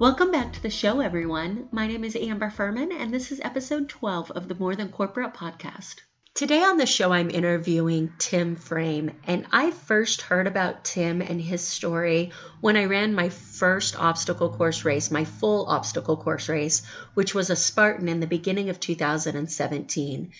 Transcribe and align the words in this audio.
Welcome 0.00 0.30
back 0.30 0.52
to 0.52 0.62
the 0.62 0.70
show, 0.70 1.00
everyone. 1.00 1.66
My 1.72 1.88
name 1.88 2.04
is 2.04 2.14
Amber 2.14 2.50
Furman, 2.50 2.92
and 2.92 3.12
this 3.12 3.32
is 3.32 3.40
episode 3.40 3.88
12 3.88 4.30
of 4.30 4.46
the 4.46 4.54
More 4.54 4.76
Than 4.76 4.90
Corporate 4.90 5.34
podcast. 5.34 5.96
Today 6.34 6.62
on 6.62 6.76
the 6.76 6.86
show, 6.86 7.10
I'm 7.10 7.30
interviewing 7.30 8.12
Tim 8.16 8.54
Frame, 8.54 9.10
and 9.24 9.46
I 9.50 9.72
first 9.72 10.20
heard 10.22 10.46
about 10.46 10.84
Tim 10.84 11.20
and 11.20 11.40
his 11.40 11.66
story 11.66 12.30
when 12.60 12.76
I 12.76 12.84
ran 12.84 13.12
my 13.12 13.30
first 13.30 13.98
obstacle 13.98 14.50
course 14.50 14.84
race, 14.84 15.10
my 15.10 15.24
full 15.24 15.66
obstacle 15.66 16.16
course 16.16 16.48
race, 16.48 16.82
which 17.14 17.34
was 17.34 17.50
a 17.50 17.56
Spartan 17.56 18.08
in 18.08 18.20
the 18.20 18.28
beginning 18.28 18.68
of 18.68 18.78
2017. 18.78 20.30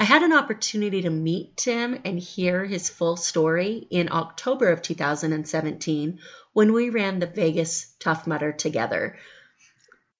I 0.00 0.04
had 0.04 0.22
an 0.22 0.32
opportunity 0.32 1.02
to 1.02 1.10
meet 1.10 1.56
Tim 1.56 1.98
and 2.04 2.20
hear 2.20 2.64
his 2.64 2.88
full 2.88 3.16
story 3.16 3.84
in 3.90 4.12
October 4.12 4.68
of 4.70 4.80
2017 4.80 6.20
when 6.58 6.72
we 6.72 6.90
ran 6.90 7.20
the 7.20 7.26
Vegas 7.28 7.94
Tough 8.00 8.26
Mudder 8.26 8.50
together. 8.50 9.16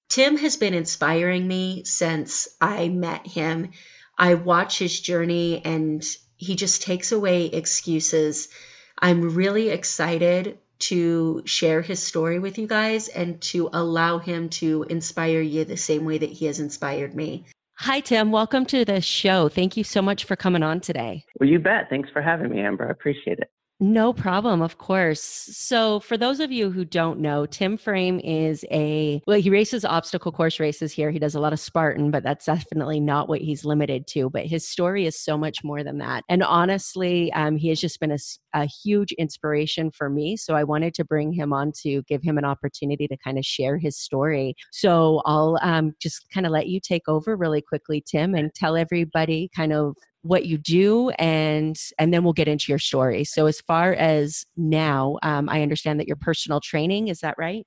Tim 0.09 0.37
has 0.37 0.57
been 0.57 0.73
inspiring 0.73 1.49
me 1.49 1.83
since 1.83 2.47
I 2.61 2.91
met 2.91 3.27
him. 3.27 3.73
I 4.17 4.35
watch 4.35 4.79
his 4.79 5.01
journey 5.01 5.61
and 5.65 6.01
he 6.37 6.55
just 6.55 6.83
takes 6.83 7.11
away 7.11 7.47
excuses. 7.47 8.51
I'm 8.97 9.35
really 9.35 9.71
excited 9.71 10.59
to 10.91 11.43
share 11.45 11.83
his 11.83 12.07
story 12.07 12.39
with 12.39 12.57
you 12.57 12.69
guys 12.69 13.09
and 13.09 13.41
to 13.51 13.69
allow 13.73 14.19
him 14.19 14.49
to 14.61 14.85
inspire 14.89 15.41
you 15.41 15.65
the 15.65 15.77
same 15.77 16.05
way 16.05 16.19
that 16.19 16.31
he 16.31 16.47
has 16.47 16.61
inspired 16.61 17.17
me. 17.17 17.47
Hi, 17.79 17.99
Tim. 17.99 18.31
Welcome 18.31 18.65
to 18.67 18.85
the 18.85 19.01
show. 19.01 19.49
Thank 19.49 19.77
you 19.77 19.83
so 19.83 20.01
much 20.01 20.23
for 20.23 20.37
coming 20.37 20.63
on 20.63 20.79
today. 20.79 21.25
Well, 21.41 21.49
you 21.49 21.59
bet. 21.59 21.89
Thanks 21.91 22.11
for 22.11 22.23
having 22.23 22.51
me, 22.51 22.61
Amber. 22.61 22.87
I 22.87 22.93
appreciate 22.93 23.41
it. 23.41 23.51
No 23.81 24.13
problem, 24.13 24.61
of 24.61 24.77
course. 24.79 25.21
So, 25.23 26.01
for 26.01 26.17
those 26.17 26.41
of 26.41 26.51
you 26.51 26.73
who 26.73 26.85
don't 26.85 27.21
know, 27.21 27.47
Tim 27.47 27.77
Frame 27.77 28.19
is 28.25 28.65
a 28.73 29.23
well, 29.25 29.41
he 29.41 29.51
races 29.51 29.85
obstacle 29.85 30.33
course 30.33 30.59
races 30.59 30.91
here. 30.91 31.13
He 31.13 31.21
does 31.21 31.37
a 31.37 31.41
lot 31.41 31.53
of 31.53 31.61
Spartan, 31.61 32.11
but 32.11 32.25
that's 32.25 32.47
definitely 32.47 32.99
not 32.99 33.29
what 33.29 33.41
he's 33.41 33.65
limited 33.65 34.09
to. 34.09 34.31
But 34.31 34.47
his 34.47 34.67
story 34.67 35.07
is 35.07 35.17
so 35.17 35.39
much 35.39 35.63
more 35.63 35.85
than 35.85 35.99
that. 35.99 36.25
And 36.29 36.43
honestly, 36.43 37.33
um, 37.35 37.57
he 37.57 37.69
has 37.69 37.81
just 37.81 38.01
been 38.01 38.11
a, 38.11 38.19
a 38.53 38.65
huge 38.67 39.13
inspiration 39.13 39.93
for 39.93 40.11
me. 40.11 40.37
So, 40.37 40.57
I 40.57 40.65
wanted 40.65 40.93
to 40.95 41.05
bring 41.05 41.33
him 41.33 41.53
on 41.53 41.71
to 41.83 42.03
give 42.03 42.21
him 42.25 42.37
an 42.37 42.45
opportunity 42.45 43.07
to 43.07 43.17
kind 43.17 43.39
of 43.39 43.45
share 43.47 43.79
his 43.79 43.97
story. 43.97 44.57
So, 44.73 45.23
I'll 45.25 45.57
um, 45.63 45.95
just 46.03 46.29
kind 46.35 46.47
of 46.47 46.51
let 46.53 46.67
you 46.67 46.81
take 46.81 47.09
over 47.09 47.37
really 47.37 47.63
quickly, 47.63 48.03
Tim, 48.05 48.35
and 48.35 48.53
tell 48.53 48.77
everybody 48.77 49.49
kind 49.55 49.73
of 49.73 49.95
what 50.23 50.47
you 50.47 50.59
do 50.59 51.11
and 51.11 51.79
and 51.99 52.13
then 52.13 52.25
we'll 52.25 52.33
get 52.33 52.49
into 52.49 52.67
your 52.69 52.79
story. 52.79 53.25
So 53.25 53.47
as 53.47 53.61
far 53.61 53.93
as 53.95 54.45
now 54.57 55.19
um, 55.23 55.49
i 55.49 55.63
understand 55.63 56.01
that 56.01 56.07
your 56.07 56.17
personal 56.17 56.61
training 56.61 57.09
is 57.09 57.21
that 57.21 57.35
right? 57.39 57.67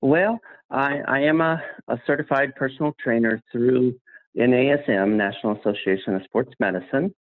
Well 0.00 0.38
i, 0.70 1.00
I 1.06 1.20
am 1.20 1.40
a, 1.40 1.62
a 1.88 1.98
certified 2.06 2.54
personal 2.56 2.94
trainer 3.02 3.40
through 3.50 3.94
nasm 4.36 5.16
national 5.16 5.58
association 5.58 6.14
of 6.14 6.22
sports 6.22 6.52
medicine 6.60 7.12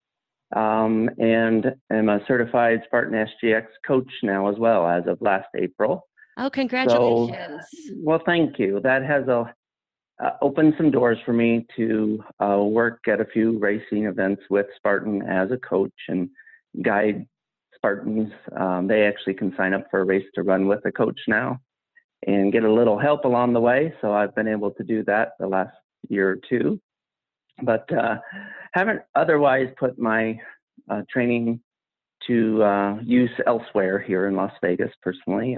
um, 0.55 1.11
and 1.19 1.75
am 1.91 2.09
a 2.09 2.21
certified 2.27 2.83
spartan 2.87 3.27
sgx 3.43 3.67
coach 3.87 4.11
now 4.23 4.49
as 4.49 4.59
well 4.59 4.87
as 4.87 5.05
of 5.07 5.21
last 5.21 5.49
april. 5.57 6.07
Oh 6.37 6.51
congratulations. 6.51 7.67
so, 7.71 7.95
well 7.97 8.23
thank 8.25 8.59
you. 8.59 8.81
That 8.83 9.05
has 9.05 9.27
a 9.29 9.53
uh, 10.23 10.31
opened 10.43 10.75
some 10.77 10.91
doors 10.91 11.19
for 11.25 11.33
me 11.33 11.67
to 11.77 12.23
uh, 12.41 12.59
work 12.59 13.01
at 13.09 13.21
a 13.21 13.25
few 13.25 13.59
racing 13.59 14.07
events 14.07 14.43
with 14.51 14.67
Spartan 14.77 15.23
as 15.23 15.51
a 15.51 15.57
coach 15.59 15.93
and 16.09 16.29
guide 16.83 17.27
Spartans. 17.75 18.33
Um, 18.57 18.89
they 18.89 19.07
actually 19.07 19.35
can 19.35 19.55
sign 19.57 19.75
up 19.75 19.87
for 19.91 20.01
a 20.01 20.05
race 20.05 20.27
to 20.35 20.43
run 20.43 20.67
with 20.67 20.85
a 20.85 20.93
coach 20.93 21.21
now 21.29 21.61
and 22.27 22.53
get 22.53 22.65
a 22.65 22.73
little 22.73 22.99
help 22.99 23.25
along 23.25 23.53
the 23.53 23.61
way. 23.61 23.95
So 24.01 24.13
I've 24.13 24.35
been 24.35 24.49
able 24.49 24.73
to 24.73 24.83
do 24.83 25.05
that 25.05 25.33
the 25.39 25.47
last 25.47 25.77
year 26.09 26.31
or 26.31 26.39
two, 26.49 26.81
but 27.63 27.91
uh, 27.93 28.17
haven't 28.73 29.03
otherwise 29.15 29.69
put 29.79 29.99
my 29.99 30.39
uh, 30.91 31.03
training 31.11 31.61
to 32.27 32.63
uh, 32.63 32.99
use 33.03 33.31
elsewhere 33.47 34.01
here 34.01 34.27
in 34.27 34.35
Las 34.35 34.53
Vegas 34.63 34.91
personally. 35.01 35.57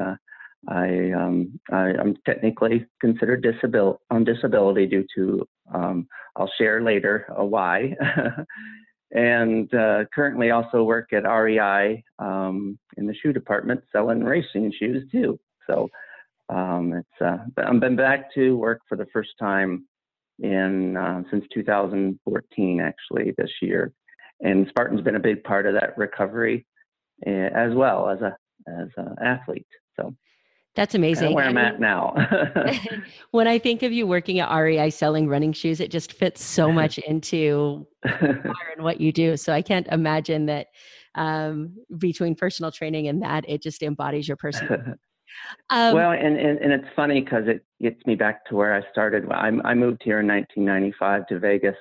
I, 0.68 1.10
um, 1.12 1.58
I 1.70 1.90
am 1.90 2.16
technically 2.26 2.86
considered 3.00 3.42
disabil- 3.42 3.98
on 4.10 4.24
disability 4.24 4.86
due 4.86 5.06
to 5.16 5.48
um, 5.72 6.06
I'll 6.36 6.50
share 6.58 6.82
later 6.82 7.26
a 7.36 7.44
why. 7.44 7.96
and 9.12 9.72
uh, 9.74 10.04
currently 10.14 10.50
also 10.50 10.84
work 10.84 11.12
at 11.12 11.28
REI 11.28 12.04
um, 12.18 12.78
in 12.96 13.06
the 13.06 13.14
shoe 13.14 13.32
department 13.32 13.82
selling 13.92 14.22
racing 14.22 14.72
shoes 14.78 15.08
too. 15.10 15.38
So 15.66 15.88
um, 16.48 16.92
it's 16.92 17.20
uh, 17.20 17.38
I've 17.58 17.80
been 17.80 17.96
back 17.96 18.32
to 18.34 18.56
work 18.56 18.80
for 18.88 18.96
the 18.96 19.06
first 19.12 19.30
time 19.38 19.86
in 20.40 20.96
uh, 20.96 21.22
since 21.30 21.44
2014 21.52 22.80
actually 22.80 23.34
this 23.36 23.50
year, 23.60 23.92
and 24.40 24.66
Spartan's 24.68 25.02
been 25.02 25.16
a 25.16 25.20
big 25.20 25.44
part 25.44 25.66
of 25.66 25.74
that 25.74 25.96
recovery 25.98 26.66
eh, 27.26 27.48
as 27.54 27.74
well 27.74 28.08
as 28.08 28.20
a 28.20 28.36
as 28.68 28.88
an 28.96 29.16
athlete. 29.22 29.66
So 29.98 30.14
that's 30.76 30.94
amazing. 30.94 31.34
where 31.34 31.44
I'm 31.44 31.58
at 31.58 31.80
now. 31.80 32.14
when 33.32 33.48
I 33.48 33.58
think 33.58 33.82
of 33.82 33.92
you 33.92 34.06
working 34.06 34.38
at 34.38 34.54
REI 34.54 34.90
selling 34.90 35.28
running 35.28 35.52
shoes, 35.52 35.80
it 35.80 35.90
just 35.90 36.12
fits 36.12 36.44
so 36.44 36.70
much 36.70 36.98
into 36.98 37.86
and 38.04 38.52
what 38.78 39.00
you 39.00 39.12
do. 39.12 39.36
So 39.36 39.52
I 39.52 39.62
can't 39.62 39.88
imagine 39.88 40.46
that 40.46 40.68
um, 41.16 41.74
between 41.98 42.34
personal 42.34 42.70
training 42.70 43.08
and 43.08 43.22
that, 43.22 43.44
it 43.48 43.62
just 43.62 43.82
embodies 43.82 44.28
your 44.28 44.36
personal. 44.36 44.78
Um, 45.70 45.94
well, 45.94 46.10
and, 46.10 46.36
and, 46.36 46.58
and 46.58 46.72
it's 46.72 46.88
funny 46.96 47.20
because 47.20 47.44
it 47.46 47.64
gets 47.80 48.04
me 48.06 48.14
back 48.14 48.44
to 48.46 48.56
where 48.56 48.74
I 48.74 48.82
started. 48.90 49.30
I, 49.30 49.50
I 49.64 49.74
moved 49.74 50.02
here 50.04 50.20
in 50.20 50.26
1995 50.26 51.26
to 51.28 51.38
Vegas 51.38 51.76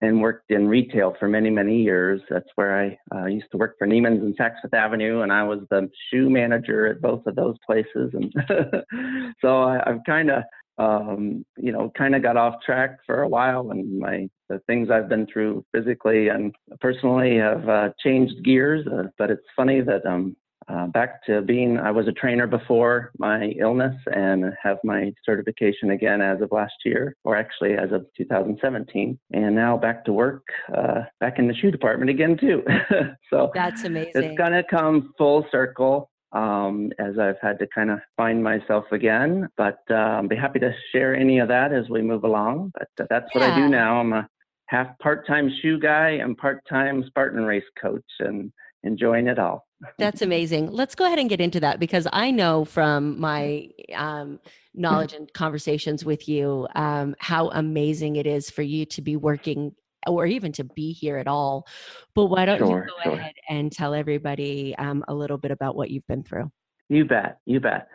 and 0.00 0.20
worked 0.20 0.50
in 0.50 0.68
retail 0.68 1.14
for 1.18 1.28
many, 1.28 1.50
many 1.50 1.82
years. 1.82 2.20
That's 2.28 2.48
where 2.54 2.80
I 2.80 2.98
uh, 3.16 3.26
used 3.26 3.50
to 3.52 3.58
work 3.58 3.76
for 3.78 3.86
Neiman's 3.86 4.22
and 4.22 4.36
Saks 4.36 4.60
Fifth 4.62 4.74
Avenue, 4.74 5.20
and 5.20 5.32
I 5.32 5.42
was 5.44 5.60
the 5.70 5.88
shoe 6.10 6.28
manager 6.28 6.86
at 6.86 7.00
both 7.00 7.26
of 7.26 7.36
those 7.36 7.56
places. 7.64 8.12
And 8.12 8.32
so 9.40 9.62
I, 9.62 9.80
I've 9.88 10.04
kind 10.06 10.30
of, 10.30 10.42
um, 10.78 11.44
you 11.56 11.72
know, 11.72 11.92
kind 11.96 12.14
of 12.14 12.22
got 12.22 12.36
off 12.36 12.62
track 12.64 12.98
for 13.06 13.22
a 13.22 13.28
while, 13.28 13.70
and 13.70 13.98
my 13.98 14.28
the 14.48 14.60
things 14.66 14.90
I've 14.90 15.08
been 15.08 15.26
through 15.32 15.64
physically 15.72 16.28
and 16.28 16.52
personally 16.80 17.36
have 17.36 17.68
uh, 17.68 17.90
changed 18.02 18.44
gears. 18.44 18.86
Uh, 18.86 19.04
but 19.16 19.30
it's 19.30 19.46
funny 19.54 19.80
that 19.80 20.04
um, 20.04 20.36
uh, 20.70 20.86
back 20.88 21.24
to 21.24 21.42
being, 21.42 21.78
I 21.78 21.90
was 21.90 22.06
a 22.06 22.12
trainer 22.12 22.46
before 22.46 23.10
my 23.18 23.52
illness 23.58 23.94
and 24.14 24.52
have 24.62 24.78
my 24.84 25.12
certification 25.24 25.90
again 25.90 26.20
as 26.20 26.40
of 26.40 26.52
last 26.52 26.74
year, 26.84 27.16
or 27.24 27.36
actually 27.36 27.74
as 27.74 27.92
of 27.92 28.06
2017. 28.16 29.18
And 29.32 29.54
now 29.54 29.76
back 29.76 30.04
to 30.04 30.12
work, 30.12 30.44
uh, 30.76 31.02
back 31.18 31.38
in 31.38 31.48
the 31.48 31.54
shoe 31.54 31.70
department 31.70 32.10
again, 32.10 32.36
too. 32.36 32.62
so 33.30 33.50
that's 33.54 33.84
amazing. 33.84 34.22
It's 34.22 34.38
going 34.38 34.52
to 34.52 34.62
come 34.62 35.12
full 35.18 35.46
circle 35.50 36.10
um, 36.32 36.92
as 36.98 37.18
I've 37.18 37.40
had 37.42 37.58
to 37.58 37.66
kind 37.74 37.90
of 37.90 37.98
find 38.16 38.42
myself 38.42 38.84
again. 38.92 39.48
But 39.56 39.78
I'll 39.90 40.28
be 40.28 40.36
happy 40.36 40.60
to 40.60 40.72
share 40.92 41.16
any 41.16 41.38
of 41.40 41.48
that 41.48 41.72
as 41.72 41.88
we 41.88 42.02
move 42.02 42.24
along. 42.24 42.72
But 42.74 43.04
uh, 43.04 43.06
that's 43.10 43.34
what. 43.34 43.42
I 43.42 43.54
do 43.56 43.68
now. 43.68 44.00
I'm 44.00 44.12
a 44.12 44.28
half 44.66 44.96
part 45.00 45.26
time 45.26 45.50
shoe 45.60 45.80
guy 45.80 46.10
and 46.10 46.36
part 46.36 46.62
time 46.68 47.02
Spartan 47.06 47.44
race 47.44 47.64
coach 47.80 48.04
and 48.20 48.52
enjoying 48.84 49.26
it 49.26 49.38
all. 49.38 49.66
That's 49.98 50.22
amazing. 50.22 50.70
Let's 50.70 50.94
go 50.94 51.06
ahead 51.06 51.18
and 51.18 51.28
get 51.28 51.40
into 51.40 51.60
that 51.60 51.80
because 51.80 52.06
I 52.12 52.30
know 52.30 52.64
from 52.64 53.18
my 53.18 53.68
um, 53.94 54.38
knowledge 54.74 55.12
and 55.12 55.32
conversations 55.32 56.04
with 56.04 56.28
you 56.28 56.68
um, 56.74 57.14
how 57.18 57.48
amazing 57.50 58.16
it 58.16 58.26
is 58.26 58.50
for 58.50 58.62
you 58.62 58.84
to 58.86 59.02
be 59.02 59.16
working 59.16 59.74
or 60.06 60.26
even 60.26 60.52
to 60.52 60.64
be 60.64 60.92
here 60.92 61.18
at 61.18 61.26
all. 61.26 61.66
But 62.14 62.26
why 62.26 62.46
don't 62.46 62.58
sure, 62.58 62.86
you 62.86 63.04
go 63.04 63.10
sure. 63.10 63.18
ahead 63.20 63.34
and 63.48 63.70
tell 63.72 63.94
everybody 63.94 64.74
um, 64.78 65.04
a 65.08 65.14
little 65.14 65.38
bit 65.38 65.50
about 65.50 65.76
what 65.76 65.90
you've 65.90 66.06
been 66.06 66.22
through? 66.22 66.50
You 66.88 67.04
bet. 67.04 67.38
You 67.46 67.60
bet. 67.60 67.88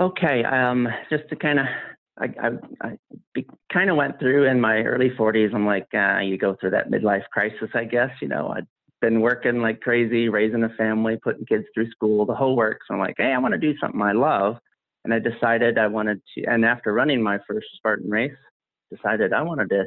Okay. 0.00 0.44
Um, 0.44 0.88
just 1.10 1.28
to 1.30 1.36
kind 1.36 1.60
of 1.60 1.66
I, 2.18 2.26
I, 2.40 2.48
I 2.88 3.44
kind 3.72 3.90
of 3.90 3.96
went 3.96 4.20
through 4.20 4.46
in 4.48 4.60
my 4.60 4.82
early 4.82 5.10
40s. 5.10 5.52
I'm 5.52 5.66
like, 5.66 5.88
uh, 5.94 6.20
you 6.20 6.38
go 6.38 6.56
through 6.60 6.70
that 6.70 6.90
midlife 6.90 7.24
crisis, 7.32 7.68
I 7.74 7.84
guess. 7.84 8.10
You 8.22 8.28
know, 8.28 8.54
I 8.56 8.60
been 9.04 9.20
working 9.20 9.60
like 9.60 9.82
crazy, 9.82 10.30
raising 10.30 10.64
a 10.64 10.70
family, 10.70 11.18
putting 11.22 11.44
kids 11.44 11.66
through 11.74 11.90
school, 11.90 12.24
the 12.24 12.34
whole 12.34 12.56
works. 12.56 12.86
So 12.88 12.94
I'm 12.94 13.00
like, 13.00 13.16
hey, 13.18 13.34
I 13.34 13.38
want 13.38 13.52
to 13.52 13.58
do 13.58 13.74
something 13.78 14.00
I 14.00 14.12
love. 14.12 14.56
And 15.04 15.12
I 15.12 15.18
decided 15.18 15.76
I 15.76 15.88
wanted 15.88 16.22
to, 16.34 16.44
and 16.44 16.64
after 16.64 16.94
running 16.94 17.22
my 17.22 17.38
first 17.46 17.66
Spartan 17.76 18.08
race, 18.10 18.32
decided 18.90 19.34
I 19.34 19.42
wanted 19.42 19.68
to 19.68 19.84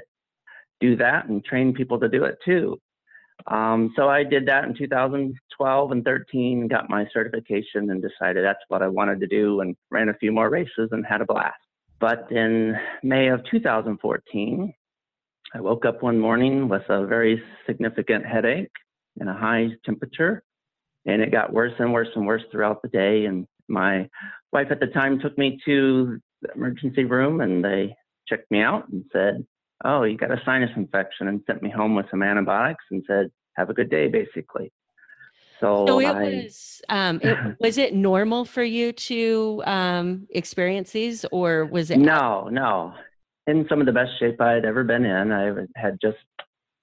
do 0.79 0.95
that 0.97 1.27
and 1.27 1.43
train 1.43 1.73
people 1.73 1.99
to 1.99 2.07
do 2.07 2.25
it 2.25 2.37
too. 2.45 2.77
Um, 3.47 3.91
so 3.95 4.07
I 4.07 4.23
did 4.23 4.45
that 4.47 4.65
in 4.65 4.75
2012 4.75 5.91
and 5.91 6.05
13, 6.05 6.67
got 6.67 6.87
my 6.87 7.07
certification 7.11 7.89
and 7.89 8.03
decided 8.03 8.45
that's 8.45 8.59
what 8.67 8.83
I 8.83 8.87
wanted 8.87 9.19
to 9.21 9.27
do 9.27 9.61
and 9.61 9.75
ran 9.89 10.09
a 10.09 10.13
few 10.13 10.31
more 10.31 10.51
races 10.51 10.89
and 10.91 11.03
had 11.03 11.21
a 11.21 11.25
blast. 11.25 11.55
But 11.99 12.31
in 12.31 12.75
May 13.01 13.29
of 13.29 13.41
2014, 13.49 14.73
I 15.55 15.61
woke 15.61 15.85
up 15.85 16.03
one 16.03 16.19
morning 16.19 16.69
with 16.69 16.83
a 16.89 17.07
very 17.07 17.41
significant 17.65 18.23
headache 18.23 18.69
and 19.19 19.29
a 19.29 19.33
high 19.33 19.69
temperature, 19.85 20.43
and 21.05 21.21
it 21.21 21.31
got 21.31 21.53
worse 21.53 21.73
and 21.79 21.93
worse 21.93 22.09
and 22.15 22.25
worse 22.25 22.43
throughout 22.51 22.81
the 22.81 22.89
day. 22.89 23.25
And 23.25 23.47
my 23.67 24.09
wife 24.51 24.67
at 24.71 24.79
the 24.79 24.87
time 24.87 25.19
took 25.19 25.37
me 25.37 25.59
to 25.65 26.19
the 26.41 26.49
emergency 26.53 27.05
room 27.05 27.41
and 27.41 27.63
they 27.63 27.95
checked 28.27 28.49
me 28.51 28.61
out 28.61 28.87
and 28.89 29.03
said, 29.11 29.45
oh, 29.83 30.03
you 30.03 30.17
got 30.17 30.31
a 30.31 30.41
sinus 30.45 30.71
infection 30.75 31.27
and 31.27 31.41
sent 31.47 31.61
me 31.61 31.69
home 31.69 31.95
with 31.95 32.05
some 32.09 32.23
antibiotics 32.23 32.83
and 32.91 33.03
said, 33.07 33.31
have 33.55 33.69
a 33.69 33.73
good 33.73 33.89
day, 33.89 34.07
basically. 34.07 34.71
So, 35.59 35.85
so 35.87 35.99
it 35.99 36.05
I, 36.05 36.23
was 36.23 36.81
um, 36.89 37.19
it, 37.23 37.57
was 37.59 37.77
it 37.77 37.93
normal 37.95 38.45
for 38.45 38.63
you 38.63 38.91
to 38.91 39.63
um, 39.65 40.27
experience 40.29 40.91
these, 40.91 41.25
or 41.31 41.65
was 41.65 41.89
it? 41.89 41.97
No, 41.97 42.47
no. 42.49 42.93
In 43.47 43.65
some 43.69 43.79
of 43.79 43.85
the 43.85 43.93
best 43.93 44.11
shape 44.19 44.39
I 44.39 44.51
had 44.51 44.65
ever 44.65 44.83
been 44.83 45.05
in. 45.05 45.31
I 45.31 45.51
had 45.75 45.97
just, 46.01 46.17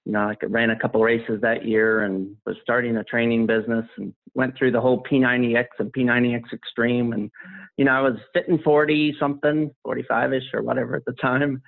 you 0.05 0.11
know, 0.11 0.19
I 0.19 0.35
ran 0.45 0.69
a 0.69 0.79
couple 0.79 1.01
races 1.01 1.41
that 1.41 1.65
year 1.65 2.03
and 2.03 2.35
was 2.45 2.55
starting 2.61 2.97
a 2.97 3.03
training 3.03 3.47
business 3.47 3.85
and 3.97 4.13
went 4.35 4.55
through 4.55 4.71
the 4.71 4.81
whole 4.81 5.03
P90X 5.03 5.65
and 5.79 5.91
P90X 5.91 6.53
Extreme. 6.53 7.13
And, 7.13 7.31
you 7.77 7.85
know, 7.85 7.91
I 7.91 8.01
was 8.01 8.17
fitting 8.33 8.59
40 8.63 9.15
something, 9.19 9.71
45 9.83 10.33
ish 10.33 10.43
or 10.53 10.61
whatever 10.61 10.95
at 10.95 11.05
the 11.05 11.13
time 11.13 11.61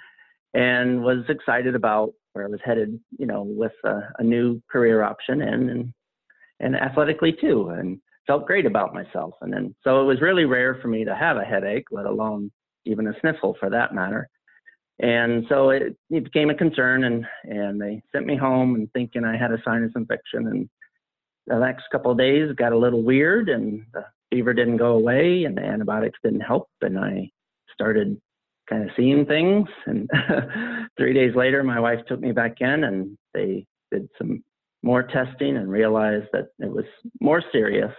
and 0.54 1.04
was 1.04 1.24
excited 1.30 1.76
about 1.76 2.14
where 2.34 2.46
I 2.46 2.50
was 2.50 2.60
headed, 2.64 3.00
you 3.18 3.26
know, 3.26 3.44
with 3.44 3.74
a, 3.84 4.02
a 4.20 4.24
new 4.24 4.62
career 4.72 5.04
option 5.04 5.42
and, 5.42 5.70
and 5.70 5.94
and 6.60 6.76
athletically 6.76 7.34
too, 7.40 7.70
and 7.70 8.00
felt 8.26 8.48
great 8.48 8.66
about 8.66 8.94
myself. 8.94 9.36
And 9.42 9.54
then 9.54 9.76
so 9.84 10.02
it 10.02 10.06
was 10.06 10.22
really 10.22 10.46
rare 10.46 10.80
for 10.82 10.88
me 10.88 11.06
to 11.06 11.16
have 11.16 11.38
a 11.38 11.44
headache, 11.44 11.86
let 11.92 12.06
alone 12.06 12.52
even 12.86 13.08
a 13.08 13.20
sniffle 13.22 13.56
for 13.60 13.70
that 13.70 13.94
matter. 13.94 14.28
And 15.00 15.46
so 15.48 15.70
it, 15.70 15.96
it 16.10 16.24
became 16.24 16.50
a 16.50 16.56
concern, 16.56 17.04
and 17.04 17.26
and 17.44 17.80
they 17.80 18.02
sent 18.12 18.26
me 18.26 18.36
home 18.36 18.76
and 18.76 18.92
thinking 18.94 19.24
I 19.24 19.38
had 19.38 19.52
a 19.52 19.62
sinus 19.64 19.92
infection. 19.96 20.48
And 20.48 20.70
the 21.46 21.60
next 21.60 21.84
couple 21.92 22.12
of 22.12 22.18
days 22.18 22.52
got 22.56 22.74
a 22.74 22.78
little 22.78 23.04
weird, 23.04 23.50
and 23.50 23.86
the 23.94 24.06
fever 24.32 24.54
didn't 24.54 24.78
go 24.78 24.96
away, 24.96 25.44
and 25.44 25.56
the 25.56 25.62
antibiotics 25.62 26.20
didn't 26.24 26.42
help, 26.42 26.70
and 26.82 26.98
I 26.98 27.30
started 27.74 28.20
kind 28.70 28.84
of 28.84 28.90
seeing 28.96 29.26
things. 29.26 29.68
And 29.86 30.10
three 30.98 31.14
days 31.14 31.36
later, 31.36 31.64
my 31.64 31.80
wife 31.80 32.00
took 32.08 32.20
me 32.20 32.32
back 32.32 32.58
in 32.60 32.84
and 32.84 33.18
they 33.34 33.66
did 33.92 34.10
some 34.18 34.44
more 34.84 35.04
testing 35.04 35.58
and 35.58 35.70
realized 35.70 36.28
that 36.34 36.50
it 36.60 36.72
was 36.72 36.86
more 37.22 37.44
serious. 37.52 37.94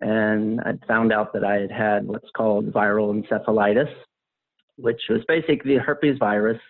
And 0.00 0.60
I 0.60 0.72
found 0.86 1.12
out 1.12 1.32
that 1.34 1.44
I 1.44 1.60
had 1.60 1.70
had 1.70 2.06
what's 2.06 2.30
called 2.36 2.72
viral 2.72 3.12
encephalitis, 3.14 3.92
which 4.82 5.00
was 5.08 5.20
basically 5.28 5.76
herpes 5.76 6.18
virus 6.18 6.60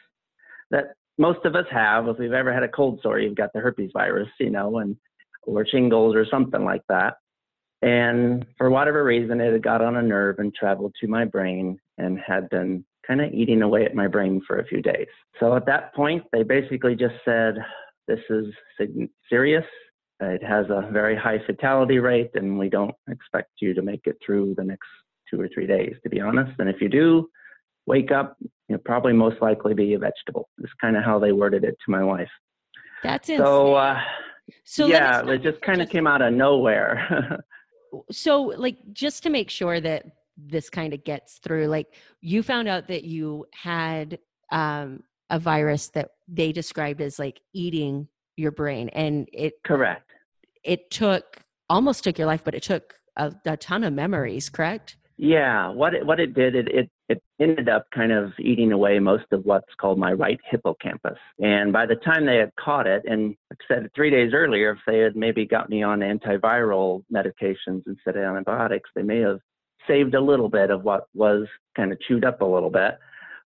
that 0.71 0.95
most 1.19 1.45
of 1.45 1.57
us 1.57 1.67
have. 1.71 2.09
If 2.09 2.19
we've 2.19 2.33
ever 2.33 2.53
had 2.53 2.63
a 2.63 2.69
cold 2.69 3.01
sore, 3.03 3.19
you've 3.19 3.35
got 3.35 3.53
the 3.55 3.61
herpes 3.61 3.91
virus, 3.93 4.29
you 4.39 4.51
know, 4.51 4.79
and 4.79 4.97
or 5.45 5.67
shingles 5.67 6.15
or 6.15 6.27
something 6.27 6.65
like 6.65 6.83
that. 6.89 7.15
And 7.81 8.47
for 8.59 8.71
whatever 8.71 9.03
reason, 9.03 9.41
it 9.41 9.53
had 9.53 9.63
got 9.63 9.83
on 9.83 9.97
a 9.97 10.03
nerve 10.03 10.39
and 10.39 10.55
traveled 10.55 10.95
to 11.01 11.09
my 11.09 11.25
brain 11.25 11.79
and 11.99 12.19
had 12.25 12.49
been 12.51 12.85
kind 13.05 13.21
of 13.21 13.33
eating 13.33 13.63
away 13.63 13.85
at 13.85 13.95
my 13.95 14.07
brain 14.07 14.41
for 14.47 14.59
a 14.59 14.67
few 14.67 14.81
days. 14.81 15.09
So 15.41 15.57
at 15.57 15.67
that 15.67 15.95
point, 15.95 16.23
they 16.33 16.45
basically 16.45 16.95
just 16.95 17.17
said, 17.25 17.57
This 18.07 18.21
is 18.31 18.47
serious. 19.29 19.65
It 20.21 20.45
has 20.45 20.67
a 20.69 20.89
very 20.93 21.17
high 21.17 21.41
fatality 21.45 21.99
rate, 21.99 22.31
and 22.35 22.57
we 22.57 22.69
don't 22.69 22.95
expect 23.09 23.51
you 23.61 23.75
to 23.75 23.83
make 23.83 24.03
it 24.05 24.19
through 24.25 24.55
the 24.57 24.63
next 24.63 24.87
two 25.29 25.41
or 25.41 25.49
three 25.49 25.67
days, 25.67 25.95
to 26.05 26.09
be 26.09 26.21
honest. 26.21 26.53
And 26.61 26.69
if 26.69 26.81
you 26.81 26.89
do 26.89 27.29
wake 27.87 28.11
up, 28.11 28.37
you'll 28.69 28.79
probably 28.79 29.13
most 29.13 29.41
likely 29.43 29.75
be 29.75 29.95
a 29.95 29.99
vegetable. 29.99 30.49
It's 30.59 30.73
kind 30.81 30.97
of 30.97 31.05
how 31.05 31.19
they 31.19 31.33
worded 31.33 31.65
it 31.65 31.77
to 31.85 31.91
my 31.91 32.03
wife. 32.03 32.31
That's 33.03 33.29
insane. 33.29 33.45
So, 33.45 33.75
uh, 33.75 34.01
so 34.65 34.87
yeah, 34.87 35.27
it 35.29 35.43
just 35.43 35.61
kind 35.63 35.83
of 35.83 35.89
came 35.89 36.07
out 36.07 36.23
of 36.23 36.33
nowhere. 36.33 37.43
so, 38.11 38.43
like, 38.43 38.77
just 38.93 39.23
to 39.25 39.31
make 39.31 39.51
sure 39.51 39.81
that 39.81 40.05
this 40.37 40.71
kind 40.71 40.95
of 40.95 41.05
gets 41.05 41.39
through 41.39 41.67
like 41.67 41.95
you 42.21 42.43
found 42.43 42.69
out 42.69 42.89
that 42.89 43.05
you 43.05 43.47
had 43.53 44.19
um, 44.51 45.03
a 45.31 45.39
virus 45.39 45.89
that 45.89 46.11
they 46.29 46.53
described 46.53 47.01
as 47.01 47.19
like 47.19 47.41
eating 47.53 48.09
your 48.37 48.51
brain 48.51 48.89
and 48.91 49.29
it 49.33 49.55
correct 49.65 50.11
it 50.65 50.91
took 50.91 51.39
almost 51.69 52.05
took 52.05 52.19
your 52.19 52.27
life 52.27 52.43
but 52.45 52.55
it 52.55 52.63
took 52.63 52.95
a, 53.17 53.33
a 53.45 53.57
ton 53.57 53.85
of 53.85 53.93
memories 53.93 54.49
correct 54.49 54.97
yeah 55.19 55.69
what 55.69 55.95
it 55.95 56.05
what 56.05 56.19
it 56.19 56.35
did 56.35 56.55
it, 56.55 56.69
it 56.69 56.91
it 57.13 57.23
ended 57.41 57.69
up 57.69 57.87
kind 57.95 58.13
of 58.13 58.33
eating 58.39 58.73
away 58.73 58.99
most 58.99 59.25
of 59.33 59.45
what's 59.45 59.75
called 59.81 59.99
my 59.99 60.13
right 60.13 60.41
hippocampus 60.51 61.19
and 61.41 61.73
by 61.73 61.87
the 61.87 61.97
time 61.97 62.27
they 62.27 62.37
had 62.37 62.51
caught 62.57 62.87
it 62.87 63.03
and 63.07 63.35
i 63.53 63.57
said 63.69 63.89
three 63.95 64.11
days 64.11 64.33
earlier 64.35 64.73
if 64.73 64.79
they 64.87 64.99
had 64.99 65.17
maybe 65.17 65.47
got 65.47 65.71
me 65.71 65.83
on 65.83 66.01
antiviral 66.01 67.03
medications 67.13 67.83
instead 67.87 68.17
of 68.17 68.25
antibiotics 68.25 68.91
they 68.95 69.03
may 69.03 69.21
have 69.21 69.39
saved 69.87 70.15
a 70.15 70.21
little 70.21 70.49
bit 70.49 70.71
of 70.71 70.85
what 70.85 71.07
was 71.15 71.47
kind 71.77 71.93
of 71.93 72.01
chewed 72.01 72.25
up 72.25 72.41
a 72.41 72.45
little 72.45 72.71
bit, 72.71 72.99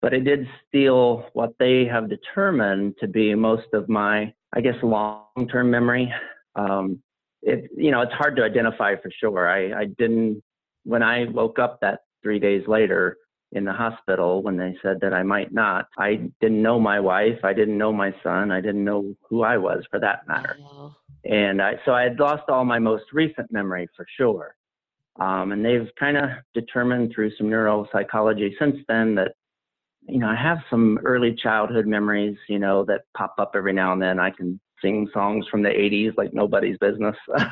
but 0.00 0.12
it 0.12 0.24
did 0.24 0.46
steal 0.68 1.28
what 1.32 1.54
they 1.58 1.84
have 1.84 2.08
determined 2.08 2.94
to 3.00 3.06
be 3.06 3.34
most 3.34 3.68
of 3.72 3.88
my, 3.88 4.32
I 4.52 4.60
guess, 4.60 4.76
long-term 4.82 5.70
memory. 5.70 6.12
Um, 6.56 7.00
it, 7.42 7.70
you 7.76 7.90
know, 7.90 8.00
it's 8.00 8.12
hard 8.12 8.36
to 8.36 8.44
identify 8.44 8.96
for 8.96 9.10
sure. 9.20 9.48
I, 9.48 9.82
I 9.82 9.84
didn't, 9.98 10.42
when 10.84 11.02
I 11.02 11.24
woke 11.26 11.58
up 11.58 11.80
that 11.80 12.00
three 12.22 12.38
days 12.38 12.66
later 12.66 13.18
in 13.54 13.64
the 13.64 13.72
hospital 13.72 14.42
when 14.42 14.56
they 14.56 14.76
said 14.82 14.98
that 15.00 15.14
I 15.14 15.22
might 15.22 15.52
not, 15.52 15.88
I 15.96 16.28
didn't 16.40 16.60
know 16.60 16.78
my 16.80 16.98
wife. 17.00 17.38
I 17.44 17.52
didn't 17.52 17.78
know 17.78 17.92
my 17.92 18.12
son. 18.22 18.50
I 18.50 18.60
didn't 18.60 18.84
know 18.84 19.14
who 19.28 19.42
I 19.42 19.56
was 19.56 19.84
for 19.90 20.00
that 20.00 20.26
matter. 20.26 20.56
And 21.24 21.62
I, 21.62 21.74
so 21.84 21.92
I 21.92 22.02
had 22.02 22.18
lost 22.18 22.48
all 22.48 22.64
my 22.64 22.78
most 22.78 23.04
recent 23.12 23.50
memory 23.52 23.88
for 23.96 24.06
sure. 24.16 24.56
Um, 25.20 25.52
and 25.52 25.64
they've 25.64 25.88
kind 25.98 26.16
of 26.16 26.30
determined 26.52 27.12
through 27.14 27.30
some 27.38 27.46
neuropsychology 27.46 28.50
since 28.58 28.76
then 28.88 29.14
that, 29.14 29.32
you 30.08 30.18
know, 30.18 30.28
I 30.28 30.34
have 30.34 30.58
some 30.68 30.98
early 31.04 31.34
childhood 31.40 31.86
memories, 31.86 32.36
you 32.48 32.58
know, 32.58 32.84
that 32.86 33.02
pop 33.16 33.36
up 33.38 33.52
every 33.54 33.72
now 33.72 33.92
and 33.92 34.02
then. 34.02 34.18
I 34.18 34.30
can 34.30 34.60
sing 34.84 35.08
songs 35.12 35.46
from 35.50 35.62
the 35.62 35.70
80s 35.70 36.16
like 36.16 36.32
nobody's 36.32 36.78
business. 36.78 37.16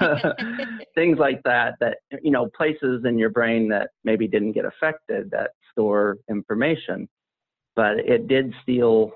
Things 0.95 1.19
like 1.19 1.43
that, 1.45 1.75
that, 1.81 1.99
you 2.23 2.31
know, 2.31 2.49
places 2.57 3.05
in 3.05 3.19
your 3.19 3.31
brain 3.31 3.69
that 3.71 3.91
maybe 4.05 4.29
didn't 4.29 4.53
get 4.53 4.65
affected 4.65 5.31
that 5.31 5.51
store 5.73 6.19
information. 6.31 7.09
But 7.75 7.99
it 8.01 8.29
did 8.29 8.55
steal, 8.63 9.13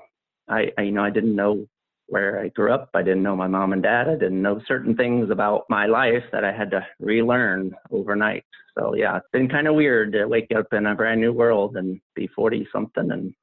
I, 0.49 0.73
I 0.79 0.83
you 0.83 0.93
know, 0.93 1.05
I 1.05 1.11
didn't 1.11 1.37
know 1.37 1.67
where 2.09 2.41
I 2.41 2.49
grew 2.49 2.73
up. 2.73 2.91
I 2.95 3.03
didn't 3.03 3.23
know 3.23 3.37
my 3.37 3.49
mom 3.49 3.73
and 3.73 3.83
dad. 3.83 4.09
I 4.09 4.15
didn't 4.15 4.41
know 4.41 4.61
certain 4.67 4.97
things 4.97 5.31
about 5.31 5.65
my 5.69 5.87
life 5.87 6.23
that 6.33 6.45
I 6.45 6.53
had 6.53 6.71
to 6.71 6.87
relearn 7.01 7.75
overnight. 7.91 8.45
So 8.79 8.95
yeah, 8.95 9.17
it's 9.17 9.27
been 9.33 9.49
kind 9.49 9.67
of 9.67 9.75
weird 9.75 10.13
to 10.13 10.27
wake 10.27 10.53
up 10.57 10.73
in 10.73 10.87
a 10.87 10.95
brand 10.95 11.21
new 11.21 11.33
world 11.33 11.77
and 11.77 12.01
be 12.15 12.29
40 12.29 12.69
something 12.73 13.11
and 13.11 13.35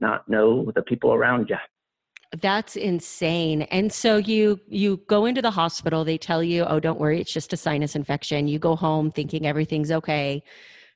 not 0.00 0.28
know 0.28 0.70
the 0.74 0.82
people 0.82 1.12
around 1.12 1.48
you. 1.48 1.56
That's 2.38 2.76
insane. 2.76 3.62
And 3.62 3.92
so 3.92 4.16
you 4.16 4.60
you 4.68 4.98
go 5.08 5.26
into 5.26 5.42
the 5.42 5.50
hospital, 5.50 6.04
they 6.04 6.18
tell 6.18 6.42
you, 6.44 6.64
"Oh, 6.64 6.78
don't 6.78 7.00
worry, 7.00 7.20
it's 7.20 7.32
just 7.32 7.52
a 7.52 7.56
sinus 7.56 7.96
infection." 7.96 8.46
You 8.46 8.58
go 8.60 8.76
home 8.76 9.10
thinking 9.10 9.46
everything's 9.46 9.90
okay. 9.90 10.42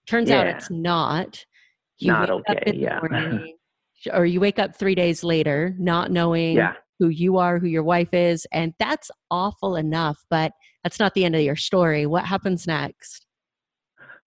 Turns 0.06 0.30
yeah. 0.30 0.40
out 0.40 0.46
it's 0.46 0.70
not. 0.70 1.44
You 1.98 2.12
not 2.12 2.30
okay, 2.30 2.72
yeah. 2.74 3.00
Morning, 3.00 3.56
or 4.12 4.26
you 4.26 4.38
wake 4.40 4.58
up 4.60 4.76
3 4.76 4.94
days 4.94 5.24
later 5.24 5.74
not 5.78 6.10
knowing 6.10 6.56
yeah 6.56 6.74
who 6.98 7.08
you 7.08 7.38
are, 7.38 7.58
who 7.58 7.66
your 7.66 7.82
wife 7.82 8.12
is, 8.12 8.46
and 8.52 8.72
that's 8.78 9.10
awful 9.30 9.76
enough, 9.76 10.24
but 10.30 10.52
that's 10.82 11.00
not 11.00 11.14
the 11.14 11.24
end 11.24 11.34
of 11.34 11.42
your 11.42 11.56
story. 11.56 12.06
What 12.06 12.24
happens 12.24 12.66
next? 12.66 13.23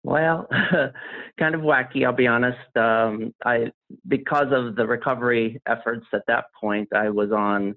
Well, 0.07 0.47
kind 1.39 1.57
of 1.57 1.63
wacky, 1.63 2.07
I'll 2.07 2.13
be 2.13 2.29
honest. 2.29 2.77
Um, 2.77 3.35
I 3.45 3.73
because 4.07 4.47
of 4.53 4.77
the 4.77 4.87
recovery 4.87 5.61
efforts 5.67 6.07
at 6.13 6.23
that 6.29 6.45
point, 6.61 6.89
I 6.95 7.11
was 7.11 7.33
on 7.33 7.75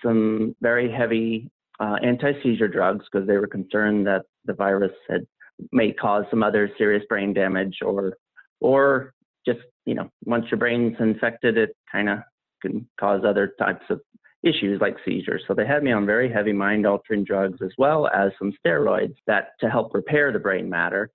some 0.00 0.54
very 0.60 0.92
heavy 0.92 1.50
uh, 1.80 1.96
anti-seizure 2.04 2.68
drugs 2.68 3.04
because 3.10 3.26
they 3.26 3.36
were 3.36 3.48
concerned 3.48 4.06
that 4.06 4.22
the 4.44 4.52
virus 4.52 4.92
had 5.10 5.26
may 5.72 5.92
cause 5.92 6.24
some 6.30 6.44
other 6.44 6.70
serious 6.78 7.02
brain 7.08 7.34
damage 7.34 7.78
or 7.84 8.16
or 8.60 9.12
just 9.44 9.60
you 9.84 9.96
know 9.96 10.08
once 10.24 10.44
your 10.52 10.58
brain's 10.58 10.96
infected, 11.00 11.58
it 11.58 11.70
kind 11.90 12.08
of 12.08 12.20
can 12.62 12.88
cause 13.00 13.22
other 13.26 13.54
types 13.58 13.84
of 13.90 14.00
issues 14.44 14.80
like 14.80 14.94
seizures. 15.04 15.42
So 15.48 15.54
they 15.54 15.66
had 15.66 15.82
me 15.82 15.90
on 15.90 16.06
very 16.06 16.32
heavy 16.32 16.52
mind 16.52 16.86
altering 16.86 17.24
drugs 17.24 17.58
as 17.60 17.72
well 17.76 18.06
as 18.06 18.30
some 18.38 18.52
steroids 18.64 19.16
that 19.26 19.48
to 19.58 19.68
help 19.68 19.94
repair 19.94 20.30
the 20.30 20.38
brain 20.38 20.70
matter 20.70 21.10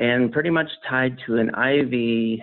and 0.00 0.32
pretty 0.32 0.48
much 0.50 0.68
tied 0.88 1.18
to 1.26 1.36
an 1.36 1.50
IV 1.50 2.40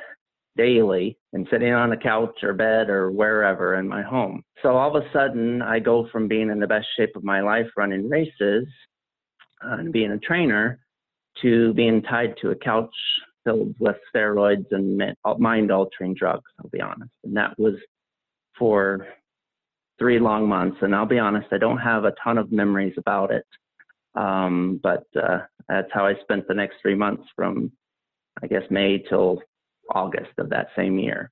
daily 0.56 1.18
and 1.34 1.48
sitting 1.52 1.74
on 1.74 1.92
a 1.92 1.98
couch 1.98 2.44
or 2.44 2.54
bed 2.54 2.90
or 2.90 3.12
wherever 3.12 3.76
in 3.76 3.88
my 3.88 4.04
home. 4.04 4.44
So 4.62 4.78
all 4.78 4.96
of 4.96 5.04
a 5.04 5.12
sudden, 5.12 5.62
I 5.64 5.80
go 5.80 6.08
from 6.12 6.28
being 6.28 6.50
in 6.50 6.60
the 6.60 6.68
best 6.68 6.86
shape 6.98 7.16
of 7.16 7.24
my 7.24 7.42
life 7.42 7.68
running 7.76 8.08
races 8.08 8.68
uh, 9.66 9.78
and 9.80 9.92
being 9.92 10.12
a 10.12 10.20
trainer 10.20 10.80
to 11.42 11.74
being 11.74 12.04
tied 12.04 12.36
to 12.42 12.52
a 12.52 12.56
couch 12.56 12.94
filled 13.44 13.74
with 13.80 13.96
steroids 14.16 14.66
and 14.72 15.02
mind 15.40 15.72
altering 15.72 16.14
drugs, 16.14 16.50
I'll 16.60 16.70
be 16.70 16.82
honest. 16.82 17.12
And 17.24 17.36
that 17.38 17.58
was 17.58 17.76
for 18.58 19.08
three 19.98 20.20
long 20.20 20.48
months. 20.48 20.78
And 20.82 20.94
I'll 20.94 21.08
be 21.08 21.20
honest, 21.20 21.48
I 21.52 21.58
don't 21.58 21.78
have 21.78 22.04
a 22.04 22.14
ton 22.24 22.38
of 22.38 22.52
memories 22.52 22.94
about 22.98 23.32
it. 23.32 23.46
Um, 24.16 24.80
but 24.82 25.06
uh, 25.16 25.40
that's 25.70 25.90
how 25.94 26.06
I 26.06 26.16
spent 26.22 26.48
the 26.48 26.54
next 26.54 26.76
three 26.82 26.96
months 26.96 27.24
from, 27.36 27.72
I 28.42 28.48
guess, 28.48 28.64
May 28.70 29.00
till 29.00 29.42
August 29.94 30.32
of 30.38 30.50
that 30.50 30.68
same 30.76 30.98
year. 31.00 31.32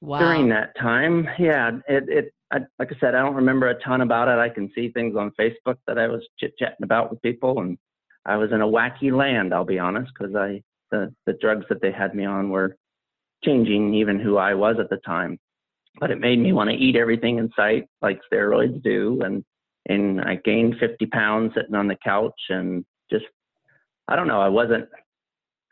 Wow. 0.00 0.18
During 0.18 0.48
that 0.50 0.76
time, 0.78 1.28
yeah, 1.38 1.70
it, 1.88 2.08
it 2.08 2.32
I, 2.52 2.58
like 2.78 2.92
I 2.92 2.98
said, 3.00 3.14
I 3.14 3.22
don't 3.22 3.34
remember 3.34 3.68
a 3.68 3.82
ton 3.82 4.02
about 4.02 4.28
it. 4.28 4.38
I 4.38 4.48
can 4.48 4.70
see 4.74 4.90
things 4.90 5.16
on 5.16 5.32
Facebook 5.38 5.76
that 5.86 5.98
I 5.98 6.06
was 6.06 6.22
chit 6.38 6.56
chatting 6.58 6.84
about 6.84 7.10
with 7.10 7.22
people, 7.22 7.60
and 7.60 7.76
I 8.24 8.36
was 8.36 8.52
in 8.52 8.60
a 8.60 8.66
wacky 8.66 9.10
land. 9.10 9.52
I'll 9.52 9.64
be 9.64 9.78
honest, 9.78 10.12
because 10.16 10.34
I 10.36 10.62
the 10.90 11.12
the 11.26 11.32
drugs 11.34 11.64
that 11.68 11.80
they 11.80 11.90
had 11.90 12.14
me 12.14 12.24
on 12.24 12.50
were 12.50 12.76
changing 13.44 13.94
even 13.94 14.20
who 14.20 14.36
I 14.36 14.54
was 14.54 14.76
at 14.78 14.90
the 14.90 14.98
time. 14.98 15.38
But 15.98 16.10
it 16.10 16.20
made 16.20 16.38
me 16.38 16.52
want 16.52 16.70
to 16.70 16.76
eat 16.76 16.94
everything 16.94 17.38
in 17.38 17.50
sight, 17.56 17.86
like 18.02 18.20
steroids 18.32 18.82
do, 18.82 19.22
and 19.24 19.44
and 19.88 20.20
I 20.20 20.36
gained 20.36 20.76
50 20.78 21.06
pounds 21.06 21.52
sitting 21.54 21.74
on 21.74 21.88
the 21.88 21.96
couch, 22.04 22.40
and 22.48 22.84
I 24.08 24.16
don't 24.16 24.28
know, 24.28 24.40
I 24.40 24.48
wasn't 24.48 24.88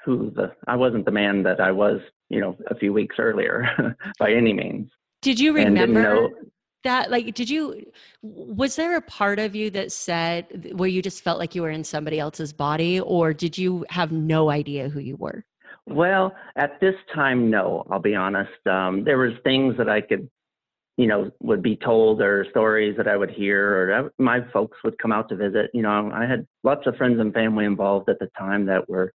who 0.04 0.30
the 0.30 0.52
I 0.66 0.76
wasn't 0.76 1.04
the 1.04 1.10
man 1.10 1.42
that 1.44 1.60
I 1.60 1.72
was, 1.72 2.00
you 2.28 2.40
know, 2.40 2.56
a 2.68 2.74
few 2.74 2.92
weeks 2.92 3.16
earlier 3.18 3.96
by 4.18 4.32
any 4.32 4.52
means. 4.52 4.90
Did 5.22 5.40
you 5.40 5.54
remember 5.54 6.28
that? 6.84 7.10
Like, 7.10 7.34
did 7.34 7.48
you? 7.48 7.82
Was 8.22 8.76
there 8.76 8.96
a 8.96 9.02
part 9.02 9.38
of 9.38 9.54
you 9.54 9.70
that 9.70 9.92
said 9.92 10.72
where 10.76 10.88
you 10.88 11.00
just 11.00 11.24
felt 11.24 11.38
like 11.38 11.54
you 11.54 11.62
were 11.62 11.70
in 11.70 11.84
somebody 11.84 12.18
else's 12.18 12.52
body, 12.52 13.00
or 13.00 13.32
did 13.32 13.56
you 13.56 13.86
have 13.88 14.12
no 14.12 14.50
idea 14.50 14.88
who 14.88 15.00
you 15.00 15.16
were? 15.16 15.44
Well, 15.86 16.34
at 16.56 16.80
this 16.80 16.94
time, 17.14 17.50
no. 17.50 17.86
I'll 17.90 18.00
be 18.00 18.14
honest. 18.14 18.66
Um, 18.66 19.04
there 19.04 19.18
was 19.18 19.32
things 19.44 19.76
that 19.78 19.88
I 19.88 20.00
could 20.00 20.28
you 20.96 21.06
know, 21.06 21.30
would 21.40 21.62
be 21.62 21.76
told 21.76 22.20
or 22.22 22.46
stories 22.50 22.96
that 22.96 23.08
I 23.08 23.16
would 23.16 23.30
hear, 23.30 23.60
or 23.62 24.12
my 24.18 24.40
folks 24.52 24.78
would 24.84 24.98
come 24.98 25.12
out 25.12 25.28
to 25.30 25.36
visit. 25.36 25.70
You 25.74 25.82
know, 25.82 26.10
I 26.14 26.26
had 26.26 26.46
lots 26.62 26.86
of 26.86 26.96
friends 26.96 27.20
and 27.20 27.34
family 27.34 27.64
involved 27.64 28.08
at 28.08 28.18
the 28.20 28.28
time 28.38 28.66
that 28.66 28.88
were 28.88 29.12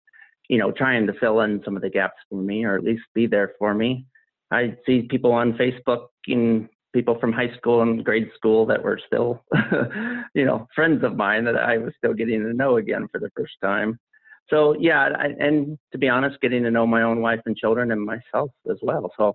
you 0.49 0.57
know, 0.57 0.71
trying 0.71 1.07
to 1.07 1.13
fill 1.13 1.41
in 1.41 1.61
some 1.63 1.75
of 1.75 1.81
the 1.81 1.89
gaps 1.89 2.17
for 2.27 2.41
me 2.41 2.65
or 2.65 2.75
at 2.75 2.83
least 2.83 3.03
be 3.13 3.27
there 3.27 3.53
for 3.57 3.73
me. 3.73 4.05
I 4.51 4.75
see 4.85 5.03
people 5.03 5.31
on 5.31 5.53
Facebook 5.53 6.07
and 6.27 6.67
people 6.91 7.19
from 7.19 7.31
high 7.31 7.55
school 7.55 7.83
and 7.83 8.03
grade 8.03 8.29
school 8.35 8.65
that 8.65 8.83
were 8.83 8.99
still, 9.05 9.45
you 10.33 10.43
know, 10.43 10.67
friends 10.73 11.03
of 11.03 11.15
mine 11.15 11.45
that 11.45 11.55
I 11.55 11.77
was 11.77 11.93
still 11.97 12.15
getting 12.15 12.41
to 12.41 12.53
know 12.53 12.77
again 12.77 13.07
for 13.11 13.19
the 13.19 13.29
first 13.37 13.53
time. 13.63 13.99
So 14.49 14.75
yeah, 14.79 15.09
I, 15.15 15.27
and 15.39 15.77
to 15.91 15.99
be 15.99 16.09
honest, 16.09 16.41
getting 16.41 16.63
to 16.63 16.71
know 16.71 16.87
my 16.87 17.03
own 17.03 17.21
wife 17.21 17.41
and 17.45 17.55
children 17.55 17.91
and 17.91 18.03
myself 18.03 18.49
as 18.71 18.77
well. 18.81 19.11
So 19.17 19.33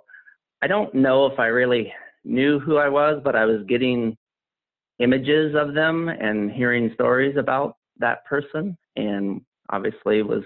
I 0.63 0.67
don't 0.67 0.93
know 0.95 1.27
if 1.27 1.39
I 1.39 1.47
really 1.47 1.93
knew 2.25 2.59
who 2.59 2.77
I 2.77 2.89
was, 2.89 3.21
but 3.23 3.37
I 3.37 3.45
was 3.45 3.63
getting 3.67 4.17
images 4.99 5.55
of 5.57 5.75
them 5.75 6.09
and 6.09 6.51
hearing 6.51 6.91
stories 6.95 7.37
about 7.37 7.77
that 7.99 8.25
person 8.25 8.77
and 8.97 9.41
obviously 9.71 10.23
was 10.23 10.45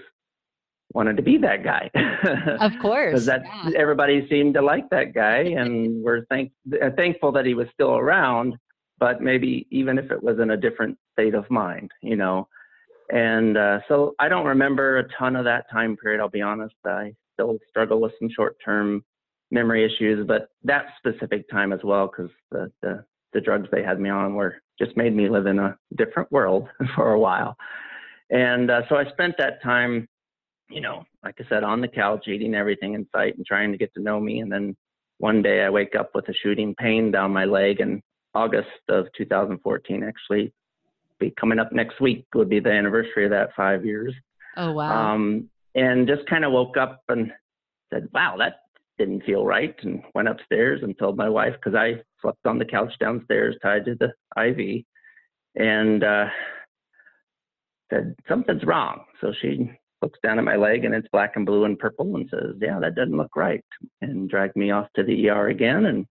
wanted 0.93 1.17
to 1.17 1.23
be 1.23 1.37
that 1.37 1.63
guy. 1.63 1.89
of 2.59 2.71
course. 2.81 3.11
Because 3.11 3.25
that 3.25 3.43
yeah. 3.45 3.71
everybody 3.77 4.27
seemed 4.29 4.55
to 4.55 4.61
like 4.61 4.89
that 4.89 5.13
guy, 5.13 5.37
and 5.57 6.03
we're 6.03 6.25
thank 6.25 6.51
uh, 6.81 6.89
thankful 6.95 7.31
that 7.33 7.45
he 7.45 7.53
was 7.53 7.67
still 7.73 7.95
around. 7.95 8.55
But 8.99 9.21
maybe 9.21 9.65
even 9.71 9.97
if 9.97 10.11
it 10.11 10.21
was 10.21 10.39
in 10.39 10.51
a 10.51 10.57
different 10.57 10.97
state 11.13 11.33
of 11.33 11.49
mind, 11.49 11.91
you 12.01 12.15
know. 12.15 12.47
And 13.11 13.57
uh, 13.57 13.79
so 13.87 14.13
I 14.19 14.27
don't 14.27 14.45
remember 14.45 14.97
a 14.99 15.07
ton 15.17 15.35
of 15.35 15.45
that 15.45 15.69
time 15.71 15.95
period. 15.95 16.19
I'll 16.19 16.29
be 16.29 16.41
honest. 16.41 16.75
I 16.85 17.13
still 17.33 17.57
struggle 17.69 18.01
with 18.01 18.11
some 18.19 18.29
short-term 18.29 19.03
memory 19.51 19.85
issues, 19.85 20.25
but 20.27 20.49
that 20.63 20.85
specific 20.97 21.49
time 21.49 21.73
as 21.73 21.79
well, 21.83 22.07
because 22.07 22.31
the, 22.51 22.71
the 22.81 23.03
the 23.33 23.41
drugs 23.41 23.67
they 23.71 23.83
had 23.83 23.99
me 23.99 24.09
on 24.09 24.33
were 24.33 24.55
just 24.79 24.97
made 24.97 25.15
me 25.15 25.29
live 25.29 25.45
in 25.45 25.59
a 25.59 25.77
different 25.97 26.31
world 26.31 26.67
for 26.95 27.11
a 27.11 27.19
while. 27.19 27.55
And 28.31 28.71
uh, 28.71 28.81
so 28.89 28.95
I 28.95 29.05
spent 29.11 29.35
that 29.37 29.61
time 29.61 30.07
you 30.69 30.81
know, 30.81 31.03
like 31.23 31.35
I 31.39 31.49
said, 31.49 31.63
on 31.63 31.81
the 31.81 31.87
couch, 31.87 32.27
eating 32.27 32.55
everything 32.55 32.93
in 32.93 33.07
sight 33.13 33.35
and 33.35 33.45
trying 33.45 33.71
to 33.71 33.77
get 33.77 33.93
to 33.95 34.01
know 34.01 34.19
me. 34.19 34.39
And 34.39 34.51
then 34.51 34.75
one 35.17 35.41
day 35.41 35.63
I 35.63 35.69
wake 35.69 35.95
up 35.95 36.11
with 36.13 36.29
a 36.29 36.33
shooting 36.33 36.75
pain 36.75 37.11
down 37.11 37.33
my 37.33 37.45
leg 37.45 37.81
in 37.81 38.01
August 38.35 38.69
of 38.87 39.07
2014, 39.17 40.03
actually 40.03 40.53
be 41.19 41.33
coming 41.37 41.59
up 41.59 41.73
next 41.73 41.99
week 41.99 42.25
would 42.33 42.49
be 42.49 42.61
the 42.61 42.71
anniversary 42.71 43.25
of 43.25 43.31
that 43.31 43.49
five 43.55 43.85
years. 43.85 44.13
Oh, 44.55 44.71
wow. 44.71 45.13
Um, 45.13 45.49
and 45.75 46.07
just 46.07 46.25
kind 46.29 46.45
of 46.45 46.53
woke 46.53 46.77
up 46.77 47.01
and 47.09 47.31
said, 47.91 48.07
wow, 48.13 48.35
that 48.37 48.61
didn't 48.99 49.23
feel 49.23 49.45
right. 49.45 49.75
And 49.81 50.03
went 50.13 50.27
upstairs 50.27 50.81
and 50.83 50.95
told 50.99 51.17
my 51.17 51.29
wife, 51.29 51.53
because 51.53 51.75
I 51.75 51.95
slept 52.21 52.45
on 52.45 52.59
the 52.59 52.65
couch 52.65 52.93
downstairs 52.99 53.55
tied 53.63 53.85
to 53.85 53.95
the 53.95 54.13
IV. 54.39 54.83
And, 55.55 56.03
uh, 56.03 56.27
said 57.91 58.15
something's 58.27 58.63
wrong. 58.63 59.03
So 59.21 59.33
she 59.41 59.71
looks 60.01 60.19
down 60.23 60.39
at 60.39 60.45
my 60.45 60.55
leg 60.55 60.85
and 60.85 60.93
it's 60.93 61.07
black 61.11 61.35
and 61.35 61.45
blue 61.45 61.65
and 61.65 61.77
purple 61.77 62.15
and 62.15 62.29
says, 62.29 62.55
Yeah, 62.61 62.79
that 62.79 62.95
doesn't 62.95 63.17
look 63.17 63.35
right. 63.35 63.63
And 64.01 64.29
dragged 64.29 64.55
me 64.55 64.71
off 64.71 64.87
to 64.95 65.03
the 65.03 65.29
ER 65.29 65.47
again. 65.47 65.85
And 65.85 66.05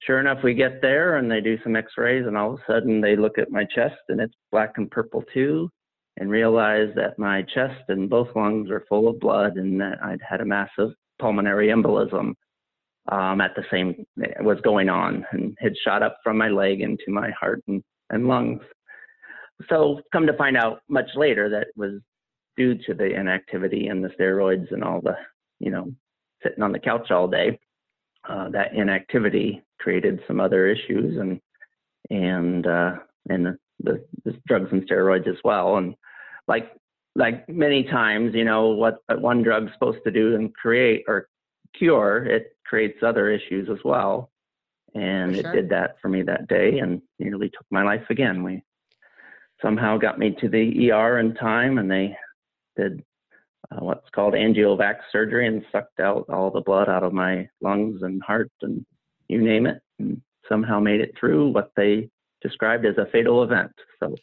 sure 0.00 0.20
enough, 0.20 0.42
we 0.42 0.54
get 0.54 0.82
there 0.82 1.16
and 1.16 1.30
they 1.30 1.40
do 1.40 1.58
some 1.62 1.76
x 1.76 1.92
rays. 1.96 2.26
And 2.26 2.36
all 2.36 2.54
of 2.54 2.60
a 2.60 2.72
sudden, 2.72 3.00
they 3.00 3.16
look 3.16 3.38
at 3.38 3.50
my 3.50 3.64
chest 3.64 4.00
and 4.08 4.20
it's 4.20 4.34
black 4.50 4.74
and 4.76 4.90
purple 4.90 5.24
too. 5.32 5.70
And 6.16 6.30
realize 6.30 6.90
that 6.94 7.18
my 7.18 7.42
chest 7.42 7.82
and 7.88 8.08
both 8.08 8.28
lungs 8.36 8.70
are 8.70 8.84
full 8.88 9.08
of 9.08 9.18
blood 9.18 9.56
and 9.56 9.80
that 9.80 9.98
I'd 10.00 10.20
had 10.22 10.40
a 10.40 10.44
massive 10.44 10.92
pulmonary 11.24 11.68
embolism 11.68 12.34
um, 13.10 13.40
at 13.40 13.54
the 13.56 13.64
same 13.70 14.04
was 14.40 14.60
going 14.62 14.90
on 14.90 15.24
and 15.32 15.56
had 15.58 15.72
shot 15.82 16.02
up 16.02 16.18
from 16.22 16.36
my 16.36 16.48
leg 16.48 16.82
into 16.82 17.04
my 17.08 17.30
heart 17.30 17.62
and, 17.66 17.82
and 18.10 18.28
lungs. 18.28 18.60
So 19.70 20.02
come 20.12 20.26
to 20.26 20.36
find 20.36 20.54
out 20.54 20.80
much 20.90 21.08
later 21.16 21.48
that 21.48 21.68
was 21.76 21.92
due 22.58 22.74
to 22.74 22.92
the 22.92 23.06
inactivity 23.06 23.86
and 23.86 24.04
the 24.04 24.10
steroids 24.10 24.70
and 24.70 24.84
all 24.84 25.00
the, 25.00 25.16
you 25.60 25.70
know, 25.70 25.90
sitting 26.42 26.62
on 26.62 26.72
the 26.72 26.78
couch 26.78 27.10
all 27.10 27.26
day. 27.26 27.58
Uh, 28.28 28.50
that 28.50 28.74
inactivity 28.74 29.62
created 29.80 30.20
some 30.26 30.40
other 30.40 30.68
issues 30.68 31.18
and 31.18 31.40
and 32.10 32.66
uh, 32.66 32.96
and 33.30 33.46
the, 33.46 33.58
the, 33.80 34.04
the 34.26 34.36
drugs 34.46 34.68
and 34.72 34.86
steroids 34.86 35.26
as 35.26 35.38
well. 35.42 35.78
And 35.78 35.94
like 36.48 36.70
like 37.14 37.48
many 37.48 37.84
times, 37.84 38.34
you 38.34 38.44
know, 38.44 38.68
what 38.68 38.98
one 39.20 39.42
drug's 39.42 39.72
supposed 39.72 40.02
to 40.04 40.10
do 40.10 40.34
and 40.34 40.54
create 40.54 41.04
or 41.06 41.28
cure, 41.76 42.24
it 42.24 42.56
creates 42.66 43.02
other 43.02 43.30
issues 43.30 43.68
as 43.70 43.78
well. 43.84 44.30
And 44.94 45.36
sure. 45.36 45.50
it 45.50 45.54
did 45.54 45.68
that 45.70 45.96
for 46.00 46.08
me 46.08 46.22
that 46.22 46.48
day 46.48 46.78
and 46.78 47.02
nearly 47.18 47.48
took 47.50 47.66
my 47.70 47.82
life 47.82 48.04
again. 48.10 48.42
We 48.42 48.62
somehow 49.62 49.96
got 49.96 50.18
me 50.18 50.36
to 50.40 50.48
the 50.48 50.90
ER 50.90 51.18
in 51.18 51.34
time 51.34 51.78
and 51.78 51.90
they 51.90 52.16
did 52.76 53.02
uh, 53.70 53.84
what's 53.84 54.08
called 54.10 54.34
angiovac 54.34 54.96
surgery 55.10 55.46
and 55.46 55.64
sucked 55.72 56.00
out 56.00 56.26
all 56.28 56.50
the 56.50 56.60
blood 56.60 56.88
out 56.88 57.02
of 57.02 57.12
my 57.12 57.48
lungs 57.60 58.02
and 58.02 58.22
heart 58.22 58.50
and 58.62 58.84
you 59.28 59.40
name 59.40 59.66
it, 59.66 59.80
and 59.98 60.20
somehow 60.48 60.78
made 60.78 61.00
it 61.00 61.14
through 61.18 61.50
what 61.50 61.70
they 61.76 62.08
described 62.42 62.84
as 62.84 62.98
a 62.98 63.06
fatal 63.10 63.42
event. 63.42 63.72
So 64.00 64.14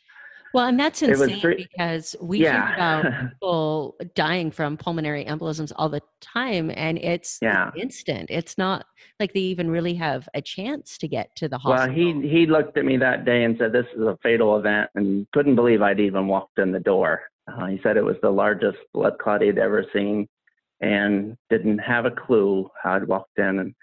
well, 0.54 0.68
and 0.68 0.80
that's 0.80 1.02
insane 1.02 1.42
because 1.58 2.16
we 2.22 2.40
yeah. 2.40 2.68
hear 2.68 2.76
about 2.76 3.30
people 3.32 3.96
dying 4.16 4.52
from 4.52 4.78
pulmonary 4.78 5.26
embolisms 5.26 5.72
all 5.76 5.90
the 5.90 6.02
time, 6.20 6.72
and 6.76 6.98
it's 6.98 7.40
yeah. 7.42 7.72
instant. 7.76 8.30
It's 8.30 8.58
not 8.58 8.86
like 9.20 9.34
they 9.34 9.40
even 9.42 9.70
really 9.70 9.94
have 9.96 10.28
a 10.34 10.42
chance 10.42 10.98
to 11.00 11.08
get 11.08 11.36
to 11.38 11.48
the 11.48 11.58
hospital. 11.58 11.88
Well, 11.88 11.96
he 11.96 12.28
he 12.28 12.46
looked 12.46 12.78
at 12.78 12.86
me 12.86 12.98
that 12.98 13.26
day 13.26 13.44
and 13.44 13.58
said, 13.58 13.72
"This 13.72 13.86
is 13.96 14.02
a 14.02 14.18
fatal 14.22 14.58
event," 14.58 14.90
and 14.96 15.28
couldn't 15.32 15.56
believe 15.56 15.82
I'd 15.82 16.00
even 16.00 16.28
walked 16.28 16.60
in 16.60 16.72
the 16.72 16.80
door. 16.80 17.22
Uh, 17.48 17.68
he 17.68 17.80
said 17.84 17.98
it 17.98 18.04
was 18.04 18.18
the 18.22 18.30
largest 18.30 18.78
blood 18.94 19.18
clot 19.20 19.42
he'd 19.42 19.58
ever 19.58 19.86
seen, 19.94 20.28
and 20.82 21.38
didn't 21.50 21.80
have 21.80 22.06
a 22.06 22.12
clue 22.12 22.70
how 22.82 22.96
I'd 22.96 23.08
walked 23.08 23.38
in. 23.38 23.60
And 23.60 23.76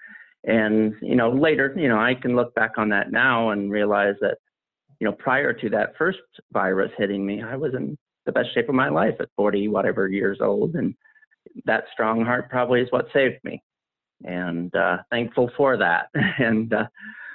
and 0.44 0.94
you 1.00 1.16
know 1.16 1.30
later, 1.30 1.74
you 1.76 1.88
know, 1.88 1.98
I 1.98 2.14
can 2.14 2.36
look 2.36 2.54
back 2.54 2.72
on 2.76 2.90
that 2.90 3.10
now 3.10 3.50
and 3.50 3.70
realize 3.70 4.14
that 4.20 4.38
you 5.00 5.06
know, 5.06 5.12
prior 5.12 5.52
to 5.52 5.70
that 5.70 5.94
first 5.96 6.18
virus 6.52 6.90
hitting 6.98 7.24
me, 7.24 7.42
I 7.42 7.56
was 7.56 7.74
in 7.74 7.96
the 8.26 8.32
best 8.32 8.52
shape 8.52 8.68
of 8.68 8.74
my 8.74 8.88
life 8.88 9.14
at 9.20 9.28
40 9.36 9.68
whatever 9.68 10.08
years 10.08 10.38
old, 10.40 10.74
and 10.74 10.94
that 11.64 11.84
strong 11.92 12.24
heart 12.24 12.50
probably 12.50 12.80
is 12.80 12.88
what 12.90 13.08
saved 13.12 13.38
me, 13.44 13.62
and 14.24 14.74
uh, 14.74 14.98
thankful 15.10 15.50
for 15.56 15.76
that. 15.76 16.08
and 16.38 16.72
uh, 16.72 16.86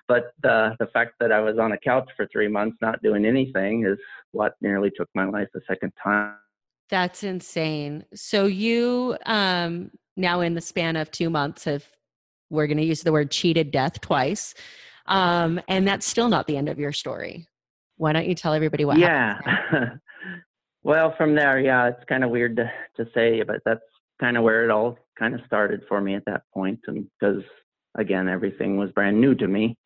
but 0.08 0.34
uh, 0.43 0.75
the 0.79 0.88
fact 0.93 1.13
that 1.20 1.32
I 1.32 1.39
was 1.39 1.58
on 1.58 1.72
a 1.72 1.77
couch 1.77 2.10
for 2.17 2.27
three 2.27 2.48
months 2.48 2.77
not 2.82 3.01
doing 3.01 3.25
anything 3.25 3.86
is 3.86 3.98
what 4.32 4.55
nearly 4.62 4.91
took 4.96 5.10
my 5.15 5.25
life 5.25 5.48
a 5.55 5.60
second 5.67 5.93
time. 6.01 6.36
That's 6.89 7.24
insane. 7.24 8.05
So 8.13 8.46
you 8.46 9.17
um 9.25 9.91
now 10.15 10.41
in 10.41 10.53
the 10.53 10.62
span 10.62 10.96
of 10.96 11.10
2 11.12 11.29
months 11.29 11.63
have 11.63 11.88
we're 12.50 12.67
going 12.67 12.77
to 12.77 12.86
use 12.86 13.01
the 13.01 13.12
word 13.12 13.32
cheated 13.32 13.72
death 13.72 14.01
twice. 14.01 14.53
Um 15.08 15.60
and 15.67 15.88
that's 15.88 16.05
still 16.05 16.29
not 16.29 16.46
the 16.46 16.58
end 16.58 16.70
of 16.70 16.77
your 16.77 16.91
story. 16.91 17.48
Why 18.03 18.12
don't 18.12 18.27
you 18.27 18.36
tell 18.36 18.53
everybody 18.53 18.83
what 18.83 18.98
yeah. 18.98 19.39
well, 20.83 21.15
from 21.15 21.36
there, 21.36 21.57
yeah, 21.62 21.88
it's 21.88 22.03
kind 22.10 22.25
of 22.25 22.31
weird 22.31 22.57
to 22.57 22.69
to 22.98 23.10
say, 23.15 23.41
but 23.43 23.62
that's 23.63 23.79
kind 24.19 24.36
of 24.36 24.43
where 24.43 24.65
it 24.65 24.72
all 24.72 24.98
kind 25.17 25.33
of 25.33 25.39
started 25.45 25.83
for 25.88 26.01
me 26.01 26.13
at 26.13 26.25
that 26.25 26.41
point 26.53 26.81
and 26.88 27.07
because 27.17 27.41
again 27.98 28.27
everything 28.27 28.75
was 28.75 28.91
brand 28.91 29.22
new 29.22 29.33
to 29.36 29.48
me. 29.48 29.77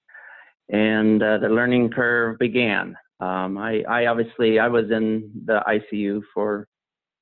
And 0.70 1.22
uh, 1.22 1.38
the 1.38 1.48
learning 1.48 1.92
curve 1.92 2.40
began. 2.40 2.96
Um, 3.20 3.56
I, 3.56 3.84
I 3.88 4.08
obviously 4.08 4.58
I 4.58 4.68
was 4.68 4.86
in 4.90 5.32
the 5.46 5.62
ICU 5.68 6.24
for 6.34 6.68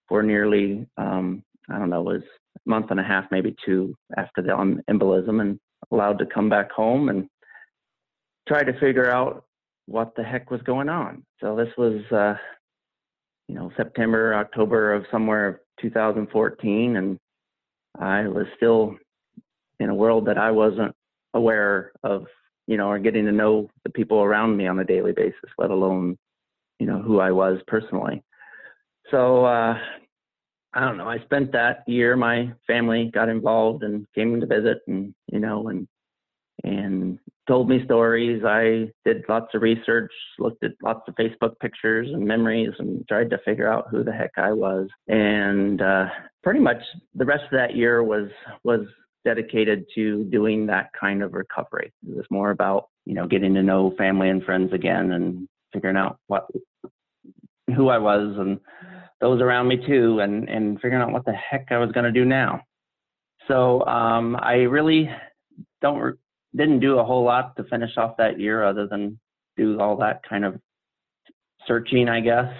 for 0.08 0.24
nearly 0.24 0.88
um, 0.96 1.44
I 1.70 1.78
don't 1.78 1.90
know 1.90 2.10
it 2.10 2.14
was 2.14 2.24
a 2.56 2.70
month 2.70 2.92
and 2.92 3.02
a 3.02 3.04
half 3.04 3.26
maybe 3.32 3.54
two 3.66 3.94
after 4.16 4.42
the 4.42 4.82
embolism 4.90 5.42
and 5.42 5.60
allowed 5.92 6.20
to 6.20 6.26
come 6.26 6.48
back 6.48 6.72
home 6.72 7.10
and 7.10 7.28
try 8.48 8.64
to 8.64 8.80
figure 8.80 9.12
out 9.12 9.44
what 9.88 10.16
the 10.16 10.24
heck 10.24 10.52
was 10.52 10.62
going 10.62 10.90
on. 10.90 11.24
So 11.42 11.56
this 11.56 11.70
was 11.78 12.02
uh, 12.12 12.36
you 13.48 13.56
know 13.56 13.72
September 13.78 14.34
October 14.36 14.94
of 14.94 15.06
somewhere 15.12 15.62
2014 15.82 16.96
and 16.96 17.20
I 18.00 18.28
was 18.28 18.46
still 18.58 18.96
in 19.80 19.90
a 19.90 19.96
world 19.96 20.26
that 20.28 20.38
I 20.38 20.52
wasn't 20.52 20.94
aware 21.34 21.92
of 22.04 22.26
you 22.68 22.78
know, 22.78 22.90
or 22.90 23.00
getting 23.00 23.26
to 23.26 23.32
know 23.32 23.70
the 23.84 23.90
people 23.92 24.22
around 24.22 24.58
me 24.58 24.68
on 24.68 24.80
a 24.80 24.84
daily 24.84 25.12
basis, 25.12 25.50
let 25.58 25.70
alone, 25.70 26.18
you 26.80 26.88
know, 26.88 27.02
who 27.02 27.20
I 27.20 27.32
was 27.32 27.60
personally. 27.68 28.24
So, 29.12 29.46
uh, 29.46 29.78
I 30.74 30.80
don't 30.82 30.98
know. 30.98 31.08
I 31.08 31.20
spent 31.20 31.52
that 31.54 31.84
year. 31.88 32.18
My 32.18 32.52
family 32.68 33.10
got 33.14 33.30
involved 33.30 33.84
and 33.84 34.06
came 34.14 34.40
to 34.42 34.46
visit, 34.46 34.80
and 34.88 35.14
you 35.32 35.40
know, 35.40 35.70
and 35.70 35.88
and 36.66 37.18
told 37.48 37.70
me 37.70 37.84
stories. 37.86 38.44
I 38.46 38.92
did 39.06 39.24
lots 39.30 39.54
of 39.54 39.62
research, 39.62 40.12
looked 40.40 40.64
at 40.64 40.72
lots 40.82 41.02
of 41.08 41.16
Facebook 41.16 41.60
pictures 41.60 42.08
and 42.12 42.26
memories, 42.26 42.72
and 42.80 43.08
tried 43.08 43.30
to 43.30 43.38
figure 43.46 43.72
out 43.72 43.88
who 43.90 44.04
the 44.04 44.12
heck 44.12 44.32
I 44.38 44.52
was. 44.52 44.88
And 45.08 45.82
uh, 45.82 46.06
pretty 46.44 46.60
much 46.60 46.82
the 47.14 47.26
rest 47.26 47.44
of 47.46 47.52
that 47.52 47.76
year 47.76 48.04
was 48.04 48.30
was 48.64 48.82
dedicated 49.24 49.86
to 49.96 50.24
doing 50.26 50.68
that 50.68 50.90
kind 51.00 51.24
of 51.24 51.34
recovery. 51.34 51.92
It 52.08 52.16
was 52.16 52.26
more 52.30 52.52
about, 52.52 52.90
you 53.06 53.16
know, 53.16 53.28
getting 53.28 53.54
to 53.56 53.64
know 53.64 53.94
family 53.98 54.30
and 54.30 54.44
friends 54.44 54.72
again 54.74 55.12
and 55.14 55.48
figuring 55.74 55.98
out 55.98 56.20
what 56.28 56.48
who 57.76 57.90
I 57.90 57.98
was 57.98 58.36
and 58.38 58.60
those 59.22 59.42
around 59.42 59.68
me 59.68 59.78
too 59.86 60.20
and 60.20 60.48
and 60.50 60.80
figuring 60.80 61.02
out 61.02 61.12
what 61.12 61.26
the 61.26 61.34
heck 61.34 61.68
I 61.72 61.78
was 61.78 61.92
going 61.92 62.06
to 62.06 62.12
do 62.12 62.26
now. 62.26 62.62
So 63.48 63.86
um, 63.86 64.36
I 64.40 64.64
really 64.64 65.10
don't 65.82 66.18
didn't 66.56 66.80
do 66.80 67.00
a 67.00 67.04
whole 67.04 67.24
lot 67.24 67.56
to 67.58 67.64
finish 67.66 67.98
off 67.98 68.18
that 68.18 68.40
year 68.40 68.64
other 68.64 68.88
than 68.88 69.20
do 69.58 69.80
all 69.80 69.98
that 69.98 70.22
kind 70.28 70.46
of 70.46 70.60
searching, 71.68 72.10
I 72.10 72.20
guess. 72.22 72.54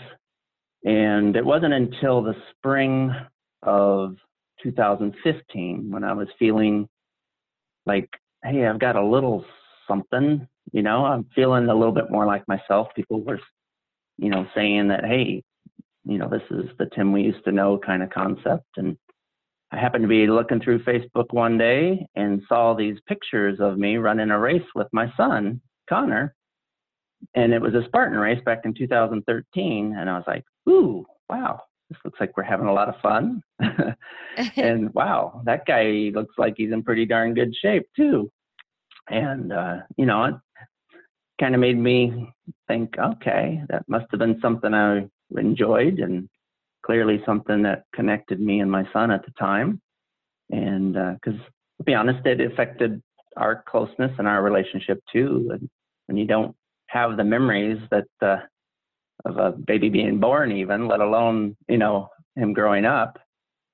And 0.84 1.36
it 1.36 1.46
wasn't 1.46 1.74
until 1.74 2.22
the 2.22 2.36
spring 2.52 3.14
of 3.64 4.16
2015 4.64 5.90
when 5.90 6.04
I 6.04 6.14
was 6.14 6.28
feeling 6.38 6.88
like, 7.86 8.10
hey, 8.44 8.66
I've 8.66 8.80
got 8.80 8.96
a 8.96 9.06
little 9.06 9.46
something, 9.88 10.48
you 10.72 10.82
know, 10.82 11.06
I'm 11.06 11.26
feeling 11.36 11.68
a 11.68 11.76
little 11.76 11.94
bit 11.94 12.10
more 12.10 12.26
like 12.26 12.48
myself. 12.48 12.88
People 12.96 13.22
were, 13.22 13.40
you 14.18 14.30
know, 14.30 14.48
saying 14.56 14.88
that, 14.90 15.06
hey, 15.06 15.44
you 16.06 16.18
know, 16.18 16.30
this 16.30 16.42
is 16.52 16.70
the 16.78 16.88
Tim 16.96 17.12
we 17.12 17.24
used 17.24 17.44
to 17.46 17.52
know 17.52 17.78
kind 17.78 18.04
of 18.04 18.10
concept. 18.10 18.66
And 18.78 18.98
I 19.72 19.78
happened 19.78 20.04
to 20.04 20.08
be 20.08 20.28
looking 20.28 20.60
through 20.60 20.84
Facebook 20.84 21.32
one 21.32 21.58
day 21.58 22.06
and 22.16 22.42
saw 22.48 22.74
these 22.74 22.98
pictures 23.08 23.60
of 23.60 23.78
me 23.78 23.98
running 23.98 24.30
a 24.30 24.40
race 24.40 24.66
with 24.76 24.88
my 24.94 25.12
son, 25.18 25.62
Connor. 25.90 26.36
And 27.34 27.54
it 27.54 27.62
was 27.62 27.74
a 27.74 27.84
Spartan 27.86 28.18
race 28.18 28.42
back 28.46 28.62
in 28.66 28.74
2013. 28.74 29.96
And 29.98 30.10
I 30.10 30.14
was 30.14 30.24
like, 30.28 30.44
ooh, 30.70 31.06
wow, 31.30 31.62
this 31.90 31.98
looks 32.06 32.20
like 32.20 32.38
we're 32.38 32.44
having 32.44 32.68
a 32.68 32.74
lot 32.74 32.90
of 32.90 33.02
fun. 33.02 33.42
and 34.56 34.94
wow, 34.94 35.42
that 35.46 35.66
guy 35.66 36.12
looks 36.14 36.36
like 36.38 36.54
he's 36.58 36.72
in 36.72 36.84
pretty 36.84 37.06
darn 37.06 37.34
good 37.34 37.54
shape 37.62 37.88
too. 37.96 38.32
And, 39.10 39.52
uh, 39.52 39.78
you 39.98 40.06
know, 40.06 40.24
it 40.26 40.36
kind 41.40 41.56
of 41.56 41.62
made 41.62 41.78
me 41.78 42.32
think, 42.68 42.96
okay, 42.98 43.62
that 43.70 43.84
must 43.88 44.06
have 44.12 44.20
been 44.20 44.40
something 44.42 44.74
I 44.74 45.08
enjoyed 45.38 46.00
and 46.00 46.30
clearly 46.86 47.22
something 47.26 47.64
that 47.64 47.84
connected 47.94 48.40
me 48.40 48.60
and 48.60 48.72
my 48.72 48.88
son 48.94 49.12
at 49.12 49.26
the 49.26 49.32
time. 49.40 49.82
And 50.52 50.94
because 50.94 51.40
uh, 51.40 51.78
to 51.80 51.84
be 51.86 51.94
honest, 51.94 52.26
it 52.26 52.40
affected 52.40 53.02
our 53.38 53.64
closeness 53.68 54.12
and 54.18 54.28
our 54.28 54.44
relationship 54.44 55.00
too. 55.12 55.50
And 55.52 55.70
when 56.06 56.18
you 56.18 56.26
don't 56.26 56.56
have 56.88 57.18
the 57.18 57.24
memories 57.24 57.80
that, 57.92 58.06
uh, 58.22 58.38
of 59.24 59.38
a 59.38 59.52
baby 59.52 59.90
being 59.90 60.20
born 60.20 60.52
even 60.52 60.88
let 60.88 61.00
alone 61.00 61.56
you 61.68 61.78
know 61.78 62.10
him 62.36 62.54
growing 62.54 62.86
up 62.86 63.18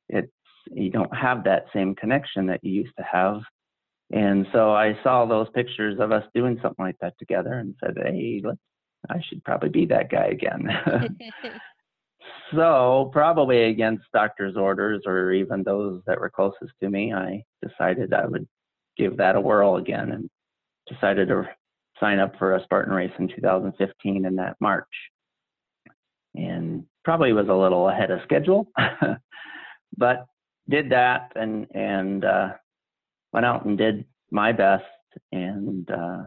it's 0.09 0.31
you 0.71 0.89
don't 0.89 1.13
have 1.15 1.43
that 1.43 1.65
same 1.73 1.95
connection 1.95 2.45
that 2.45 2.63
you 2.63 2.71
used 2.71 2.95
to 2.97 3.03
have 3.03 3.41
and 4.11 4.45
so 4.53 4.71
i 4.71 4.97
saw 5.03 5.25
those 5.25 5.47
pictures 5.53 5.99
of 5.99 6.11
us 6.11 6.23
doing 6.35 6.57
something 6.61 6.85
like 6.85 6.97
that 7.01 7.13
together 7.17 7.53
and 7.53 7.75
said 7.83 7.95
hey 7.97 8.41
let's 8.43 8.59
i 9.09 9.19
should 9.27 9.43
probably 9.43 9.69
be 9.69 9.85
that 9.85 10.09
guy 10.09 10.25
again 10.25 10.69
so 12.53 13.09
probably 13.13 13.63
against 13.65 14.03
doctor's 14.13 14.55
orders 14.55 15.03
or 15.05 15.31
even 15.31 15.63
those 15.63 16.01
that 16.05 16.19
were 16.19 16.29
closest 16.29 16.73
to 16.81 16.89
me 16.89 17.13
i 17.13 17.43
decided 17.65 18.13
i 18.13 18.25
would 18.25 18.47
give 18.97 19.17
that 19.17 19.35
a 19.35 19.41
whirl 19.41 19.77
again 19.77 20.11
and 20.11 20.29
decided 20.87 21.27
to 21.27 21.43
sign 21.99 22.19
up 22.19 22.33
for 22.37 22.55
a 22.55 22.63
spartan 22.63 22.93
race 22.93 23.11
in 23.19 23.27
2015 23.27 24.25
in 24.25 24.35
that 24.35 24.55
march 24.59 24.85
and 26.35 26.85
probably 27.03 27.33
was 27.33 27.47
a 27.49 27.53
little 27.53 27.89
ahead 27.89 28.11
of 28.11 28.19
schedule, 28.23 28.67
but 29.97 30.25
did 30.69 30.89
that 30.91 31.31
and 31.35 31.67
and 31.73 32.23
uh, 32.23 32.49
went 33.33 33.45
out 33.45 33.65
and 33.65 33.77
did 33.77 34.05
my 34.29 34.51
best. 34.51 34.83
And 35.31 35.89
uh, 35.89 36.23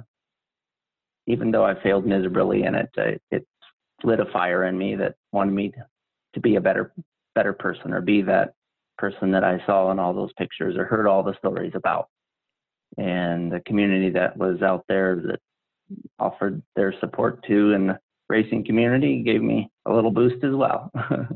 even 1.26 1.50
though 1.50 1.64
I 1.64 1.80
failed 1.82 2.06
miserably 2.06 2.64
in 2.64 2.74
it, 2.74 2.90
it, 2.96 3.22
it 3.30 3.46
lit 4.02 4.20
a 4.20 4.26
fire 4.26 4.64
in 4.64 4.76
me 4.76 4.96
that 4.96 5.14
wanted 5.32 5.52
me 5.52 5.70
to, 5.70 5.86
to 6.34 6.40
be 6.40 6.56
a 6.56 6.60
better 6.60 6.92
better 7.34 7.52
person 7.52 7.92
or 7.92 8.00
be 8.00 8.22
that 8.22 8.54
person 8.96 9.32
that 9.32 9.42
I 9.42 9.64
saw 9.66 9.90
in 9.90 9.98
all 9.98 10.14
those 10.14 10.32
pictures 10.34 10.76
or 10.76 10.84
heard 10.84 11.06
all 11.06 11.22
the 11.22 11.36
stories 11.38 11.72
about. 11.74 12.08
And 12.96 13.50
the 13.50 13.60
community 13.60 14.10
that 14.10 14.36
was 14.36 14.62
out 14.62 14.84
there 14.88 15.16
that 15.26 15.40
offered 16.18 16.62
their 16.76 16.94
support 17.00 17.44
to 17.48 17.72
and 17.74 17.88
the 17.88 17.98
racing 18.28 18.64
community 18.64 19.22
gave 19.22 19.42
me 19.42 19.68
a 19.84 19.92
little 19.92 20.12
boost 20.12 20.44
as 20.44 20.54
well. 20.54 20.92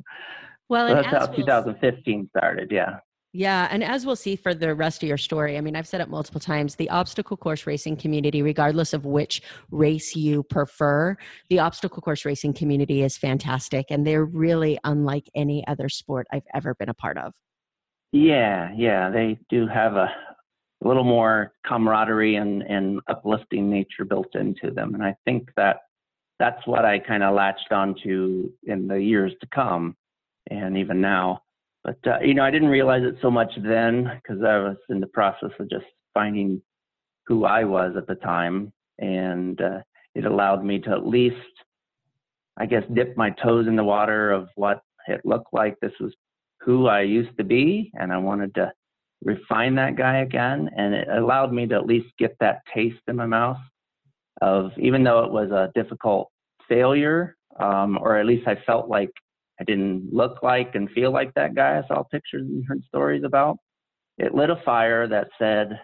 Well, 0.68 0.88
so 0.88 0.94
that's 0.96 1.06
how 1.06 1.26
2015 1.26 2.28
started. 2.36 2.70
Yeah. 2.70 2.98
Yeah, 3.34 3.68
and 3.70 3.84
as 3.84 4.06
we'll 4.06 4.16
see 4.16 4.36
for 4.36 4.54
the 4.54 4.74
rest 4.74 5.02
of 5.02 5.08
your 5.08 5.18
story, 5.18 5.58
I 5.58 5.60
mean, 5.60 5.76
I've 5.76 5.86
said 5.86 6.00
it 6.00 6.08
multiple 6.08 6.40
times 6.40 6.76
the 6.76 6.88
obstacle 6.88 7.36
course 7.36 7.66
racing 7.66 7.96
community, 7.96 8.40
regardless 8.40 8.94
of 8.94 9.04
which 9.04 9.42
race 9.70 10.16
you 10.16 10.42
prefer, 10.44 11.16
the 11.50 11.58
obstacle 11.58 12.00
course 12.00 12.24
racing 12.24 12.54
community 12.54 13.02
is 13.02 13.18
fantastic 13.18 13.86
and 13.90 14.06
they're 14.06 14.24
really 14.24 14.78
unlike 14.84 15.28
any 15.34 15.66
other 15.66 15.90
sport 15.90 16.26
I've 16.32 16.46
ever 16.54 16.74
been 16.74 16.88
a 16.88 16.94
part 16.94 17.18
of. 17.18 17.34
Yeah, 18.12 18.70
yeah, 18.74 19.10
they 19.10 19.38
do 19.50 19.66
have 19.66 19.96
a, 19.96 20.08
little 20.80 21.04
more 21.04 21.52
camaraderie 21.66 22.36
and, 22.36 22.62
and 22.62 23.00
uplifting 23.08 23.68
nature 23.68 24.04
built 24.04 24.34
into 24.34 24.70
them. 24.70 24.94
And 24.94 25.02
I 25.02 25.14
think 25.24 25.50
that 25.56 25.78
that's 26.38 26.64
what 26.66 26.84
I 26.84 27.00
kind 27.00 27.22
of 27.22 27.34
latched 27.34 27.72
onto 27.72 28.50
in 28.62 28.86
the 28.86 28.94
years 28.94 29.32
to 29.40 29.48
come, 29.52 29.96
and 30.50 30.78
even 30.78 31.00
now. 31.00 31.42
But 31.84 31.98
uh, 32.06 32.18
you 32.20 32.34
know, 32.34 32.44
I 32.44 32.50
didn't 32.50 32.68
realize 32.68 33.02
it 33.04 33.16
so 33.22 33.30
much 33.30 33.52
then 33.56 34.10
because 34.22 34.42
I 34.42 34.58
was 34.58 34.76
in 34.88 35.00
the 35.00 35.06
process 35.06 35.50
of 35.58 35.70
just 35.70 35.86
finding 36.14 36.60
who 37.26 37.44
I 37.44 37.64
was 37.64 37.94
at 37.96 38.06
the 38.06 38.16
time, 38.16 38.72
and 38.98 39.60
uh, 39.60 39.80
it 40.14 40.24
allowed 40.24 40.64
me 40.64 40.78
to 40.80 40.90
at 40.90 41.06
least, 41.06 41.36
I 42.56 42.66
guess, 42.66 42.82
dip 42.94 43.16
my 43.16 43.30
toes 43.30 43.68
in 43.68 43.76
the 43.76 43.84
water 43.84 44.30
of 44.32 44.48
what 44.56 44.82
it 45.06 45.20
looked 45.24 45.52
like. 45.52 45.76
This 45.80 45.92
was 46.00 46.12
who 46.60 46.88
I 46.88 47.02
used 47.02 47.36
to 47.38 47.44
be, 47.44 47.92
and 47.94 48.12
I 48.12 48.18
wanted 48.18 48.54
to 48.56 48.72
refine 49.24 49.74
that 49.76 49.96
guy 49.96 50.18
again, 50.18 50.70
and 50.76 50.94
it 50.94 51.08
allowed 51.08 51.52
me 51.52 51.66
to 51.66 51.74
at 51.74 51.86
least 51.86 52.08
get 52.18 52.36
that 52.40 52.62
taste 52.74 53.00
in 53.08 53.16
my 53.16 53.26
mouth 53.26 53.58
of 54.40 54.70
even 54.78 55.02
though 55.02 55.24
it 55.24 55.32
was 55.32 55.50
a 55.50 55.70
difficult 55.74 56.30
failure, 56.68 57.36
um, 57.58 57.98
or 58.00 58.18
at 58.18 58.26
least 58.26 58.46
I 58.46 58.56
felt 58.66 58.88
like 58.88 59.10
I 59.60 59.64
didn't 59.64 60.12
look 60.12 60.42
like 60.42 60.74
and 60.74 60.90
feel 60.90 61.12
like 61.12 61.34
that 61.34 61.54
guy 61.54 61.78
I 61.78 61.86
saw 61.88 62.02
pictures 62.02 62.46
and 62.46 62.64
heard 62.66 62.82
stories 62.84 63.24
about. 63.24 63.58
It 64.18 64.34
lit 64.34 64.50
a 64.50 64.56
fire 64.64 65.06
that 65.08 65.28
said, 65.38 65.80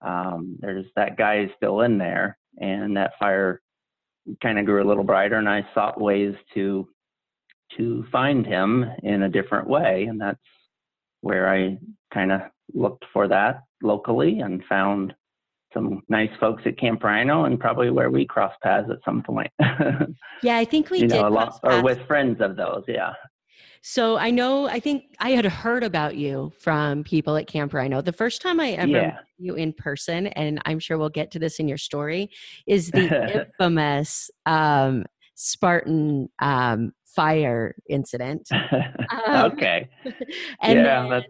um, 0.00 0.56
"There's 0.60 0.86
that 0.96 1.16
guy 1.16 1.48
still 1.56 1.82
in 1.82 1.98
there," 1.98 2.38
and 2.58 2.96
that 2.96 3.18
fire 3.18 3.60
kind 4.42 4.58
of 4.58 4.66
grew 4.66 4.82
a 4.82 4.88
little 4.88 5.04
brighter. 5.04 5.36
And 5.36 5.48
I 5.48 5.66
sought 5.74 6.00
ways 6.00 6.34
to 6.54 6.88
to 7.76 8.04
find 8.12 8.46
him 8.46 8.84
in 9.02 9.22
a 9.22 9.28
different 9.28 9.68
way. 9.68 10.04
And 10.04 10.20
that's 10.20 10.38
where 11.22 11.48
I 11.48 11.78
kind 12.12 12.32
of 12.32 12.42
looked 12.74 13.04
for 13.12 13.28
that 13.28 13.62
locally 13.82 14.40
and 14.40 14.62
found 14.64 15.14
some 15.74 16.02
nice 16.08 16.30
folks 16.38 16.62
at 16.66 16.78
Camp 16.78 17.02
Rhino 17.02 17.44
and 17.44 17.58
probably 17.58 17.90
where 17.90 18.10
we 18.10 18.26
crossed 18.26 18.60
paths 18.62 18.88
at 18.90 18.98
some 19.04 19.22
point. 19.22 19.50
yeah, 20.42 20.56
I 20.56 20.64
think 20.64 20.90
we 20.90 21.00
you 21.00 21.08
did. 21.08 21.20
Know, 21.20 21.28
lot, 21.28 21.58
or 21.62 21.82
with 21.82 22.06
friends 22.06 22.40
of 22.40 22.56
those, 22.56 22.84
yeah. 22.88 23.12
So 23.84 24.16
I 24.16 24.30
know, 24.30 24.68
I 24.68 24.78
think 24.78 25.16
I 25.18 25.30
had 25.30 25.44
heard 25.44 25.82
about 25.82 26.16
you 26.16 26.52
from 26.60 27.02
people 27.02 27.36
at 27.36 27.48
Camp 27.48 27.74
Rhino. 27.74 28.00
The 28.00 28.12
first 28.12 28.40
time 28.40 28.60
I 28.60 28.70
ever 28.72 28.92
yeah. 28.92 29.00
met 29.00 29.24
you 29.38 29.54
in 29.56 29.72
person, 29.72 30.28
and 30.28 30.60
I'm 30.66 30.78
sure 30.78 30.98
we'll 30.98 31.08
get 31.08 31.32
to 31.32 31.40
this 31.40 31.58
in 31.58 31.66
your 31.66 31.78
story, 31.78 32.30
is 32.68 32.92
the 32.92 33.46
infamous 33.58 34.30
um, 34.46 35.04
Spartan 35.34 36.28
um, 36.40 36.92
fire 37.14 37.74
incident. 37.88 38.48
Um, 39.26 39.52
okay. 39.52 39.90
and 40.62 40.78
yeah, 40.78 41.20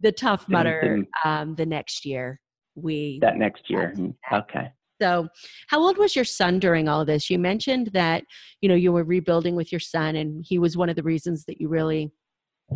the 0.00 0.10
Tough 0.10 0.48
Mudder 0.48 1.04
um, 1.22 1.54
the 1.54 1.66
next 1.66 2.06
year. 2.06 2.40
We 2.76 3.18
that 3.22 3.36
next 3.36 3.68
year. 3.68 3.92
Mm, 3.96 4.14
okay. 4.32 4.70
So, 5.00 5.28
how 5.68 5.80
old 5.80 5.98
was 5.98 6.16
your 6.16 6.24
son 6.24 6.58
during 6.58 6.88
all 6.88 7.02
of 7.02 7.06
this? 7.06 7.28
You 7.28 7.38
mentioned 7.38 7.88
that 7.92 8.24
you 8.60 8.68
know 8.68 8.74
you 8.74 8.92
were 8.92 9.04
rebuilding 9.04 9.56
with 9.56 9.72
your 9.72 9.80
son, 9.80 10.16
and 10.16 10.44
he 10.46 10.58
was 10.58 10.76
one 10.76 10.88
of 10.88 10.96
the 10.96 11.02
reasons 11.02 11.44
that 11.46 11.60
you 11.60 11.68
really 11.68 12.12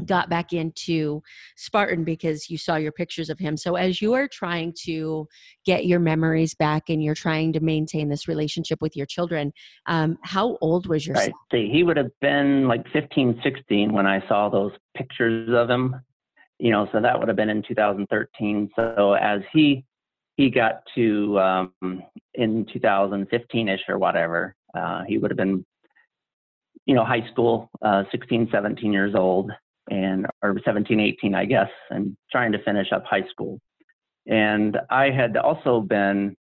got 0.05 0.31
back 0.31 0.53
into 0.53 1.23
Spartan 1.57 2.05
because 2.05 2.49
you 2.49 2.57
saw 2.57 2.77
your 2.77 2.93
pictures 2.93 3.31
of 3.31 3.39
him. 3.39 3.57
So, 3.57 3.77
as 3.77 4.01
you 4.01 4.13
are 4.15 4.29
trying 4.29 4.75
to 4.85 5.27
get 5.65 5.87
your 5.87 6.01
memories 6.01 6.55
back 6.55 6.85
and 6.89 7.03
you're 7.03 7.15
trying 7.15 7.53
to 7.55 7.61
maintain 7.61 8.09
this 8.09 8.29
relationship 8.29 8.81
with 8.81 8.97
your 8.97 9.07
children, 9.07 9.53
um, 9.87 10.19
how 10.23 10.59
old 10.61 10.87
was 10.87 11.07
your 11.07 11.15
right. 11.17 11.33
son? 11.53 11.71
He 11.71 11.83
would 11.83 11.97
have 11.97 12.11
been 12.21 12.69
like 12.69 12.85
15, 12.93 13.41
16 13.43 13.93
when 13.93 14.07
I 14.07 14.27
saw 14.29 14.49
those 14.49 14.73
pictures 14.97 15.49
of 15.53 15.69
him. 15.69 15.97
You 16.59 16.71
know, 16.73 16.87
so 16.93 17.01
that 17.01 17.19
would 17.19 17.29
have 17.29 17.39
been 17.39 17.49
in 17.49 17.63
2013. 17.63 18.71
So, 18.77 19.15
as 19.15 19.41
he 19.53 19.85
he 20.40 20.48
got 20.48 20.81
to 20.94 21.38
um, 21.38 22.03
in 22.33 22.64
2015ish 22.74 23.88
or 23.90 23.98
whatever. 23.98 24.55
Uh, 24.74 25.03
he 25.07 25.18
would 25.18 25.31
have 25.31 25.37
been, 25.37 25.66
you 26.87 26.94
know, 26.94 27.05
high 27.05 27.29
school, 27.31 27.68
uh, 27.83 28.05
16, 28.11 28.48
17 28.50 28.90
years 28.90 29.14
old, 29.14 29.53
and 29.90 30.26
or 30.42 30.59
17, 30.64 30.98
18, 30.98 31.35
I 31.35 31.44
guess, 31.44 31.68
and 31.90 32.16
trying 32.33 32.53
to 32.53 32.62
finish 32.62 32.87
up 32.90 33.05
high 33.05 33.26
school. 33.31 33.59
And 34.26 34.79
I 34.88 35.11
had 35.11 35.37
also 35.37 35.83
been, 35.83 36.35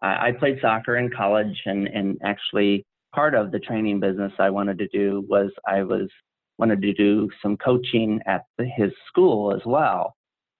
I, 0.00 0.28
I 0.28 0.32
played 0.32 0.58
soccer 0.62 0.96
in 0.96 1.10
college, 1.10 1.60
and 1.66 1.86
and 1.88 2.16
actually 2.24 2.86
part 3.14 3.34
of 3.34 3.52
the 3.52 3.58
training 3.58 4.00
business 4.00 4.32
I 4.38 4.48
wanted 4.48 4.78
to 4.78 4.88
do 4.88 5.22
was 5.28 5.50
I 5.68 5.82
was 5.82 6.08
wanted 6.56 6.80
to 6.80 6.94
do 6.94 7.28
some 7.42 7.58
coaching 7.58 8.20
at 8.26 8.44
the, 8.56 8.64
his 8.64 8.92
school 9.08 9.54
as 9.54 9.60
well, 9.66 10.14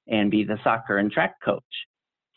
and 0.07 0.31
be 0.31 0.45
the 0.45 0.59
soccer 0.63 0.99
and 0.99 1.11
track 1.11 1.37
coach 1.43 1.63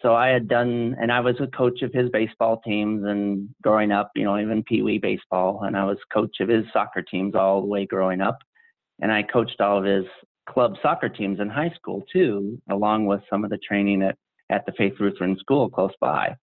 so 0.01 0.13
I 0.13 0.27
had 0.27 0.47
done, 0.47 0.95
and 1.01 1.11
I 1.11 1.19
was 1.19 1.35
a 1.39 1.47
coach 1.47 1.81
of 1.81 1.91
his 1.91 2.09
baseball 2.09 2.61
teams 2.61 3.03
and 3.05 3.49
growing 3.63 3.91
up, 3.91 4.11
you 4.15 4.25
know, 4.25 4.37
even 4.37 4.63
Pee 4.63 4.83
Wee 4.83 4.99
baseball, 4.99 5.63
and 5.63 5.75
I 5.75 5.85
was 5.85 5.97
coach 6.13 6.39
of 6.39 6.49
his 6.49 6.65
soccer 6.71 7.01
teams 7.01 7.33
all 7.33 7.61
the 7.61 7.67
way 7.67 7.85
growing 7.85 8.21
up. 8.21 8.37
And 9.01 9.11
I 9.11 9.23
coached 9.23 9.59
all 9.59 9.79
of 9.79 9.85
his 9.85 10.05
club 10.47 10.75
soccer 10.81 11.09
teams 11.09 11.39
in 11.39 11.49
high 11.49 11.71
school 11.75 12.03
too, 12.13 12.61
along 12.69 13.07
with 13.07 13.21
some 13.29 13.43
of 13.43 13.49
the 13.49 13.57
training 13.57 14.03
at, 14.03 14.15
at 14.51 14.65
the 14.65 14.71
Faith 14.73 14.93
Lutheran 14.99 15.37
School 15.39 15.69
close 15.69 15.93
by. 15.99 16.35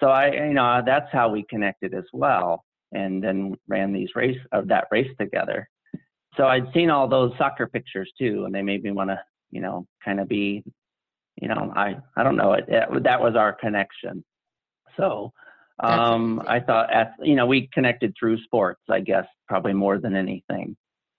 So 0.00 0.08
I, 0.08 0.32
you 0.32 0.54
know, 0.54 0.82
that's 0.84 1.12
how 1.12 1.28
we 1.28 1.44
connected 1.50 1.92
as 1.92 2.04
well, 2.14 2.64
and 2.92 3.22
then 3.22 3.54
ran 3.68 3.92
these 3.92 4.08
race 4.14 4.38
of 4.52 4.68
that 4.68 4.86
race 4.90 5.10
together. 5.20 5.68
So 6.36 6.46
I'd 6.46 6.72
seen 6.72 6.88
all 6.88 7.08
those 7.08 7.32
soccer 7.36 7.66
pictures 7.66 8.10
too, 8.18 8.44
and 8.46 8.54
they 8.54 8.62
made 8.62 8.82
me 8.82 8.92
want 8.92 9.10
to, 9.10 9.20
you 9.50 9.60
know, 9.60 9.86
kind 10.02 10.18
of 10.18 10.28
be 10.28 10.64
you 11.40 11.48
know, 11.48 11.72
I 11.74 11.96
I 12.16 12.22
don't 12.22 12.36
know. 12.36 12.52
It, 12.52 12.64
it 12.68 13.02
that 13.04 13.20
was 13.20 13.36
our 13.36 13.52
connection. 13.52 14.24
So 14.96 15.32
um, 15.82 16.42
I 16.46 16.60
thought, 16.60 16.92
at, 16.92 17.14
you 17.22 17.34
know, 17.34 17.46
we 17.46 17.68
connected 17.72 18.14
through 18.18 18.42
sports, 18.42 18.82
I 18.90 19.00
guess, 19.00 19.24
probably 19.48 19.72
more 19.72 19.98
than 19.98 20.14
anything. 20.14 20.76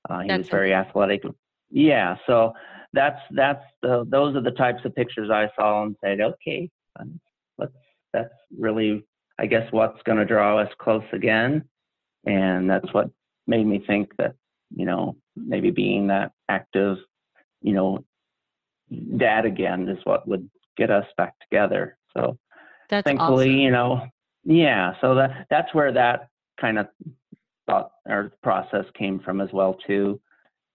Uh, 0.09 0.19
he 0.19 0.27
that's 0.27 0.39
was 0.39 0.49
very 0.49 0.73
athletic. 0.73 1.23
Yeah, 1.69 2.17
so 2.27 2.53
that's 2.93 3.19
that's 3.31 3.63
the 3.81 4.05
those 4.07 4.35
are 4.35 4.41
the 4.41 4.51
types 4.51 4.83
of 4.85 4.95
pictures 4.95 5.29
I 5.31 5.49
saw 5.55 5.83
and 5.83 5.95
said, 6.03 6.21
okay, 6.21 6.69
um, 6.99 7.19
let's 7.57 7.73
that's 8.13 8.33
really 8.57 9.03
I 9.39 9.45
guess 9.45 9.71
what's 9.71 10.01
going 10.03 10.17
to 10.17 10.25
draw 10.25 10.59
us 10.59 10.69
close 10.79 11.03
again, 11.13 11.63
and 12.25 12.69
that's 12.69 12.93
what 12.93 13.09
made 13.47 13.65
me 13.65 13.83
think 13.85 14.11
that 14.17 14.35
you 14.75 14.85
know 14.85 15.15
maybe 15.35 15.71
being 15.71 16.07
that 16.07 16.31
active, 16.49 16.97
you 17.61 17.73
know, 17.73 18.03
dad 19.17 19.45
again 19.45 19.87
is 19.87 19.99
what 20.03 20.27
would 20.27 20.49
get 20.77 20.91
us 20.91 21.05
back 21.17 21.33
together. 21.39 21.97
So 22.15 22.37
that's 22.89 23.05
thankfully, 23.05 23.49
awesome. 23.49 23.59
you 23.59 23.71
know, 23.71 24.07
yeah. 24.43 24.93
So 25.01 25.15
that 25.15 25.47
that's 25.49 25.73
where 25.73 25.91
that 25.93 26.29
kind 26.59 26.77
of 26.79 26.87
thought 27.67 27.91
or 28.07 28.33
process 28.43 28.85
came 28.97 29.19
from 29.19 29.41
as 29.41 29.49
well 29.53 29.75
too. 29.87 30.19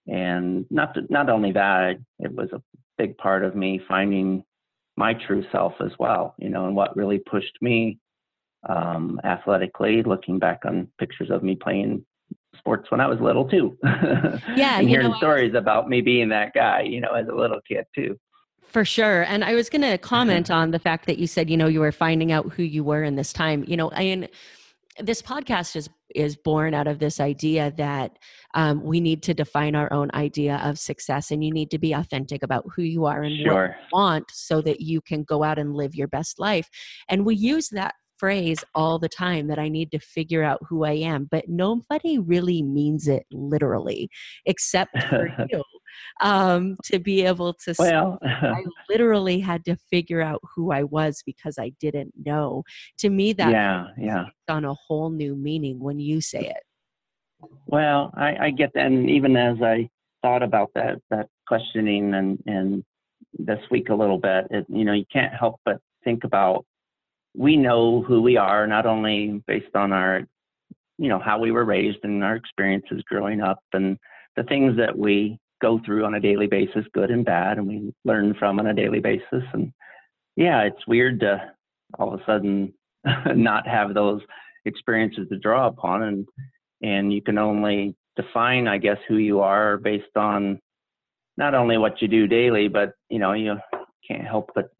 And 0.07 0.67
not 0.71 0.95
to, 0.95 1.03
not 1.11 1.29
only 1.29 1.53
that, 1.53 1.99
it 2.21 2.33
was 2.33 2.49
a 2.53 2.63
big 2.97 3.19
part 3.19 3.45
of 3.45 3.57
me 3.57 3.81
finding 3.89 4.45
my 4.97 5.15
true 5.27 5.45
self 5.53 5.75
as 5.81 5.93
well. 5.99 6.35
You 6.39 6.49
know, 6.49 6.67
and 6.67 6.77
what 6.77 6.97
really 6.97 7.19
pushed 7.19 7.59
me 7.61 7.99
um, 8.69 9.21
athletically. 9.25 10.03
Looking 10.03 10.39
back 10.39 10.61
on 10.65 10.89
pictures 10.99 11.31
of 11.31 11.43
me 11.43 11.57
playing 11.57 12.05
sports 12.67 12.91
when 12.91 13.01
I 13.01 13.07
was 13.07 13.21
little 13.21 13.49
too. 13.49 13.79
Yeah, 14.57 14.79
and 14.79 14.89
hearing 14.89 15.11
know, 15.11 15.17
stories 15.17 15.55
about 15.55 15.89
me 15.89 16.01
being 16.01 16.29
that 16.31 16.53
guy, 16.55 16.83
you 16.83 17.01
know, 17.01 17.13
as 17.13 17.29
a 17.29 17.35
little 17.35 17.61
kid 17.69 17.85
too. 17.95 18.19
For 18.69 18.85
sure. 18.85 19.23
And 19.23 19.45
I 19.45 19.55
was 19.55 19.69
going 19.69 19.83
to 19.83 19.99
comment 19.99 20.51
on 20.61 20.71
the 20.71 20.79
fact 20.79 21.07
that 21.07 21.19
you 21.19 21.27
said, 21.27 21.51
you 21.51 21.57
know, 21.57 21.67
you 21.67 21.81
were 21.81 21.93
finding 21.93 22.33
out 22.33 22.53
who 22.53 22.63
you 22.63 22.83
were 22.83 23.03
in 23.03 23.17
this 23.17 23.33
time. 23.33 23.65
You 23.67 23.77
know, 23.77 23.91
and 23.91 24.29
this 24.99 25.23
podcast 25.23 25.77
is 25.77 25.89
is 26.15 26.37
born 26.37 26.73
out 26.73 26.87
of 26.87 26.99
this 26.99 27.21
idea 27.21 27.73
that 27.77 28.19
um, 28.55 28.83
we 28.83 29.01
need 29.01 29.23
to 29.25 29.35
define 29.35 29.75
our 29.75 29.93
own 29.93 30.11
idea 30.15 30.61
of 30.65 30.79
success, 30.79 31.31
and 31.31 31.45
you 31.45 31.53
need 31.53 31.71
to 31.71 31.79
be 31.79 31.93
authentic 31.93 32.43
about 32.43 32.65
who 32.75 32.83
you 32.83 33.05
are 33.05 33.23
and 33.23 33.37
sure. 33.45 33.53
what 33.53 33.71
you 33.71 33.77
want, 33.93 34.25
so 34.33 34.63
that 34.63 34.81
you 34.81 35.01
can 35.01 35.23
go 35.23 35.43
out 35.43 35.59
and 35.59 35.75
live 35.75 35.95
your 35.95 36.09
best 36.09 36.39
life. 36.39 36.69
And 37.09 37.27
we 37.27 37.37
use 37.37 37.69
that 37.71 37.95
phrase 38.19 38.65
all 38.75 38.99
the 38.99 39.09
time 39.09 39.47
that 39.49 39.59
I 39.59 39.69
need 39.69 39.91
to 39.93 39.99
figure 39.99 40.43
out 40.43 40.61
who 40.69 40.85
I 40.85 40.93
am, 40.93 41.29
but 41.31 41.49
nobody 41.49 42.19
really 42.19 42.63
means 42.63 43.09
it 43.09 43.27
literally, 43.31 44.11
except 44.45 45.03
for 45.05 45.29
you. 45.51 45.63
Um, 46.21 46.77
to 46.85 46.99
be 46.99 47.23
able 47.23 47.55
to 47.65 47.75
well, 47.79 48.19
I 48.23 48.63
literally 48.91 49.41
had 49.41 49.65
to 49.65 49.77
figure 49.77 50.21
out 50.21 50.41
who 50.55 50.71
I 50.71 50.83
was 50.83 51.23
because 51.25 51.59
I 51.59 51.73
didn't 51.81 52.13
know. 52.25 52.65
To 52.99 53.09
me, 53.09 53.33
that 53.35 53.51
yeah, 53.51 53.87
yeah, 53.99 54.25
on 54.49 54.67
a 54.67 54.75
whole 54.75 55.09
new 55.11 55.35
meaning 55.35 55.81
when 55.81 55.99
you 55.99 56.21
say 56.21 56.41
it. 56.41 56.63
Well, 57.67 58.13
I, 58.15 58.37
I 58.37 58.51
get 58.51 58.73
that, 58.75 58.87
and 58.87 59.09
even 59.09 59.37
as 59.37 59.57
I 59.63 59.89
thought 60.23 60.43
about 60.43 60.71
that 60.75 61.01
that 61.11 61.29
questioning 61.47 62.15
and 62.15 62.43
and 62.47 62.85
this 63.39 63.61
week 63.71 63.89
a 63.89 63.95
little 63.95 64.19
bit, 64.19 64.47
it, 64.51 64.67
you 64.69 64.85
know, 64.85 64.93
you 64.93 65.05
can't 65.13 65.35
help 65.35 65.61
but 65.65 65.81
think 66.05 66.25
about 66.25 66.65
we 67.37 67.57
know 67.57 68.03
who 68.03 68.23
we 68.23 68.37
are 68.37 68.67
not 68.67 68.87
only 68.87 69.43
based 69.47 69.75
on 69.75 69.93
our 69.93 70.23
you 70.99 71.09
know 71.09 71.19
how 71.19 71.39
we 71.39 71.51
were 71.51 71.65
raised 71.65 71.99
and 72.03 72.25
our 72.25 72.37
experiences 72.37 73.03
growing 73.07 73.43
up 73.43 73.59
and 73.75 73.99
the 74.37 74.43
things 74.45 74.77
that 74.77 74.97
we 74.97 75.39
go 75.61 75.81
through 75.85 76.05
on 76.05 76.15
a 76.15 76.21
daily 76.21 76.47
basis 76.47 76.85
good 76.93 77.11
and 77.11 77.25
bad 77.25 77.59
and 77.59 77.67
we 77.67 77.93
learn 78.05 78.35
from 78.39 78.59
on 78.59 78.67
a 78.67 78.75
daily 78.75 79.01
basis. 79.01 79.45
And 79.53 79.73
yeah 80.37 80.63
it's 80.63 80.87
weird 80.87 81.21
to 81.21 81.53
all 81.99 82.15
of 82.15 82.21
a 82.21 82.25
sudden 82.25 82.73
not 83.35 83.67
have 83.67 83.95
those 83.95 84.23
experiences 84.65 85.29
to 85.29 85.39
draw 85.39 85.67
upon 85.67 86.03
and 86.03 86.27
and 86.83 87.13
you 87.13 87.23
can 87.23 87.39
only 87.39 87.95
define 88.17 88.67
i 88.67 88.77
guess 88.77 88.99
who 89.09 89.19
you 89.19 89.41
are 89.41 89.77
based 89.77 90.17
on 90.17 90.59
not 91.37 91.55
only 91.55 91.79
what 91.79 92.03
you 92.03 92.09
do 92.09 92.27
daily 92.27 92.67
but 92.67 92.93
you 93.09 93.19
know 93.19 93.33
you 93.33 93.57
can't 94.07 94.27
help 94.27 94.51
but 94.55 94.71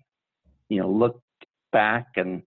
you 0.69 0.81
know 0.81 0.91
look 0.91 1.21
back 1.73 2.07
and 2.17 2.43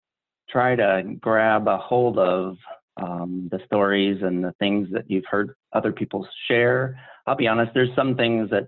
try 0.49 0.75
to 0.75 1.03
grab 1.19 1.67
a 1.67 1.77
hold 1.77 2.17
of 2.17 2.57
um, 3.01 3.49
the 3.51 3.59
stories 3.65 4.21
and 4.21 4.43
the 4.43 4.53
things 4.59 4.87
that 4.91 5.09
you've 5.09 5.25
heard 5.29 5.53
other 5.73 5.91
people 5.91 6.27
share. 6.47 6.99
I'll 7.27 7.35
be 7.35 7.47
honest, 7.47 7.71
there's 7.73 7.95
some 7.95 8.15
things 8.15 8.49
that 8.51 8.67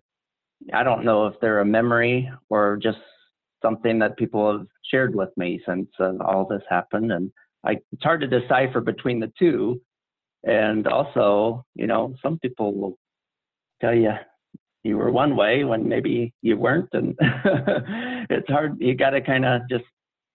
I 0.74 0.84
don't 0.84 1.06
know 1.06 1.28
if 1.28 1.36
they're 1.40 1.60
a 1.60 1.66
memory 1.66 2.30
or 2.50 2.78
just 2.78 2.98
something 3.62 4.00
that 4.00 4.18
people 4.18 4.52
have 4.52 4.68
shared 4.90 5.16
with 5.16 5.30
me 5.38 5.62
since 5.66 5.88
uh, 6.00 6.14
all 6.24 6.46
this 6.46 6.64
happened. 6.70 7.12
And 7.12 7.32
I, 7.66 7.78
it's 7.92 8.04
hard 8.04 8.22
to 8.22 8.28
decipher 8.28 8.82
between 8.82 9.20
the 9.20 9.32
two. 9.38 9.82
And 10.44 10.88
also, 10.88 11.66
you 11.76 11.88
know, 11.88 12.16
some 12.22 12.40
people 12.40 12.74
will 12.74 12.98
tell 13.82 13.94
you 13.96 14.12
you 14.84 14.98
were 14.98 15.12
one 15.12 15.36
way 15.36 15.64
when 15.64 15.88
maybe 15.88 16.34
you 16.42 16.58
weren't. 16.58 16.90
And 16.94 17.16
it's 18.30 18.48
hard. 18.48 18.78
You 18.80 18.96
got 18.96 19.12
to 19.12 19.22
kind 19.22 19.46
of 19.46 19.62
just 19.70 19.84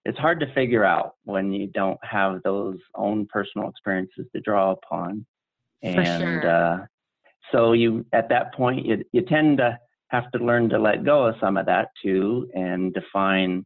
it's 0.04 0.18
hard 0.18 0.40
to 0.40 0.52
figure 0.54 0.84
out 0.84 1.14
when 1.24 1.52
you 1.52 1.68
don't 1.68 1.98
have 2.02 2.42
those 2.42 2.78
own 2.94 3.26
personal 3.26 3.68
experiences 3.68 4.26
to 4.34 4.40
draw 4.40 4.72
upon. 4.72 5.24
And 5.82 6.22
sure. 6.22 6.50
uh, 6.50 6.86
so 7.52 7.72
you 7.72 8.04
at 8.12 8.28
that 8.28 8.54
point 8.54 8.86
you 8.86 9.04
you 9.12 9.22
tend 9.22 9.58
to 9.58 9.78
have 10.08 10.30
to 10.32 10.38
learn 10.38 10.68
to 10.68 10.78
let 10.78 11.04
go 11.04 11.26
of 11.26 11.36
some 11.40 11.56
of 11.56 11.66
that 11.66 11.88
too 12.02 12.48
and 12.54 12.92
define 12.94 13.64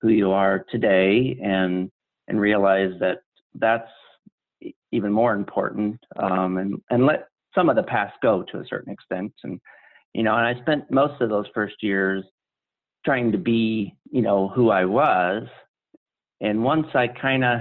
who 0.00 0.08
you 0.08 0.30
are 0.30 0.64
today 0.70 1.38
and 1.42 1.90
and 2.28 2.40
realize 2.40 2.92
that 3.00 3.18
that's 3.54 3.90
even 4.92 5.12
more 5.12 5.34
important 5.34 5.98
um, 6.16 6.58
and 6.58 6.80
and 6.90 7.06
let 7.06 7.28
some 7.54 7.68
of 7.68 7.76
the 7.76 7.82
past 7.82 8.14
go 8.22 8.42
to 8.42 8.58
a 8.58 8.66
certain 8.66 8.92
extent 8.92 9.32
and 9.44 9.60
you 10.14 10.22
know 10.22 10.34
and 10.34 10.46
I 10.46 10.60
spent 10.62 10.90
most 10.90 11.20
of 11.20 11.28
those 11.28 11.46
first 11.54 11.76
years 11.82 12.24
trying 13.04 13.32
to 13.32 13.38
be 13.38 13.94
you 14.10 14.22
know 14.22 14.48
who 14.48 14.70
I 14.70 14.84
was 14.84 15.44
and 16.40 16.62
once 16.62 16.86
I 16.94 17.08
kind 17.08 17.44
of 17.44 17.60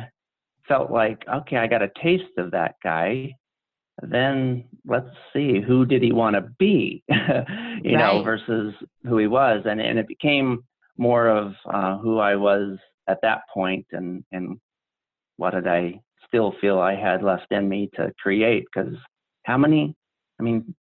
felt 0.68 0.92
like 0.92 1.24
okay 1.28 1.58
I 1.58 1.68
got 1.68 1.82
a 1.82 1.92
taste 2.02 2.38
of 2.38 2.52
that 2.52 2.76
guy 2.84 3.34
then 4.02 4.66
let's 4.86 5.10
see 5.34 5.60
who 5.60 5.86
did 5.86 6.04
he 6.04 6.12
want 6.12 6.36
to 6.36 6.42
be 6.60 7.04
you 7.10 7.16
right. 7.18 7.84
know 7.84 8.24
versus 8.24 8.74
who 9.04 9.18
he 9.18 9.28
was 9.28 9.64
and 9.66 9.82
and 9.82 9.98
it 9.98 10.08
became 10.08 10.64
more 10.98 11.28
of 11.28 11.54
uh, 11.72 11.98
who 11.98 12.20
I 12.20 12.36
was 12.36 12.78
at 13.08 13.20
that 13.22 13.42
point 13.54 13.86
and 13.92 14.24
and 14.32 14.60
what 15.38 15.54
did 15.54 15.68
I 15.68 16.00
still 16.28 16.54
feel 16.60 16.80
I 16.80 16.96
had 16.96 17.24
left 17.24 17.52
in 17.52 17.70
me 17.70 17.90
to 17.96 18.12
create 18.22 18.66
because 18.74 18.94
how 19.44 19.58
many 19.58 19.96
I 20.40 20.44
mean 20.44 20.76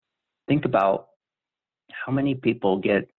think 0.47 0.65
about 0.65 1.07
how 1.91 2.11
many 2.11 2.35
people 2.35 2.77
get 2.77 3.09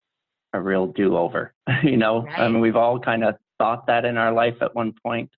a 0.52 0.60
real 0.60 0.86
do-over 0.86 1.54
you 1.82 1.96
know 1.96 2.22
right. 2.22 2.40
I 2.40 2.48
mean 2.48 2.60
we've 2.60 2.76
all 2.76 3.00
kind 3.00 3.24
of 3.24 3.34
thought 3.58 3.86
that 3.86 4.04
in 4.04 4.16
our 4.16 4.32
life 4.32 4.54
at 4.60 4.74
one 4.74 4.94
point 5.04 5.30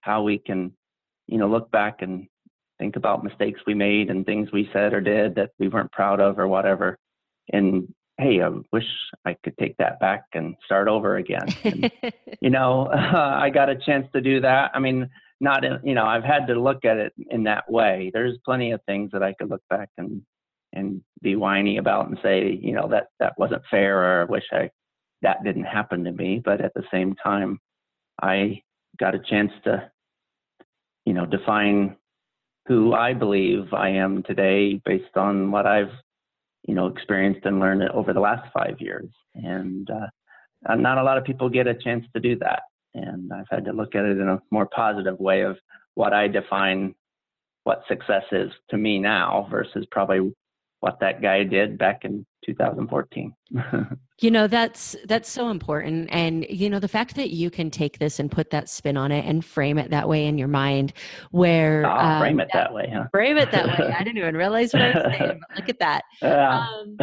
how 0.00 0.22
we 0.22 0.38
can 0.38 0.72
you 1.26 1.38
know 1.38 1.48
look 1.48 1.70
back 1.70 2.02
and 2.02 2.26
think 2.78 2.96
about 2.96 3.24
mistakes 3.24 3.60
we 3.66 3.74
made 3.74 4.10
and 4.10 4.24
things 4.24 4.50
we 4.52 4.68
said 4.72 4.92
or 4.92 5.00
did 5.00 5.34
that 5.34 5.50
we 5.58 5.68
weren't 5.68 5.92
proud 5.92 6.20
of 6.20 6.38
or 6.38 6.48
whatever. 6.48 6.98
And 7.52 7.92
hey, 8.18 8.40
I 8.42 8.48
wish 8.72 8.86
I 9.24 9.36
could 9.44 9.56
take 9.58 9.76
that 9.76 10.00
back 10.00 10.24
and 10.32 10.56
start 10.64 10.88
over 10.88 11.16
again. 11.16 11.46
And, 11.64 11.90
you 12.40 12.50
know, 12.50 12.86
uh, 12.86 13.36
I 13.40 13.50
got 13.50 13.70
a 13.70 13.76
chance 13.76 14.06
to 14.12 14.20
do 14.20 14.40
that. 14.40 14.70
I 14.74 14.78
mean, 14.78 15.08
not 15.40 15.64
in, 15.64 15.78
you 15.84 15.94
know, 15.94 16.06
I've 16.06 16.24
had 16.24 16.46
to 16.46 16.60
look 16.60 16.84
at 16.84 16.96
it 16.96 17.12
in 17.30 17.44
that 17.44 17.70
way. 17.70 18.10
There's 18.12 18.38
plenty 18.44 18.72
of 18.72 18.80
things 18.86 19.10
that 19.12 19.22
I 19.22 19.34
could 19.34 19.50
look 19.50 19.62
back 19.68 19.90
and 19.98 20.22
and 20.72 21.00
be 21.22 21.36
whiny 21.36 21.78
about 21.78 22.08
and 22.08 22.18
say, 22.22 22.58
you 22.60 22.72
know, 22.72 22.88
that 22.88 23.08
that 23.20 23.38
wasn't 23.38 23.62
fair 23.70 23.98
or 23.98 24.22
I 24.22 24.24
wish 24.24 24.44
I 24.52 24.70
that 25.22 25.44
didn't 25.44 25.64
happen 25.64 26.04
to 26.04 26.12
me. 26.12 26.40
But 26.44 26.60
at 26.60 26.74
the 26.74 26.84
same 26.90 27.14
time, 27.14 27.60
I 28.20 28.62
got 28.98 29.14
a 29.14 29.18
chance 29.18 29.52
to, 29.64 29.90
you 31.04 31.12
know, 31.12 31.26
define 31.26 31.96
who 32.66 32.94
I 32.94 33.12
believe 33.12 33.72
I 33.72 33.90
am 33.90 34.22
today 34.22 34.80
based 34.84 35.16
on 35.16 35.50
what 35.50 35.66
I've, 35.66 35.92
you 36.66 36.74
know, 36.74 36.86
experienced 36.86 37.46
and 37.46 37.60
learned 37.60 37.88
over 37.90 38.12
the 38.12 38.20
last 38.20 38.50
five 38.52 38.80
years. 38.80 39.08
And 39.34 39.88
uh, 39.90 40.74
not 40.74 40.98
a 40.98 41.02
lot 41.02 41.18
of 41.18 41.24
people 41.24 41.48
get 41.48 41.66
a 41.66 41.74
chance 41.74 42.04
to 42.14 42.20
do 42.20 42.36
that. 42.38 42.62
And 42.94 43.32
I've 43.32 43.46
had 43.50 43.64
to 43.66 43.72
look 43.72 43.94
at 43.94 44.04
it 44.04 44.18
in 44.18 44.28
a 44.28 44.40
more 44.50 44.66
positive 44.66 45.18
way 45.20 45.42
of 45.42 45.56
what 45.94 46.12
I 46.12 46.28
define 46.28 46.94
what 47.64 47.82
success 47.88 48.22
is 48.32 48.50
to 48.70 48.76
me 48.76 48.98
now 48.98 49.46
versus 49.50 49.86
probably 49.90 50.32
what 50.86 51.00
that 51.00 51.20
guy 51.20 51.42
did 51.42 51.76
back 51.76 52.04
in 52.04 52.24
2014. 52.44 53.34
you 54.20 54.30
know 54.30 54.46
that's 54.46 54.94
that's 55.06 55.28
so 55.28 55.48
important. 55.48 56.08
And 56.12 56.46
you 56.48 56.70
know 56.70 56.78
the 56.78 56.86
fact 56.86 57.16
that 57.16 57.30
you 57.30 57.50
can 57.50 57.72
take 57.72 57.98
this 57.98 58.20
and 58.20 58.30
put 58.30 58.50
that 58.50 58.68
spin 58.68 58.96
on 58.96 59.10
it 59.10 59.24
and 59.24 59.44
frame 59.44 59.78
it 59.78 59.90
that 59.90 60.08
way 60.08 60.26
in 60.26 60.38
your 60.38 60.46
mind 60.46 60.92
where 61.32 61.84
oh, 61.84 61.90
um, 61.90 62.20
frame 62.20 62.38
it 62.38 62.48
that, 62.52 62.68
that, 62.68 62.72
way 62.72 62.88
huh? 62.94 63.06
frame 63.10 63.36
it 63.36 63.50
that 63.50 63.66
way. 63.66 63.92
I 63.92 63.98
didn't 64.04 64.18
even 64.18 64.36
realize 64.36 64.72
what 64.72 64.82
i 64.82 64.92
was 64.92 65.12
saying 65.18 65.40
look 65.56 65.68
at 65.68 65.78
that. 65.80 66.04
Um, 66.22 66.96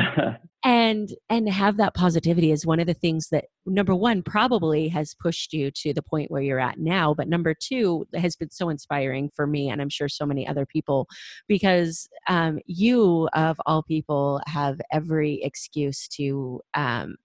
and 0.63 1.13
and 1.29 1.49
have 1.49 1.77
that 1.77 1.93
positivity 1.93 2.51
is 2.51 2.65
one 2.65 2.79
of 2.79 2.87
the 2.87 2.93
things 2.93 3.29
that 3.29 3.45
number 3.65 3.93
one 3.93 4.21
probably 4.23 4.87
has 4.87 5.13
pushed 5.13 5.53
you 5.53 5.69
to 5.71 5.93
the 5.93 6.01
point 6.01 6.31
where 6.31 6.41
you're 6.41 6.59
at 6.59 6.79
now 6.79 7.13
but 7.13 7.27
number 7.27 7.53
two 7.53 8.05
has 8.15 8.35
been 8.35 8.49
so 8.49 8.69
inspiring 8.69 9.29
for 9.35 9.45
me 9.45 9.69
and 9.69 9.81
i'm 9.81 9.89
sure 9.89 10.07
so 10.07 10.25
many 10.25 10.47
other 10.47 10.65
people 10.65 11.07
because 11.47 12.07
um, 12.27 12.59
you 12.65 13.27
of 13.33 13.59
all 13.65 13.83
people 13.83 14.41
have 14.47 14.79
every 14.91 15.41
excuse 15.43 16.07
to 16.07 16.61
um, 16.73 17.15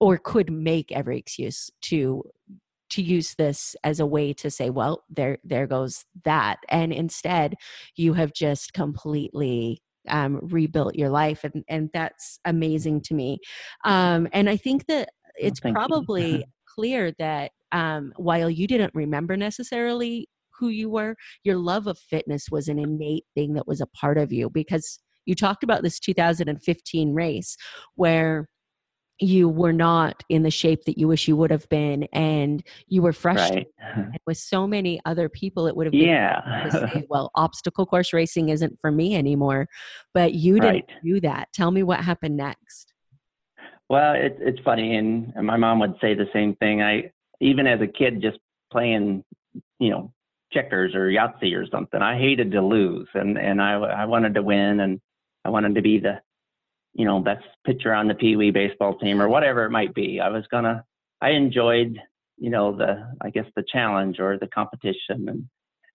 or 0.00 0.18
could 0.18 0.50
make 0.50 0.92
every 0.92 1.18
excuse 1.18 1.70
to 1.80 2.22
to 2.90 3.02
use 3.02 3.34
this 3.36 3.74
as 3.84 4.00
a 4.00 4.06
way 4.06 4.34
to 4.34 4.50
say 4.50 4.68
well 4.68 5.02
there 5.08 5.38
there 5.44 5.66
goes 5.66 6.04
that. 6.24 6.58
And 6.68 6.92
instead 6.92 7.54
you 7.96 8.12
have 8.14 8.34
just 8.34 8.74
completely 8.74 9.80
um, 10.08 10.40
rebuilt 10.42 10.94
your 10.94 11.10
life 11.10 11.44
and 11.44 11.64
and 11.68 11.90
that's 11.92 12.40
amazing 12.44 13.00
to 13.02 13.14
me. 13.14 13.38
Um, 13.84 14.28
and 14.32 14.48
i 14.48 14.56
think 14.56 14.86
that 14.86 15.10
it's 15.36 15.60
probably 15.72 16.44
clear 16.66 17.12
that 17.18 17.52
um, 17.72 18.12
while 18.16 18.50
you 18.50 18.66
didn't 18.66 18.94
remember 18.94 19.36
necessarily 19.36 20.28
who 20.58 20.68
you 20.68 20.90
were 20.90 21.16
your 21.44 21.56
love 21.56 21.86
of 21.86 21.98
fitness 21.98 22.46
was 22.50 22.68
an 22.68 22.78
innate 22.78 23.24
thing 23.34 23.54
that 23.54 23.66
was 23.66 23.80
a 23.80 23.86
part 23.86 24.18
of 24.18 24.32
you 24.32 24.50
because 24.50 25.00
you 25.26 25.34
talked 25.34 25.62
about 25.62 25.82
this 25.82 25.98
2015 25.98 27.14
race 27.14 27.56
where 27.94 28.48
you 29.22 29.48
were 29.48 29.72
not 29.72 30.22
in 30.28 30.42
the 30.42 30.50
shape 30.50 30.84
that 30.84 30.98
you 30.98 31.06
wish 31.06 31.28
you 31.28 31.36
would 31.36 31.50
have 31.50 31.68
been 31.68 32.04
and 32.12 32.62
you 32.88 33.02
were 33.02 33.12
frustrated 33.12 33.66
right. 33.96 34.20
with 34.26 34.36
so 34.36 34.66
many 34.66 35.00
other 35.04 35.28
people 35.28 35.66
it 35.66 35.76
would 35.76 35.86
have 35.86 35.92
been 35.92 36.08
yeah. 36.08 36.68
say, 36.70 37.06
well 37.10 37.30
obstacle 37.34 37.86
course 37.86 38.12
racing 38.12 38.48
isn't 38.48 38.78
for 38.80 38.90
me 38.90 39.14
anymore. 39.14 39.68
But 40.14 40.34
you 40.34 40.54
didn't 40.54 40.86
right. 40.88 41.04
do 41.04 41.20
that. 41.20 41.48
Tell 41.52 41.70
me 41.70 41.82
what 41.82 42.00
happened 42.00 42.36
next. 42.36 42.92
Well 43.88 44.14
it, 44.14 44.36
it's 44.40 44.60
funny 44.64 44.96
and, 44.96 45.32
and 45.36 45.46
my 45.46 45.56
mom 45.56 45.78
would 45.80 45.94
say 46.00 46.14
the 46.14 46.28
same 46.32 46.56
thing. 46.56 46.82
I 46.82 47.10
even 47.40 47.66
as 47.66 47.80
a 47.80 47.86
kid 47.86 48.20
just 48.20 48.38
playing 48.70 49.22
you 49.78 49.90
know 49.90 50.12
checkers 50.52 50.94
or 50.94 51.08
yahtzee 51.08 51.56
or 51.56 51.66
something 51.70 52.02
i 52.02 52.16
hated 52.16 52.52
to 52.52 52.60
lose 52.60 53.08
and 53.14 53.38
and 53.38 53.60
i 53.60 53.72
i 53.72 54.04
wanted 54.04 54.34
to 54.34 54.42
win 54.42 54.80
and 54.80 55.00
i 55.46 55.48
wanted 55.48 55.74
to 55.74 55.80
be 55.80 55.98
the 55.98 56.20
you 56.94 57.04
know, 57.04 57.20
best 57.20 57.44
pitcher 57.64 57.92
on 57.92 58.08
the 58.08 58.14
Pee 58.14 58.36
Wee 58.36 58.50
baseball 58.50 58.98
team 58.98 59.20
or 59.20 59.28
whatever 59.28 59.64
it 59.64 59.70
might 59.70 59.94
be. 59.94 60.20
I 60.20 60.28
was 60.28 60.44
gonna, 60.50 60.84
I 61.20 61.30
enjoyed, 61.30 61.98
you 62.38 62.50
know, 62.50 62.76
the, 62.76 63.08
I 63.20 63.30
guess 63.30 63.46
the 63.56 63.64
challenge 63.72 64.20
or 64.20 64.38
the 64.38 64.48
competition, 64.48 65.28
and 65.28 65.48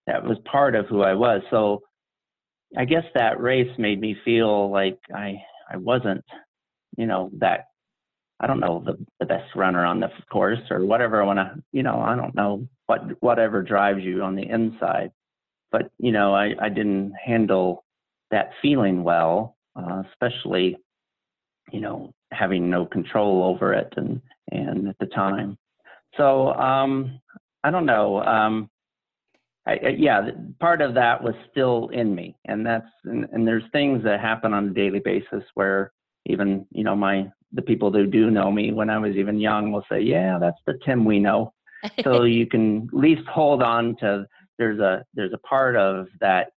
that 0.08 0.24
was 0.24 0.38
part 0.46 0.76
of 0.76 0.88
who 0.88 1.02
I 1.02 1.14
was. 1.14 1.42
So, 1.52 1.84
I 2.78 2.86
guess 2.86 3.04
that 3.16 3.40
race 3.40 3.72
made 3.78 4.02
me 4.02 4.18
feel 4.26 4.70
like 4.70 5.00
I, 5.14 5.42
I 5.72 5.78
wasn't, 5.78 6.26
you 6.98 7.06
know, 7.06 7.30
that, 7.40 7.68
I 8.40 8.48
don't 8.48 8.60
know, 8.60 8.84
the 8.86 8.98
the 9.20 9.26
best 9.26 9.56
runner 9.56 9.86
on 9.86 10.00
the 10.00 10.10
course 10.32 10.60
or 10.70 10.86
whatever 10.86 11.22
I 11.22 11.26
want 11.26 11.40
to, 11.40 11.64
you 11.72 11.84
know, 11.84 12.00
I 12.00 12.16
don't 12.16 12.36
know 12.36 12.68
what 12.88 13.02
whatever 13.22 13.62
drives 13.62 14.04
you 14.04 14.22
on 14.22 14.36
the 14.36 14.44
inside, 14.44 15.12
but 15.72 15.90
you 15.98 16.12
know, 16.12 16.36
I 16.36 16.54
I 16.62 16.70
didn't 16.70 17.14
handle 17.24 17.84
that 18.32 18.52
feeling 18.62 19.04
well, 19.04 19.56
uh, 19.76 20.04
especially 20.12 20.78
you 21.72 21.80
know, 21.80 22.14
having 22.32 22.70
no 22.70 22.86
control 22.86 23.44
over 23.44 23.74
it 23.74 23.94
and, 23.98 24.22
and 24.52 24.88
at 24.88 24.98
the 25.00 25.06
time. 25.08 25.58
So, 26.16 26.54
um, 26.54 27.20
I 27.64 27.72
don't 27.72 27.86
know. 27.86 28.24
Um, 28.24 28.70
I, 29.66 29.74
I, 29.74 29.88
yeah, 29.98 30.30
part 30.60 30.82
of 30.82 30.94
that 30.94 31.22
was 31.22 31.36
still 31.52 31.90
in 31.90 32.16
me, 32.16 32.36
and 32.46 32.66
that's 32.66 32.88
and, 33.04 33.28
and 33.34 33.46
there's 33.46 33.64
things 33.72 34.04
that 34.06 34.22
happen 34.22 34.54
on 34.54 34.70
a 34.70 34.74
daily 34.74 35.00
basis 35.00 35.44
where 35.56 35.92
even 36.26 36.66
you 36.72 36.84
know 36.84 36.96
my 36.96 37.30
the 37.52 37.62
people 37.62 37.92
who 37.92 38.08
do 38.08 38.32
know 38.32 38.52
me 38.52 38.72
when 38.72 38.90
I 38.90 38.98
was 38.98 39.16
even 39.16 39.40
young 39.40 39.72
will 39.72 39.86
say, 39.90 40.02
yeah, 40.02 40.38
that's 40.40 40.60
the 40.66 40.80
Tim 40.86 41.04
we 41.06 41.20
know. 41.20 41.54
so 42.04 42.24
you 42.24 42.48
can 42.48 42.88
at 42.94 42.98
least 42.98 43.28
hold 43.28 43.62
on 43.62 43.96
to 43.98 44.26
there's 44.58 44.80
a 44.80 45.04
there's 45.14 45.34
a 45.34 45.38
part 45.40 45.76
of 45.76 46.08
that 46.22 46.52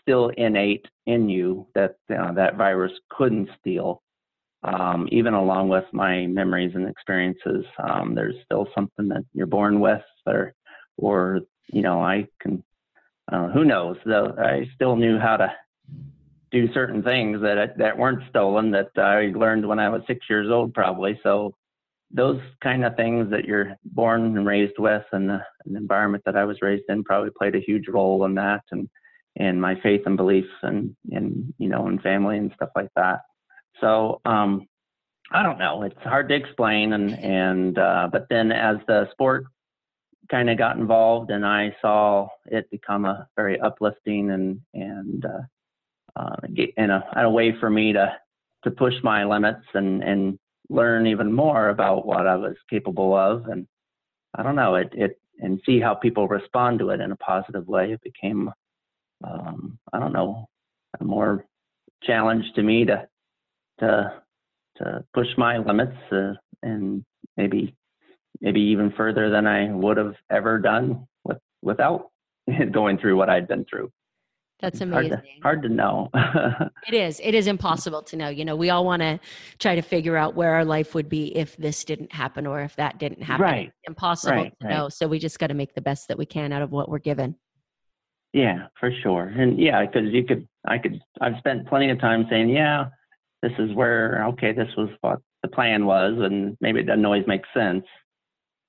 still 0.00 0.30
innate 0.36 0.86
in 1.06 1.28
you 1.28 1.66
that 1.74 1.96
uh, 2.10 2.32
that 2.32 2.56
virus 2.56 2.92
couldn't 3.10 3.48
steal 3.60 4.02
um, 4.64 5.08
even 5.12 5.34
along 5.34 5.68
with 5.68 5.84
my 5.92 6.26
memories 6.26 6.72
and 6.74 6.88
experiences, 6.88 7.64
um, 7.88 8.14
there's 8.14 8.34
still 8.44 8.68
something 8.74 9.08
that 9.08 9.24
you're 9.32 9.46
born 9.46 9.80
with, 9.80 10.02
or, 10.26 10.52
or 10.96 11.40
you 11.72 11.82
know, 11.82 12.00
I 12.00 12.26
can, 12.40 12.62
uh, 13.30 13.48
who 13.48 13.64
knows? 13.64 13.96
Though 14.04 14.34
I 14.38 14.68
still 14.74 14.96
knew 14.96 15.18
how 15.18 15.36
to 15.36 15.52
do 16.50 16.72
certain 16.72 17.02
things 17.02 17.40
that 17.42 17.76
that 17.76 17.98
weren't 17.98 18.28
stolen 18.30 18.70
that 18.70 18.88
I 18.96 19.32
learned 19.38 19.66
when 19.68 19.78
I 19.78 19.88
was 19.90 20.02
six 20.06 20.26
years 20.30 20.50
old, 20.50 20.74
probably. 20.74 21.20
So 21.22 21.54
those 22.10 22.40
kind 22.62 22.84
of 22.84 22.96
things 22.96 23.30
that 23.30 23.44
you're 23.44 23.76
born 23.84 24.36
and 24.36 24.46
raised 24.46 24.78
with, 24.78 25.04
and 25.12 25.28
the, 25.28 25.40
and 25.64 25.74
the 25.74 25.78
environment 25.78 26.24
that 26.24 26.36
I 26.36 26.44
was 26.44 26.62
raised 26.62 26.84
in, 26.88 27.04
probably 27.04 27.30
played 27.36 27.54
a 27.54 27.60
huge 27.60 27.88
role 27.88 28.24
in 28.24 28.34
that, 28.36 28.62
and 28.72 28.88
and 29.36 29.60
my 29.60 29.78
faith 29.82 30.02
and 30.06 30.16
beliefs, 30.16 30.48
and 30.62 30.96
and 31.12 31.52
you 31.58 31.68
know, 31.68 31.86
and 31.86 32.00
family 32.00 32.38
and 32.38 32.52
stuff 32.54 32.70
like 32.74 32.90
that. 32.96 33.20
So 33.80 34.20
um, 34.24 34.66
I 35.30 35.42
don't 35.42 35.58
know. 35.58 35.82
It's 35.82 36.02
hard 36.02 36.28
to 36.28 36.34
explain, 36.34 36.92
and 36.92 37.10
and 37.12 37.78
uh, 37.78 38.08
but 38.10 38.26
then 38.30 38.52
as 38.52 38.76
the 38.86 39.08
sport 39.12 39.44
kind 40.30 40.50
of 40.50 40.58
got 40.58 40.76
involved, 40.76 41.30
and 41.30 41.44
I 41.44 41.74
saw 41.80 42.28
it 42.46 42.70
become 42.70 43.04
a 43.04 43.28
very 43.36 43.60
uplifting 43.60 44.30
and 44.30 44.60
and 44.74 45.24
uh, 45.24 46.18
uh, 46.18 46.36
in 46.76 46.90
a, 46.90 47.04
a 47.16 47.30
way 47.30 47.54
for 47.58 47.70
me 47.70 47.92
to 47.92 48.16
to 48.64 48.70
push 48.70 48.94
my 49.02 49.24
limits 49.24 49.66
and 49.74 50.02
and 50.02 50.38
learn 50.70 51.06
even 51.06 51.32
more 51.32 51.68
about 51.70 52.06
what 52.06 52.26
I 52.26 52.36
was 52.36 52.56
capable 52.68 53.16
of 53.16 53.46
and 53.46 53.66
I 54.34 54.42
don't 54.42 54.56
know 54.56 54.74
it 54.74 54.92
it 54.92 55.20
and 55.40 55.60
see 55.64 55.80
how 55.80 55.94
people 55.94 56.28
respond 56.28 56.80
to 56.80 56.90
it 56.90 57.00
in 57.00 57.12
a 57.12 57.16
positive 57.16 57.66
way. 57.66 57.92
It 57.92 58.02
became 58.02 58.50
um, 59.24 59.78
I 59.92 59.98
don't 59.98 60.12
know 60.12 60.48
a 61.00 61.04
more 61.04 61.44
challenge 62.02 62.44
to 62.54 62.62
me 62.62 62.84
to 62.86 63.06
to 63.80 64.22
to 64.76 65.04
push 65.14 65.26
my 65.36 65.58
limits 65.58 65.96
uh, 66.12 66.32
and 66.62 67.04
maybe 67.36 67.74
maybe 68.40 68.60
even 68.60 68.92
further 68.96 69.30
than 69.30 69.46
I 69.46 69.72
would 69.72 69.96
have 69.96 70.14
ever 70.30 70.58
done 70.58 71.06
with 71.24 71.38
without 71.62 72.10
going 72.72 72.98
through 72.98 73.16
what 73.16 73.28
I'd 73.28 73.48
been 73.48 73.64
through. 73.68 73.90
That's 74.60 74.80
amazing. 74.80 75.10
Hard 75.12 75.22
to, 75.22 75.42
hard 75.42 75.62
to 75.62 75.68
know. 75.68 76.10
it 76.88 76.94
is. 76.94 77.20
It 77.22 77.34
is 77.34 77.46
impossible 77.46 78.02
to 78.02 78.16
know. 78.16 78.28
You 78.28 78.44
know, 78.44 78.56
we 78.56 78.70
all 78.70 78.84
want 78.84 79.02
to 79.02 79.20
try 79.60 79.76
to 79.76 79.82
figure 79.82 80.16
out 80.16 80.34
where 80.34 80.54
our 80.54 80.64
life 80.64 80.96
would 80.96 81.08
be 81.08 81.36
if 81.36 81.56
this 81.58 81.84
didn't 81.84 82.12
happen 82.12 82.44
or 82.44 82.62
if 82.62 82.74
that 82.74 82.98
didn't 82.98 83.22
happen. 83.22 83.44
Right. 83.44 83.72
impossible 83.84 84.34
right, 84.34 84.54
to 84.60 84.66
right. 84.66 84.74
know. 84.74 84.88
So 84.88 85.06
we 85.06 85.20
just 85.20 85.38
got 85.38 85.46
to 85.48 85.54
make 85.54 85.74
the 85.74 85.80
best 85.80 86.08
that 86.08 86.18
we 86.18 86.26
can 86.26 86.52
out 86.52 86.62
of 86.62 86.72
what 86.72 86.88
we're 86.88 86.98
given. 86.98 87.36
Yeah, 88.32 88.66
for 88.80 88.90
sure. 89.02 89.28
And 89.28 89.60
yeah, 89.60 89.86
because 89.86 90.12
you 90.12 90.24
could, 90.24 90.46
I 90.66 90.78
could, 90.78 91.00
I've 91.20 91.38
spent 91.38 91.68
plenty 91.68 91.90
of 91.90 92.00
time 92.00 92.26
saying, 92.28 92.48
yeah, 92.48 92.86
this 93.42 93.52
is 93.58 93.72
where, 93.74 94.24
okay, 94.28 94.52
this 94.52 94.68
was 94.76 94.88
what 95.00 95.20
the 95.42 95.48
plan 95.48 95.86
was, 95.86 96.14
and 96.18 96.56
maybe 96.60 96.80
it 96.80 96.86
doesn't 96.86 97.04
always 97.04 97.26
make 97.26 97.42
sense. 97.54 97.84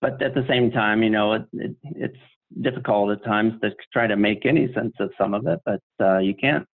But 0.02 0.22
at 0.22 0.36
the 0.36 0.46
same 0.48 0.72
time, 0.72 1.04
you 1.04 1.10
know, 1.10 1.34
it, 1.34 1.46
it 1.54 1.76
it's 1.84 2.18
difficult 2.62 3.12
at 3.12 3.24
times 3.24 3.54
to 3.62 3.72
try 3.92 4.08
to 4.08 4.16
make 4.16 4.46
any 4.46 4.72
sense 4.74 4.94
of 5.00 5.12
some 5.18 5.34
of 5.34 5.46
it, 5.48 5.60
but 5.66 5.82
uh, 6.00 6.20
you 6.20 6.34
can't 6.36 6.66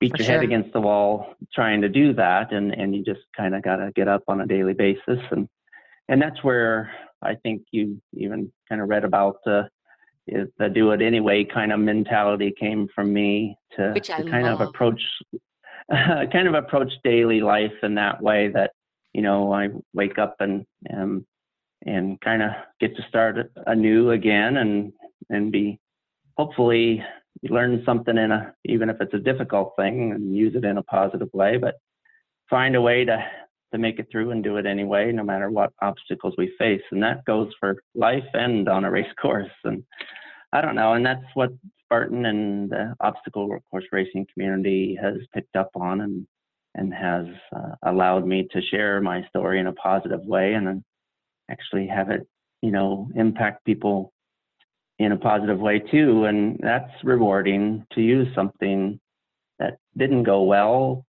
beat 0.00 0.12
For 0.12 0.18
your 0.18 0.26
sure. 0.26 0.34
head 0.36 0.44
against 0.44 0.72
the 0.72 0.80
wall 0.80 1.34
trying 1.54 1.80
to 1.82 1.88
do 1.88 2.12
that, 2.14 2.52
and 2.52 2.72
and 2.72 2.94
you 2.94 3.02
just 3.02 3.22
kind 3.36 3.54
of 3.54 3.62
got 3.62 3.76
to 3.76 3.90
get 3.94 4.08
up 4.08 4.22
on 4.28 4.40
a 4.40 4.46
daily 4.46 4.74
basis, 4.74 5.20
and 5.30 5.48
and 6.08 6.20
that's 6.20 6.42
where 6.44 6.90
I 7.22 7.34
think 7.36 7.62
you 7.70 8.00
even 8.12 8.52
kind 8.68 8.80
of 8.80 8.88
read 8.88 9.04
about 9.04 9.36
the 9.44 9.68
the 10.26 10.68
do 10.72 10.90
it 10.92 11.02
anyway 11.02 11.44
kind 11.44 11.72
of 11.72 11.80
mentality 11.80 12.52
came 12.58 12.88
from 12.94 13.12
me 13.12 13.56
to, 13.76 13.92
to 13.94 14.24
kind 14.30 14.44
love. 14.44 14.60
of 14.60 14.68
approach 14.68 15.00
kind 16.32 16.48
of 16.48 16.54
approach 16.54 16.92
daily 17.02 17.40
life 17.40 17.72
in 17.82 17.94
that 17.96 18.22
way 18.22 18.48
that 18.48 18.72
you 19.12 19.22
know 19.22 19.52
I 19.52 19.68
wake 19.92 20.18
up 20.18 20.36
and 20.40 20.64
um, 20.92 21.26
and 21.84 22.20
kind 22.20 22.42
of 22.42 22.50
get 22.80 22.96
to 22.96 23.02
start 23.08 23.52
anew 23.66 24.10
again 24.10 24.56
and 24.56 24.92
and 25.30 25.52
be 25.52 25.78
hopefully 26.36 27.04
learn 27.42 27.82
something 27.84 28.16
in 28.16 28.30
a 28.30 28.54
even 28.64 28.88
if 28.88 28.96
it's 29.00 29.14
a 29.14 29.18
difficult 29.18 29.74
thing 29.78 30.12
and 30.12 30.36
use 30.36 30.54
it 30.54 30.64
in 30.64 30.78
a 30.78 30.82
positive 30.84 31.28
way 31.34 31.58
but 31.58 31.74
find 32.48 32.76
a 32.76 32.80
way 32.80 33.04
to 33.04 33.22
to 33.74 33.78
make 33.78 33.98
it 33.98 34.06
through 34.10 34.30
and 34.30 34.44
do 34.44 34.56
it 34.56 34.66
anyway 34.66 35.10
no 35.10 35.24
matter 35.24 35.50
what 35.50 35.72
obstacles 35.82 36.32
we 36.38 36.54
face. 36.58 36.80
And 36.92 37.02
that 37.02 37.24
goes 37.24 37.50
for 37.58 37.76
life 37.96 38.24
and 38.32 38.68
on 38.68 38.84
a 38.84 38.90
race 38.90 39.12
course. 39.20 39.50
And 39.64 39.82
i 40.54 40.60
don't 40.62 40.74
know 40.74 40.94
and 40.94 41.04
that's 41.04 41.24
what 41.34 41.50
spartan 41.84 42.24
and 42.24 42.70
the 42.70 42.94
obstacle 43.00 43.58
course 43.70 43.84
racing 43.92 44.26
community 44.32 44.98
has 45.00 45.16
picked 45.34 45.54
up 45.56 45.70
on 45.74 46.00
and 46.00 46.26
and 46.76 46.92
has 46.92 47.26
uh, 47.54 47.74
allowed 47.84 48.26
me 48.26 48.48
to 48.50 48.60
share 48.60 49.00
my 49.00 49.24
story 49.28 49.60
in 49.60 49.66
a 49.66 49.72
positive 49.74 50.24
way 50.24 50.54
and 50.54 50.66
then 50.66 50.84
actually 51.50 51.86
have 51.86 52.10
it 52.10 52.26
you 52.62 52.70
know 52.70 53.10
impact 53.14 53.64
people 53.64 54.12
in 54.98 55.12
a 55.12 55.16
positive 55.16 55.58
way 55.58 55.78
too 55.78 56.24
and 56.24 56.58
that's 56.62 56.92
rewarding 57.02 57.84
to 57.92 58.00
use 58.00 58.28
something 58.34 58.98
that 59.58 59.76
didn't 59.96 60.22
go 60.22 60.42
well 60.42 61.04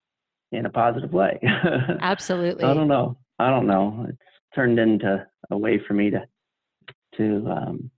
in 0.51 0.65
a 0.65 0.69
positive 0.69 1.11
way 1.11 1.39
Absolutely. 2.01 2.63
i 2.63 2.73
don't 2.73 2.87
know 2.87 3.17
i 3.39 3.49
don't 3.49 3.67
know 3.67 4.05
it's 4.07 4.17
turned 4.55 4.79
into 4.79 5.25
a 5.49 5.57
way 5.57 5.79
for 5.87 5.93
me 5.93 6.09
to 6.09 6.21
to 7.17 7.45
um 7.49 7.91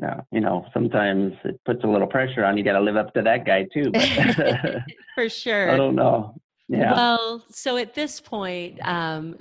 no, 0.00 0.26
you 0.30 0.40
know, 0.40 0.66
sometimes 0.74 1.32
it 1.44 1.58
puts 1.64 1.82
a 1.84 1.86
little 1.86 2.06
pressure 2.06 2.44
on 2.44 2.58
you. 2.58 2.64
Got 2.64 2.74
to 2.74 2.80
live 2.80 2.96
up 2.96 3.14
to 3.14 3.22
that 3.22 3.46
guy 3.46 3.66
too. 3.72 3.90
But 3.90 4.82
For 5.14 5.28
sure. 5.28 5.70
I 5.70 5.76
don't 5.76 5.94
know. 5.94 6.34
Yeah. 6.68 6.92
Well, 6.92 7.44
so 7.50 7.76
at 7.76 7.94
this 7.94 8.20
point, 8.20 8.78
um, 8.86 9.38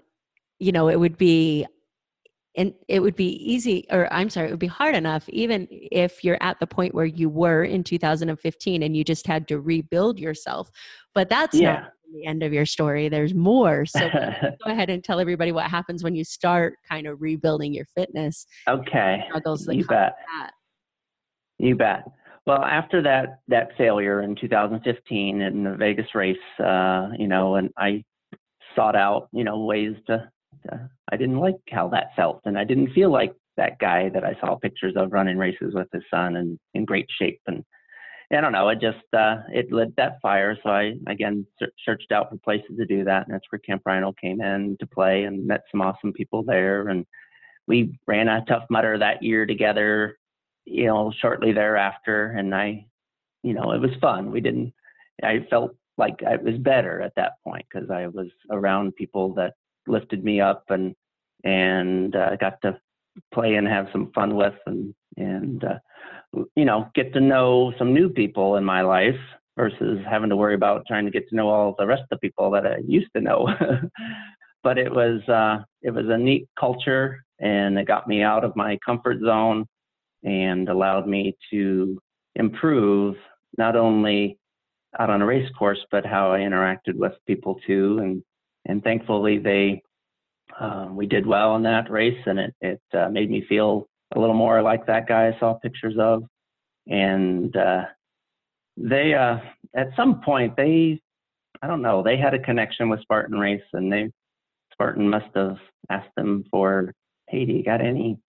you 0.60 0.72
know, 0.72 0.88
it 0.88 1.00
would 1.00 1.18
be 1.18 1.65
and 2.58 2.74
it 2.88 3.02
would 3.02 3.18
be 3.18 3.32
easy 3.52 3.86
or 3.91 4.12
I'm 4.13 4.30
sorry, 4.30 4.48
it 4.48 4.52
would 4.52 4.60
be 4.60 4.68
hard 4.68 4.96
enough 4.96 5.28
even 5.28 5.68
if 5.70 6.24
you're 6.24 6.38
at 6.41 6.58
the 6.62 6.68
point 6.68 6.96
where 6.96 7.06
you 7.06 7.28
were 7.28 7.65
in 7.65 7.84
2015 7.84 8.82
and 8.84 8.96
you 8.96 9.04
just 9.04 9.28
had 9.28 9.48
to 9.50 9.60
rebuild 9.60 10.20
yourself. 10.20 10.72
But 11.13 11.28
that's 11.28 11.56
Yeah. 11.56 11.74
not 11.74 11.91
the 12.13 12.26
end 12.26 12.44
of 12.44 12.54
your 12.54 12.65
story. 12.65 13.10
There's 13.10 13.34
more. 13.34 13.86
So 13.86 14.00
go 14.65 14.72
ahead 14.72 14.89
and 14.89 15.04
tell 15.04 15.20
everybody 15.20 15.52
what 15.52 15.70
happens 15.70 16.04
when 16.04 16.15
you 16.15 16.24
start 16.24 16.76
kind 16.88 17.08
of 17.08 17.22
rebuilding 17.22 17.74
your 17.74 17.86
fitness 17.96 18.46
okay. 18.68 19.24
struggles 19.28 19.65
that 19.65 19.76
You 19.76 19.86
bet. 19.86 20.15
that. 20.39 20.52
You 21.58 21.76
bet. 21.76 22.04
Well, 22.46 22.63
after 22.63 23.02
that 23.02 23.39
that 23.48 23.70
failure 23.78 24.22
in 24.22 24.36
2015 24.36 25.41
in 25.41 25.63
the 25.63 25.76
Vegas 25.76 26.13
race, 26.13 26.38
uh, 26.63 27.10
you 27.18 27.28
know, 27.28 27.56
and 27.56 27.72
I 27.78 28.04
sought 28.76 28.96
out, 28.96 29.30
you 29.32 29.44
know, 29.44 29.60
ways 29.60 29.96
to, 30.08 30.30
to. 30.68 30.89
I 31.12 31.18
didn't 31.18 31.39
like 31.39 31.56
how 31.72 31.88
that 31.89 32.10
felt, 32.15 32.41
and 32.46 32.58
I 32.58 32.63
didn't 32.63 32.94
feel 32.94 33.12
like 33.12 33.34
that 33.58 33.80
guy 33.80 34.10
that 34.10 34.24
I 34.24 34.38
saw 34.39 34.56
pictures 34.56 34.94
of 34.96 35.12
running 35.12 35.38
races 35.38 35.74
with 35.74 35.88
his 35.91 36.04
son 36.12 36.36
and 36.36 36.60
in 36.74 36.86
great 36.86 37.08
shape. 37.18 37.39
And 37.48 37.63
I 38.32 38.42
don't 38.42 38.52
know, 38.52 38.70
it 38.70 38.82
just 38.82 39.06
uh, 39.14 39.38
it 39.54 39.72
lit 39.72 39.96
that 39.98 40.20
fire. 40.22 40.58
So 40.64 40.70
I 40.70 40.94
again 41.08 41.46
searched 41.86 42.12
out 42.12 42.30
for 42.30 42.38
places 42.38 42.78
to 42.78 42.86
do 42.86 43.04
that, 43.04 43.26
and 43.26 43.34
that's 43.34 43.46
where 43.52 43.60
Camp 43.60 43.84
Rhino 43.86 44.14
came 44.14 44.42
in 44.42 44.78
to 44.80 44.88
play, 44.88 45.24
and 45.24 45.46
met 45.46 45.62
some 45.72 45.82
awesome 45.82 46.14
people 46.14 46.44
there, 46.44 46.90
and 46.90 47.06
we 47.68 47.98
ran 48.08 48.28
a 48.28 48.44
Tough 48.48 48.66
Mudder 48.70 48.98
that 48.98 49.24
year 49.24 49.46
together 49.46 50.18
you 50.66 50.88
know, 50.88 51.14
shortly 51.22 51.54
thereafter, 51.54 52.32
and 52.38 52.54
I, 52.54 52.86
you 53.44 53.54
know, 53.54 53.72
it 53.72 53.80
was 53.80 53.92
fun. 54.02 54.32
We 54.32 54.42
didn't. 54.42 54.74
I 55.24 55.46
felt 55.50 55.76
like 55.98 56.22
I 56.28 56.36
was 56.36 56.58
better 56.58 57.02
at 57.02 57.14
that 57.16 57.34
point 57.44 57.66
because 57.72 57.90
I 57.90 58.08
was 58.08 58.28
around 58.52 58.96
people 58.96 59.34
that 59.36 59.54
lifted 59.88 60.24
me 60.24 60.42
up 60.42 60.66
and 60.70 60.96
and 61.44 62.16
uh, 62.16 62.36
got 62.38 62.62
to 62.64 62.78
play 63.34 63.56
and 63.56 63.68
have 63.68 63.88
some 63.92 64.12
fun 64.14 64.36
with 64.36 64.56
and 64.66 64.94
and 65.18 65.64
uh, 65.64 65.78
you 66.56 66.65
know 66.65 66.89
get 66.95 67.13
to 67.13 67.19
know 67.19 67.74
some 67.78 67.93
new 67.93 68.10
people 68.10 68.58
in 68.58 68.63
my 68.63 68.82
life 68.82 69.19
versus 69.58 70.00
having 70.10 70.30
to 70.30 70.36
worry 70.36 70.56
about 70.56 70.86
trying 70.88 71.06
to 71.06 71.12
get 71.12 71.28
to 71.30 71.36
know 71.36 71.50
all 71.50 71.76
the 71.78 71.88
rest 71.88 72.02
of 72.04 72.10
the 72.10 72.17
people 72.17 72.52
that 72.52 72.65
I 72.65 72.78
used 72.86 73.10
to 73.15 73.21
know. 73.21 73.48
but 74.63 74.78
it 74.78 74.91
was 74.91 75.21
uh, 75.30 75.63
it 75.82 75.91
was 75.91 76.06
a 76.10 76.17
neat 76.17 76.48
culture 76.60 77.24
and 77.39 77.78
it 77.78 77.88
got 77.88 78.08
me 78.08 78.21
out 78.21 78.43
of 78.43 78.56
my 78.56 78.78
comfort 78.86 79.17
zone 79.24 79.65
and 80.24 80.69
allowed 80.69 81.08
me 81.08 81.36
to 81.52 82.00
improve 82.36 83.15
not 83.58 83.76
only 83.76 84.38
out 85.00 85.10
on 85.10 85.21
a 85.21 85.26
race 85.26 85.50
course, 85.58 85.80
but 85.91 86.06
how 86.06 86.32
I 86.32 86.39
interacted 86.39 86.95
with 86.95 87.13
people 87.28 87.60
too. 87.65 88.00
And 88.02 88.24
and 88.65 88.84
thankfully 88.84 89.38
they 89.38 89.82
uh, 90.60 90.88
we 90.91 91.06
did 91.06 91.26
well 91.26 91.56
in 91.56 91.63
that 91.63 91.89
race, 91.89 92.19
and 92.26 92.39
it 92.39 92.56
it 92.62 92.82
uh, 92.93 93.10
made 93.10 93.30
me 93.30 93.45
feel 93.48 93.88
a 94.13 94.20
little 94.20 94.36
more 94.36 94.62
like 94.62 94.86
that 94.88 95.08
guy 95.08 95.28
I 95.28 95.39
saw 95.39 95.54
pictures 95.56 95.96
of. 96.00 96.24
And 96.88 97.56
uh, 97.56 97.86
they 98.78 99.13
uh, 99.13 99.38
at 99.76 99.88
some 99.96 100.22
point 100.22 100.56
they 100.56 101.02
I 101.62 101.68
don't 101.68 101.82
know 101.82 102.04
they 102.04 102.18
had 102.18 102.34
a 102.34 102.39
connection 102.39 102.89
with 102.89 103.02
Spartan 103.02 103.39
Race, 103.39 103.63
and 103.74 103.91
they 103.91 104.12
Spartan 104.72 105.10
must 105.10 105.34
have 105.36 105.58
asked 105.89 106.13
them 106.15 106.44
for 106.52 106.94
hey, 107.28 107.46
do 107.46 107.54
you 107.54 107.63
got 107.63 107.82
any 107.82 108.20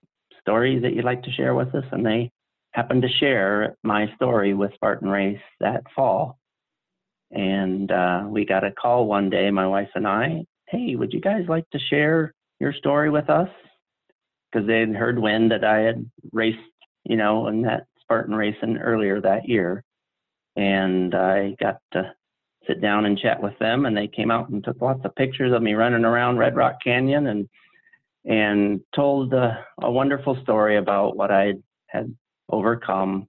stories 0.41 0.83
that 0.83 0.95
you'd 0.95 1.05
like 1.05 1.23
to 1.25 1.33
share 1.33 1.55
with 1.55 1.75
us? 1.75 1.85
And 1.93 2.05
they 2.05 2.31
happened 2.73 3.03
to 3.03 3.09
share 3.09 3.77
my 3.83 4.07
story 4.15 4.55
with 4.55 4.73
Spartan 4.75 5.09
Race 5.09 5.41
that 5.61 5.83
fall. 5.95 6.39
And 7.31 7.91
uh, 7.91 8.25
we 8.29 8.45
got 8.47 8.65
a 8.65 8.71
call 8.71 9.07
one 9.07 9.31
day, 9.31 9.51
my 9.51 9.67
wife 9.67 9.89
and 9.95 10.07
I, 10.07 10.45
hey, 10.69 10.95
would 10.95 11.13
you 11.13 11.21
guys 11.21 11.45
like 11.49 11.69
to 11.71 11.79
share 11.91 12.33
your 12.61 12.73
story 12.73 13.11
with 13.11 13.29
us? 13.29 13.49
Because 14.51 14.67
they 14.67 14.81
had 14.81 14.95
heard 14.95 15.19
wind 15.19 15.51
that 15.51 15.65
I 15.65 15.81
had 15.81 16.09
raced, 16.33 16.59
you 17.05 17.17
know, 17.17 17.49
in 17.49 17.63
that 17.63 17.87
Spartan 18.01 18.35
racing 18.35 18.79
earlier 18.79 19.21
that 19.21 19.49
year. 19.49 19.83
And 20.57 21.15
I 21.15 21.55
got 21.61 21.79
to 21.93 22.13
sit 22.67 22.81
down 22.81 23.07
and 23.07 23.19
chat 23.19 23.43
with 23.43 23.59
them, 23.59 23.87
and 23.87 23.97
they 23.97 24.09
came 24.09 24.31
out 24.31 24.49
and 24.49 24.65
took 24.65 24.81
lots 24.81 25.05
of 25.05 25.15
pictures 25.15 25.53
of 25.53 25.63
me 25.63 25.75
running 25.75 26.05
around 26.05 26.39
Red 26.39 26.57
Rock 26.57 26.79
Canyon 26.83 27.27
and 27.27 27.49
and 28.27 28.81
told 28.95 29.33
uh, 29.33 29.53
a 29.83 29.91
wonderful 29.91 30.37
story 30.43 30.79
about 30.79 31.17
what 31.17 31.31
I 31.31 31.55
had 31.87 32.13
overcome. 32.51 33.29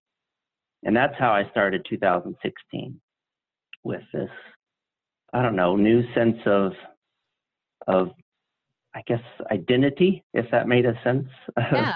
And 0.83 0.95
that's 0.95 1.13
how 1.19 1.31
I 1.31 1.49
started 1.51 1.85
2016 1.87 2.99
with 3.83 4.01
this, 4.11 4.29
I 5.33 5.43
don't 5.43 5.55
know, 5.55 5.75
new 5.75 6.01
sense 6.13 6.37
of, 6.45 6.71
of, 7.87 8.09
I 8.97 9.03
guess, 9.05 9.21
identity, 9.51 10.23
if 10.33 10.49
that 10.51 10.67
made 10.67 10.85
a 10.85 10.99
sense. 11.03 11.27
Yeah. 11.57 11.93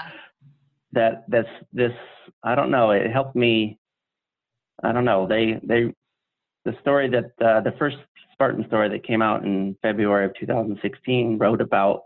that 0.92 1.24
that's 1.28 1.48
this, 1.72 1.92
I 2.44 2.54
don't 2.54 2.70
know, 2.70 2.90
it 2.90 3.10
helped 3.10 3.34
me. 3.34 3.78
I 4.84 4.92
don't 4.92 5.06
know. 5.06 5.26
They, 5.26 5.58
they, 5.62 5.92
the 6.64 6.76
story 6.80 7.08
that 7.10 7.32
uh, 7.44 7.60
the 7.62 7.74
first 7.78 7.96
Spartan 8.32 8.66
story 8.66 8.88
that 8.90 9.06
came 9.06 9.22
out 9.22 9.44
in 9.44 9.76
February 9.82 10.26
of 10.26 10.34
2016 10.38 11.38
wrote 11.38 11.60
about 11.60 12.02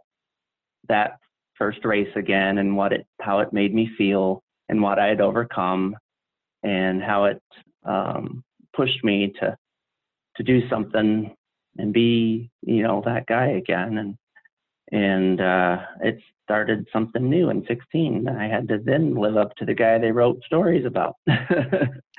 that 0.89 1.19
first 1.57 1.85
race 1.85 2.15
again 2.17 2.59
and 2.59 2.77
what 2.77 2.93
it 2.93 3.07
how 3.21 3.41
it 3.41 3.53
made 3.53 3.75
me 3.75 3.91
feel 3.99 4.43
and 4.69 4.81
what 4.83 4.99
I 4.99 5.07
had 5.07 5.21
overcome 5.21 5.97
and 6.63 7.03
how 7.03 7.25
it 7.25 7.43
um, 7.85 8.45
pushed 8.75 9.03
me 9.03 9.33
to 9.41 9.57
to 10.37 10.43
do 10.43 10.69
something 10.69 11.35
and 11.79 11.93
be 11.93 12.51
you 12.63 12.83
know 12.83 13.03
that 13.05 13.27
guy 13.27 13.47
again 13.47 13.99
and 13.99 14.17
and 14.93 15.41
uh, 15.41 15.79
it 16.03 16.19
started 16.45 16.87
something 16.93 17.29
new 17.29 17.51
in 17.51 17.65
16 17.67 18.29
i 18.29 18.47
had 18.47 18.69
to 18.69 18.79
then 18.79 19.15
live 19.15 19.37
up 19.37 19.55
to 19.57 19.65
the 19.65 19.75
guy 19.75 19.99
they 19.99 20.13
wrote 20.13 20.41
stories 20.45 20.87
about. 20.87 21.17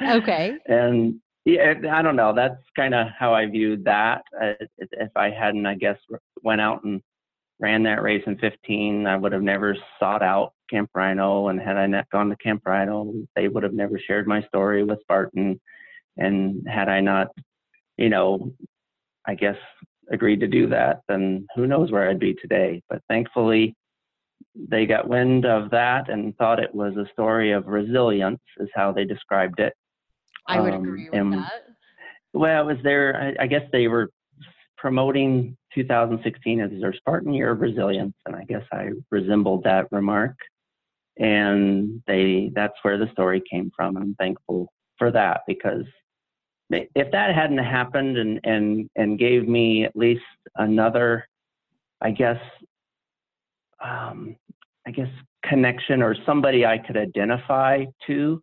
Okay. 0.02 0.58
And 0.68 1.22
yeah 1.46 1.76
i 1.94 2.02
don't 2.02 2.18
know 2.18 2.34
that's 2.36 2.62
kind 2.76 2.94
of 2.94 3.08
how 3.18 3.34
i 3.34 3.46
viewed 3.46 3.86
that. 3.86 4.22
Uh, 4.42 4.66
if 4.78 5.12
i 5.16 5.30
hadn't 5.30 5.66
i 5.66 5.76
guess 5.76 5.98
went 6.44 6.60
out 6.60 6.84
and 6.84 7.02
ran 7.60 7.84
that 7.84 8.04
race 8.04 8.24
in 8.28 8.38
15 8.38 9.08
i 9.08 9.16
would 9.16 9.32
have 9.32 9.42
never 9.42 9.78
sought 9.98 10.22
out 10.22 10.54
camp 10.70 10.90
rhino. 10.94 11.48
And 11.48 11.62
had 11.62 11.78
i 11.78 11.86
not 11.86 12.10
gone 12.10 12.30
to 12.30 12.36
camp 12.36 12.64
rhino 12.66 13.14
they 13.38 13.48
would 13.48 13.64
have 13.64 13.74
never 13.74 13.98
shared 13.98 14.28
my 14.28 14.42
story 14.44 14.84
with 14.84 15.00
spartan. 15.02 15.62
And 16.18 16.68
had 16.68 16.90
i 16.90 17.00
not 17.00 17.28
you 17.98 18.10
know 18.10 18.52
i 19.26 19.36
guess 19.36 19.58
agreed 20.12 20.40
to 20.40 20.48
do 20.48 20.68
that, 20.68 21.02
then 21.08 21.48
who 21.56 21.68
knows 21.68 21.92
where 21.92 22.10
I'd 22.10 22.20
be 22.20 22.34
today. 22.36 22.82
But 22.90 23.02
thankfully, 23.10 23.76
they 24.56 24.86
got 24.86 25.08
wind 25.08 25.46
of 25.46 25.70
that 25.72 26.10
and 26.10 26.36
thought 26.38 26.60
it 26.60 26.74
was 26.74 26.96
a 26.98 27.10
story 27.12 27.52
of 27.52 27.68
resilience, 27.68 28.42
is 28.60 28.70
how 28.74 28.92
they 28.92 29.06
described 29.06 29.60
it. 29.60 29.74
I 30.48 30.60
would 30.60 30.74
um, 30.74 30.84
agree 30.84 31.10
with 31.10 31.20
and, 31.20 31.34
that. 31.34 31.52
Well, 32.34 32.62
it 32.62 32.74
was 32.74 32.84
their, 32.84 33.36
I, 33.40 33.44
I 33.44 33.48
guess 33.48 33.64
they 33.72 33.88
were 33.88 34.10
promoting 34.78 35.58
2016 35.74 36.62
as 36.62 36.72
their 36.80 36.94
Spartan 36.94 37.34
year 37.34 37.52
of 37.52 37.62
resilience, 37.62 38.16
and 38.26 38.36
I 38.36 38.44
guess 38.44 38.64
I 38.72 38.90
resembled 39.12 39.64
that 39.64 39.88
remark. 39.92 40.36
And 41.18 42.02
they, 42.06 42.52
that's 42.54 42.76
where 42.84 42.98
the 42.98 43.12
story 43.12 43.42
came 43.50 43.72
from. 43.76 43.98
I'm 43.98 44.16
thankful 44.16 44.72
for 44.98 45.12
that 45.12 45.42
because 45.48 45.84
if 46.70 47.12
that 47.12 47.34
hadn't 47.34 47.58
happened 47.58 48.18
and 48.18 48.40
and 48.44 48.90
and 48.96 49.20
gave 49.20 49.48
me 49.48 49.86
at 49.86 49.96
least 49.96 50.24
another 50.56 51.28
i 52.02 52.12
guess 52.12 52.40
um 53.84 54.36
i 54.86 54.92
guess 54.92 55.10
connection 55.44 56.02
or 56.02 56.16
somebody 56.26 56.66
i 56.66 56.78
could 56.78 56.98
identify 56.98 57.86
to 58.06 58.42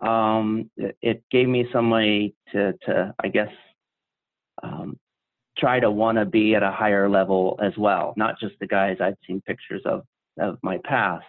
um 0.00 0.70
it, 0.76 1.22
gave 1.30 1.48
me 1.48 1.66
some 1.72 1.90
way 1.90 2.32
to 2.52 2.72
to 2.84 3.14
i 3.22 3.28
guess 3.28 3.50
um 4.62 4.98
try 5.56 5.80
to 5.80 5.90
want 5.90 6.16
to 6.16 6.24
be 6.24 6.54
at 6.54 6.62
a 6.62 6.70
higher 6.70 7.10
level 7.10 7.58
as 7.60 7.76
well. 7.76 8.14
Not 8.16 8.38
just 8.38 8.54
the 8.60 8.66
guys 8.66 8.98
i'd 9.00 9.16
seen 9.26 9.40
pictures 9.40 9.82
of 9.84 10.02
of 10.38 10.58
my 10.62 10.78
past 10.84 11.24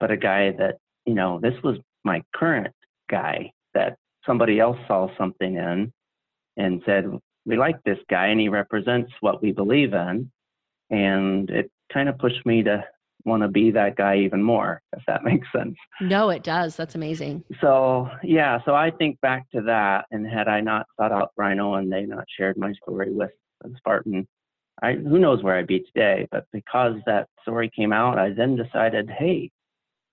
but 0.00 0.10
a 0.10 0.16
guy 0.16 0.50
that 0.52 0.76
you 1.06 1.14
know 1.14 1.40
this 1.40 1.54
was 1.62 1.78
my 2.04 2.22
current 2.34 2.74
guy 3.08 3.50
that 3.72 3.96
somebody 4.26 4.60
else 4.60 4.78
saw 4.86 5.08
something 5.16 5.56
in 5.56 5.92
and 6.56 6.82
said, 6.86 7.06
we 7.46 7.56
like 7.56 7.82
this 7.84 7.98
guy 8.08 8.28
and 8.28 8.40
he 8.40 8.48
represents 8.48 9.12
what 9.20 9.42
we 9.42 9.52
believe 9.52 9.92
in. 9.92 10.30
And 10.90 11.50
it 11.50 11.70
kind 11.92 12.08
of 12.08 12.18
pushed 12.18 12.44
me 12.46 12.62
to 12.62 12.84
want 13.24 13.42
to 13.42 13.48
be 13.48 13.70
that 13.70 13.96
guy 13.96 14.18
even 14.18 14.42
more, 14.42 14.80
if 14.96 15.02
that 15.06 15.24
makes 15.24 15.46
sense. 15.54 15.76
No, 16.00 16.30
it 16.30 16.42
does. 16.42 16.76
That's 16.76 16.94
amazing. 16.94 17.44
So, 17.60 18.08
yeah, 18.22 18.58
so 18.64 18.74
I 18.74 18.90
think 18.90 19.20
back 19.20 19.50
to 19.50 19.62
that. 19.62 20.06
And 20.10 20.26
had 20.26 20.48
I 20.48 20.60
not 20.60 20.86
thought 20.96 21.12
out 21.12 21.32
Rhino 21.36 21.74
and 21.74 21.92
they 21.92 22.02
not 22.02 22.24
shared 22.36 22.56
my 22.56 22.72
story 22.82 23.12
with 23.12 23.30
Spartan, 23.76 24.26
I, 24.82 24.94
who 24.94 25.18
knows 25.18 25.42
where 25.42 25.56
I'd 25.56 25.66
be 25.66 25.80
today. 25.80 26.26
But 26.30 26.46
because 26.52 26.96
that 27.06 27.28
story 27.42 27.70
came 27.74 27.92
out, 27.92 28.18
I 28.18 28.30
then 28.30 28.56
decided, 28.56 29.10
hey, 29.10 29.50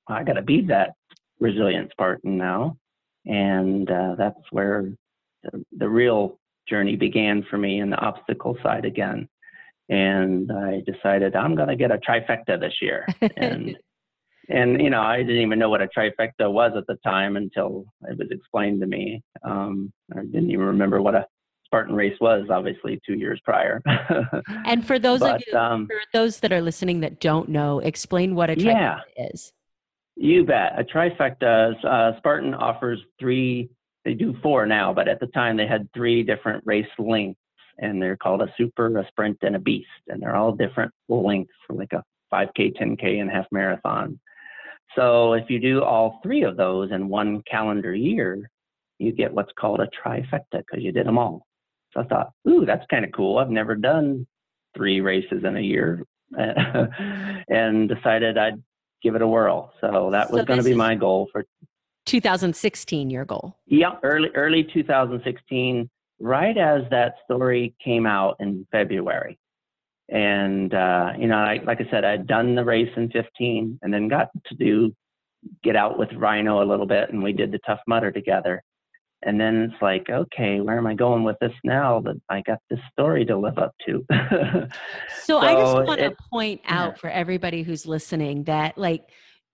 I 0.07 0.23
got 0.23 0.33
to 0.33 0.41
be 0.41 0.61
that 0.63 0.91
resilient 1.39 1.91
Spartan 1.91 2.37
now 2.37 2.77
and 3.25 3.89
uh, 3.89 4.15
that's 4.17 4.39
where 4.51 4.91
the, 5.43 5.63
the, 5.77 5.89
real 5.89 6.39
journey 6.67 6.95
began 6.95 7.45
for 7.49 7.57
me 7.57 7.79
in 7.79 7.89
the 7.89 7.97
obstacle 7.97 8.57
side 8.63 8.85
again. 8.85 9.27
And 9.89 10.51
I 10.51 10.81
decided 10.85 11.35
I'm 11.35 11.55
going 11.55 11.67
to 11.67 11.75
get 11.75 11.91
a 11.91 11.97
trifecta 11.97 12.59
this 12.59 12.75
year. 12.81 13.05
And 13.37 13.77
and 14.49 14.81
you 14.81 14.89
know 14.89 15.01
I 15.01 15.17
didn't 15.17 15.41
even 15.41 15.59
know 15.59 15.69
what 15.69 15.81
a 15.81 15.87
trifecta 15.87 16.51
was 16.51 16.73
at 16.75 16.87
the 16.87 16.97
time 17.03 17.37
until 17.37 17.85
it 18.07 18.17
was 18.17 18.29
explained 18.31 18.81
to 18.81 18.87
me. 18.87 19.21
Um, 19.43 19.91
I 20.15 20.21
didn't 20.21 20.51
even 20.51 20.65
remember 20.65 21.01
what 21.01 21.15
a 21.15 21.25
Spartan 21.65 21.95
race 21.95 22.17
was, 22.19 22.47
obviously 22.49 22.99
two 23.05 23.13
years 23.13 23.39
prior. 23.45 23.81
and 24.65 24.85
for 24.85 24.99
those 24.99 25.21
but, 25.21 25.35
of 25.35 25.43
you, 25.47 25.57
um, 25.57 25.87
for 25.87 26.01
those 26.11 26.41
that 26.41 26.51
are 26.51 26.61
listening 26.61 26.99
that 26.99 27.21
don't 27.21 27.47
know, 27.47 27.79
explain 27.79 28.35
what 28.35 28.49
a 28.49 28.55
trifecta 28.55 29.01
yeah. 29.15 29.27
is. 29.31 29.53
You 30.21 30.45
bet. 30.45 30.79
A 30.79 30.83
trifecta, 30.83 31.73
uh, 31.83 32.15
Spartan 32.19 32.53
offers 32.53 32.99
three, 33.19 33.71
they 34.05 34.13
do 34.13 34.35
four 34.43 34.67
now, 34.67 34.93
but 34.93 35.07
at 35.07 35.19
the 35.19 35.25
time 35.25 35.57
they 35.57 35.65
had 35.65 35.89
three 35.95 36.21
different 36.21 36.63
race 36.63 36.85
lengths, 36.99 37.39
and 37.79 37.99
they're 37.99 38.17
called 38.17 38.43
a 38.43 38.53
super, 38.55 38.95
a 38.99 39.07
sprint, 39.07 39.39
and 39.41 39.55
a 39.55 39.59
beast. 39.59 39.87
And 40.09 40.21
they're 40.21 40.35
all 40.35 40.51
different 40.51 40.93
lengths, 41.09 41.55
for 41.65 41.73
like 41.73 41.93
a 41.93 42.03
5K, 42.31 42.77
10K, 42.79 43.19
and 43.19 43.31
half 43.31 43.47
marathon. 43.51 44.19
So 44.95 45.33
if 45.33 45.49
you 45.49 45.59
do 45.59 45.81
all 45.81 46.19
three 46.21 46.43
of 46.43 46.55
those 46.55 46.91
in 46.91 47.09
one 47.09 47.41
calendar 47.49 47.95
year, 47.95 48.47
you 48.99 49.11
get 49.13 49.33
what's 49.33 49.51
called 49.59 49.79
a 49.79 49.87
trifecta 49.87 50.43
because 50.51 50.83
you 50.83 50.91
did 50.91 51.07
them 51.07 51.17
all. 51.17 51.47
So 51.95 52.01
I 52.01 52.03
thought, 52.03 52.31
ooh, 52.47 52.63
that's 52.63 52.85
kind 52.91 53.05
of 53.05 53.11
cool. 53.11 53.39
I've 53.39 53.49
never 53.49 53.73
done 53.73 54.27
three 54.77 55.01
races 55.01 55.43
in 55.43 55.57
a 55.57 55.61
year 55.61 56.05
and 56.37 57.89
decided 57.89 58.37
I'd 58.37 58.61
give 59.01 59.15
it 59.15 59.21
a 59.21 59.27
whirl. 59.27 59.73
So 59.81 60.09
that 60.11 60.29
so 60.29 60.37
was 60.37 60.45
going 60.45 60.59
to 60.59 60.63
be 60.63 60.73
my 60.73 60.95
goal 60.95 61.27
for 61.31 61.45
2016. 62.05 63.09
Your 63.09 63.25
goal? 63.25 63.55
Yeah, 63.65 63.95
early 64.03 64.29
early 64.35 64.63
2016, 64.63 65.89
right 66.19 66.57
as 66.57 66.83
that 66.91 67.15
story 67.25 67.75
came 67.83 68.05
out 68.05 68.37
in 68.39 68.65
February. 68.71 69.37
And 70.09 70.73
uh, 70.73 71.13
you 71.17 71.27
know, 71.27 71.37
I, 71.37 71.61
like 71.63 71.79
I 71.81 71.89
said, 71.89 72.03
I'd 72.03 72.27
done 72.27 72.55
the 72.55 72.65
race 72.65 72.91
in 72.97 73.09
15, 73.11 73.79
and 73.81 73.93
then 73.93 74.07
got 74.07 74.29
to 74.47 74.55
do 74.55 74.93
get 75.63 75.75
out 75.75 75.97
with 75.97 76.09
Rhino 76.13 76.63
a 76.63 76.65
little 76.65 76.85
bit, 76.85 77.11
and 77.11 77.23
we 77.23 77.33
did 77.33 77.51
the 77.51 77.59
Tough 77.65 77.79
Mudder 77.87 78.11
together. 78.11 78.63
And 79.23 79.39
then 79.39 79.61
it's 79.61 79.81
like, 79.81 80.09
okay, 80.09 80.61
where 80.61 80.77
am 80.77 80.87
I 80.87 80.95
going 80.95 81.23
with 81.23 81.37
this 81.39 81.53
now 81.63 82.01
that 82.01 82.19
I 82.29 82.41
got 82.41 82.57
this 82.69 82.79
story 82.91 83.23
to 83.25 83.37
live 83.37 83.57
up 83.57 83.73
to? 83.85 84.03
so, 84.09 84.67
so, 85.23 85.37
I 85.37 85.53
just 85.53 85.87
want 85.87 85.99
to 85.99 86.15
point 86.31 86.61
out 86.65 86.93
yeah. 86.93 86.99
for 86.99 87.09
everybody 87.09 87.61
who's 87.61 87.85
listening 87.85 88.43
that, 88.45 88.77
like, 88.77 89.03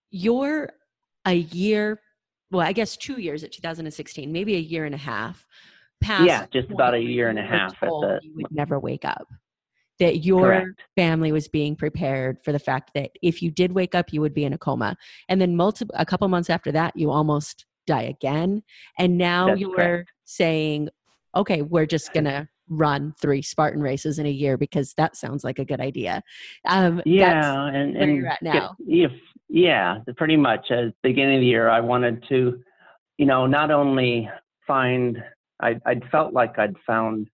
you're 0.10 0.72
a 1.26 1.34
year, 1.34 2.00
well, 2.52 2.66
I 2.66 2.72
guess 2.72 2.96
two 2.96 3.20
years 3.20 3.44
at 3.44 3.52
2016, 3.52 4.32
maybe 4.32 4.56
a 4.56 4.60
year 4.60 4.86
and 4.86 4.96
a 4.96 5.00
half 5.00 5.46
past. 6.02 6.26
Yeah, 6.26 6.46
just 6.54 6.72
about 6.72 6.94
a 6.94 7.02
year 7.02 7.30
and 7.30 7.38
a 7.38 7.44
half. 7.44 7.74
At 7.82 7.90
the, 7.90 8.20
you 8.22 8.34
would 8.36 8.52
never 8.52 8.80
wake 8.80 9.06
up. 9.06 9.28
That 10.00 10.24
your 10.24 10.42
Correct. 10.42 10.82
family 10.96 11.32
was 11.32 11.48
being 11.48 11.76
prepared 11.76 12.38
for 12.44 12.52
the 12.52 12.60
fact 12.60 12.92
that 12.94 13.10
if 13.24 13.42
you 13.42 13.50
did 13.50 13.72
wake 13.72 13.96
up, 13.96 14.14
you 14.14 14.22
would 14.22 14.34
be 14.34 14.46
in 14.46 14.54
a 14.54 14.58
coma. 14.58 14.96
And 15.28 15.42
then 15.42 15.56
multiple, 15.56 15.96
a 15.98 16.06
couple 16.06 16.28
months 16.28 16.52
after 16.52 16.72
that, 16.72 16.96
you 16.96 17.10
almost 17.10 17.66
die 17.88 18.04
again. 18.04 18.62
And 19.00 19.18
now 19.18 19.48
That's 19.48 19.60
you're 19.60 19.76
correct. 19.76 20.12
saying, 20.26 20.90
okay, 21.36 21.64
we're 21.64 21.88
just 21.88 22.14
going 22.14 22.26
to 22.26 22.48
run 22.70 23.14
three 23.20 23.42
Spartan 23.42 23.82
races 23.82 24.20
in 24.20 24.26
a 24.26 24.32
year 24.32 24.58
because 24.58 24.94
that 24.96 25.16
sounds 25.16 25.44
like 25.44 25.58
a 25.58 25.66
good 25.66 25.80
idea. 25.80 26.22
Um, 26.68 27.02
yeah, 27.06 27.66
and, 27.68 27.96
and 27.98 28.16
you're 28.16 28.28
at 28.28 28.42
now. 28.42 28.76
If, 28.86 29.12
yeah, 29.50 30.00
pretty 30.18 30.38
much. 30.38 30.70
At 30.70 30.86
the 30.86 30.94
beginning 31.02 31.36
of 31.36 31.42
the 31.42 31.48
year, 31.48 31.70
I 31.70 31.80
wanted 31.80 32.24
to, 32.30 32.62
you 33.18 33.26
know, 33.26 33.48
not 33.48 33.72
only 33.72 34.30
find, 34.68 35.24
I, 35.62 35.80
I'd 35.86 36.04
felt 36.12 36.34
like 36.34 36.60
I'd 36.60 36.76
found 36.86 37.30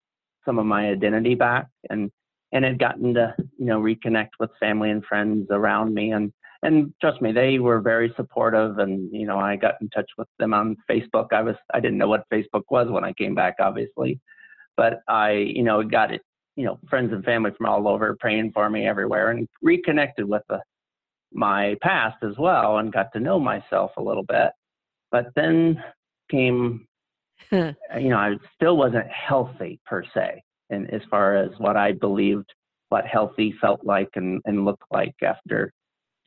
some 0.45 0.59
of 0.59 0.67
my 0.67 0.91
identity 0.91 1.35
back 1.35 1.69
and 1.91 2.11
and 2.53 2.65
had 2.65 2.81
gotten 2.81 3.15
to, 3.15 3.33
you 3.59 3.67
know, 3.67 3.81
reconnect 3.81 4.31
with 4.41 4.51
family 4.59 4.91
and 4.91 5.05
friends 5.05 5.47
around 5.51 5.95
me 5.95 6.11
and 6.13 6.33
and 6.63 6.93
trust 7.01 7.23
me, 7.23 7.33
they 7.33 7.59
were 7.59 7.81
very 7.81 8.13
supportive. 8.17 8.79
And 8.79 9.11
you 9.13 9.27
know, 9.27 9.39
I 9.39 9.57
got 9.57 9.75
in 9.81 9.89
touch 9.91 10.11
with 10.19 10.29
them 10.39 10.53
on 10.55 10.77
Facebook. 10.91 11.33
I 11.33 11.43
was 11.43 11.57
I 11.73 11.81
didn't 11.81 11.99
know 11.99 12.09
what 12.09 12.29
Facebook 12.33 12.65
was 12.71 12.89
when 12.91 13.05
I 13.05 13.13
came 13.15 13.35
back, 13.35 13.57
obviously, 13.61 14.21
but 14.77 15.01
I 15.09 15.33
you 15.33 15.63
know 15.63 15.83
got 15.83 16.13
it. 16.13 16.23
You 16.57 16.67
know, 16.67 16.79
friends 16.91 17.13
and 17.13 17.25
family 17.25 17.53
from 17.57 17.67
all 17.67 17.89
over 17.89 18.17
praying 18.21 18.53
for 18.53 18.69
me 18.69 18.87
everywhere, 18.87 19.31
and 19.31 19.49
reconnected 19.63 20.29
with 20.29 20.43
the, 20.49 20.61
my 21.33 21.77
past 21.81 22.23
as 22.23 22.37
well, 22.39 22.79
and 22.79 22.93
got 22.93 23.13
to 23.15 23.21
know 23.21 23.41
myself 23.41 23.93
a 23.97 24.03
little 24.03 24.25
bit. 24.25 24.51
But 25.11 25.29
then 25.37 25.83
came, 26.31 26.87
you 27.53 27.75
know, 27.93 28.17
I 28.17 28.35
still 28.57 28.77
wasn't 28.77 29.09
healthy 29.09 29.81
per 29.87 30.05
se, 30.13 30.43
and 30.69 30.93
as 30.93 31.01
far 31.11 31.37
as 31.37 31.51
what 31.59 31.77
I 31.77 31.93
believed 31.93 32.53
what 32.91 33.07
healthy 33.07 33.55
felt 33.61 33.85
like 33.85 34.11
and, 34.17 34.43
and 34.45 34.65
looked 34.65 34.85
like 34.91 35.15
after 35.23 35.73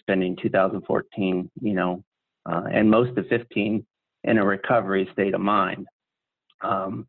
spending 0.03 0.35
2014, 0.41 1.49
you 1.61 1.73
know, 1.73 2.03
uh, 2.45 2.63
and 2.71 2.89
most 2.89 3.17
of 3.17 3.27
15 3.27 3.85
in 4.23 4.37
a 4.37 4.45
recovery 4.45 5.09
state 5.11 5.33
of 5.33 5.41
mind. 5.41 5.87
Um, 6.61 7.07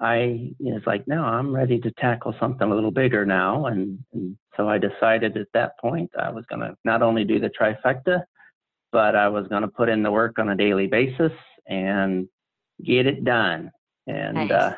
I 0.00 0.52
was 0.60 0.82
like, 0.86 1.06
no, 1.08 1.24
I'm 1.24 1.54
ready 1.54 1.80
to 1.80 1.90
tackle 1.92 2.34
something 2.38 2.70
a 2.70 2.74
little 2.74 2.92
bigger 2.92 3.26
now. 3.26 3.66
And, 3.66 3.98
and 4.12 4.36
so 4.56 4.68
I 4.68 4.78
decided 4.78 5.36
at 5.36 5.48
that 5.54 5.78
point 5.80 6.10
I 6.18 6.30
was 6.30 6.44
going 6.48 6.60
to 6.60 6.76
not 6.84 7.02
only 7.02 7.24
do 7.24 7.40
the 7.40 7.50
trifecta, 7.50 8.22
but 8.92 9.16
I 9.16 9.28
was 9.28 9.48
going 9.48 9.62
to 9.62 9.68
put 9.68 9.88
in 9.88 10.02
the 10.02 10.10
work 10.10 10.38
on 10.38 10.50
a 10.50 10.56
daily 10.56 10.86
basis 10.86 11.32
and 11.66 12.28
get 12.84 13.06
it 13.06 13.24
done. 13.24 13.70
And 14.06 14.34
nice. 14.34 14.50
uh, 14.50 14.74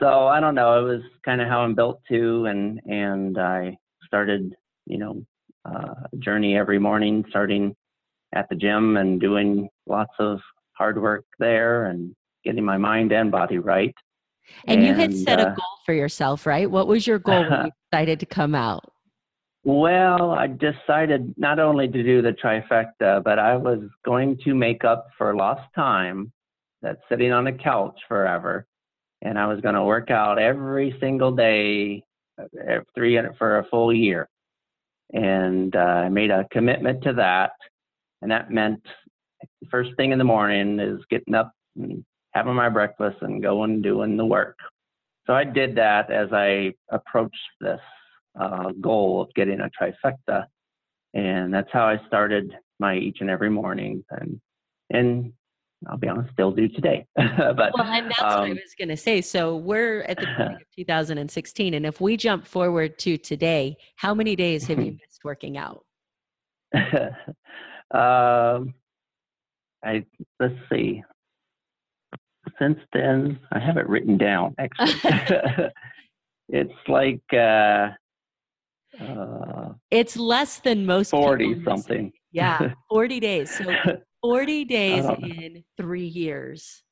so 0.00 0.26
I 0.26 0.40
don't 0.40 0.54
know, 0.54 0.80
it 0.80 0.88
was 0.88 1.02
kind 1.24 1.40
of 1.40 1.48
how 1.48 1.60
I'm 1.60 1.74
built 1.74 2.00
to, 2.08 2.46
and 2.46 2.80
and 2.86 3.38
I 3.38 3.76
started, 4.04 4.54
you 4.86 4.98
know, 4.98 5.24
uh, 5.66 5.94
journey 6.18 6.56
every 6.56 6.78
morning, 6.78 7.24
starting 7.28 7.74
at 8.34 8.48
the 8.48 8.56
gym 8.56 8.96
and 8.96 9.20
doing 9.20 9.68
lots 9.86 10.12
of 10.18 10.40
hard 10.72 11.00
work 11.00 11.24
there 11.38 11.86
and 11.86 12.14
getting 12.44 12.64
my 12.64 12.76
mind 12.76 13.12
and 13.12 13.30
body 13.30 13.58
right. 13.58 13.94
And, 14.66 14.80
and 14.80 14.88
you 14.88 14.94
had 14.94 15.14
set 15.14 15.40
uh, 15.40 15.42
a 15.42 15.46
goal 15.46 15.78
for 15.84 15.94
yourself, 15.94 16.46
right? 16.46 16.70
What 16.70 16.86
was 16.86 17.06
your 17.06 17.18
goal 17.18 17.48
when 17.48 17.64
you 17.66 17.70
decided 17.90 18.20
to 18.20 18.26
come 18.26 18.54
out? 18.54 18.84
Well, 19.64 20.30
I 20.30 20.46
decided 20.46 21.34
not 21.36 21.58
only 21.58 21.88
to 21.88 22.02
do 22.02 22.22
the 22.22 22.32
trifecta, 22.32 23.24
but 23.24 23.40
I 23.40 23.56
was 23.56 23.80
going 24.04 24.38
to 24.44 24.54
make 24.54 24.84
up 24.84 25.08
for 25.18 25.34
lost 25.34 25.62
time 25.74 26.32
that's 26.82 27.00
sitting 27.08 27.32
on 27.32 27.48
a 27.48 27.52
couch 27.52 27.98
forever. 28.06 28.64
And 29.22 29.36
I 29.36 29.46
was 29.46 29.60
going 29.60 29.74
to 29.74 29.82
work 29.82 30.10
out 30.10 30.38
every 30.38 30.96
single 31.00 31.32
day 31.32 32.04
uh, 32.40 32.44
three 32.94 33.18
for 33.38 33.58
a 33.58 33.64
full 33.64 33.92
year. 33.92 34.28
And 35.12 35.74
uh, 35.74 35.78
I 35.78 36.08
made 36.08 36.30
a 36.30 36.46
commitment 36.50 37.02
to 37.04 37.12
that. 37.14 37.52
And 38.22 38.30
that 38.30 38.50
meant 38.50 38.82
first 39.70 39.90
thing 39.96 40.12
in 40.12 40.18
the 40.18 40.24
morning 40.24 40.80
is 40.80 41.00
getting 41.10 41.34
up 41.34 41.52
and 41.76 42.04
having 42.32 42.54
my 42.54 42.68
breakfast 42.68 43.18
and 43.22 43.42
going 43.42 43.82
doing 43.82 44.16
the 44.16 44.24
work. 44.24 44.58
So 45.26 45.34
I 45.34 45.44
did 45.44 45.76
that 45.76 46.10
as 46.10 46.28
I 46.32 46.72
approached 46.90 47.34
this 47.60 47.80
uh, 48.38 48.70
goal 48.80 49.22
of 49.22 49.34
getting 49.34 49.60
a 49.60 49.70
trifecta, 49.80 50.46
and 51.14 51.52
that's 51.52 51.70
how 51.72 51.86
I 51.86 52.00
started 52.06 52.54
my 52.78 52.96
each 52.96 53.18
and 53.20 53.30
every 53.30 53.50
morning. 53.50 54.04
And 54.10 54.40
and 54.90 55.32
I'll 55.88 55.98
be 55.98 56.08
honest, 56.08 56.32
still 56.32 56.50
do 56.52 56.68
today. 56.68 57.06
but 57.16 57.72
well, 57.74 57.84
and 57.84 58.10
that's 58.10 58.20
um, 58.20 58.28
what 58.28 58.38
I 58.38 58.50
um, 58.50 58.50
was 58.50 58.74
going 58.78 58.88
to 58.88 58.96
say. 58.96 59.20
So 59.20 59.56
we're 59.56 60.02
at 60.02 60.18
the 60.18 60.26
beginning 60.26 60.56
of 60.60 60.76
2016, 60.76 61.74
and 61.74 61.86
if 61.86 62.00
we 62.00 62.16
jump 62.16 62.46
forward 62.46 62.98
to 63.00 63.18
today, 63.18 63.76
how 63.96 64.14
many 64.14 64.36
days 64.36 64.66
have 64.66 64.78
you 64.78 64.92
missed 65.00 65.22
working 65.24 65.58
out? 65.58 65.84
um, 67.94 68.74
I 69.84 70.04
let's 70.40 70.54
see. 70.72 71.02
Since 72.58 72.78
then, 72.92 73.38
I 73.52 73.58
have 73.58 73.76
it 73.76 73.88
written 73.88 74.16
down. 74.16 74.54
Actually, 74.58 75.70
it's 76.48 76.72
like 76.88 77.22
uh, 77.32 77.88
uh, 79.00 79.72
it's 79.90 80.16
less 80.16 80.58
than 80.60 80.86
most 80.86 81.10
40 81.10 81.64
something. 81.64 82.12
Yeah, 82.32 82.72
40 82.88 83.20
days. 83.20 83.50
So 83.56 83.64
40 84.26 84.64
days 84.64 85.04
in 85.04 85.64
three 85.76 86.06
years. 86.06 86.82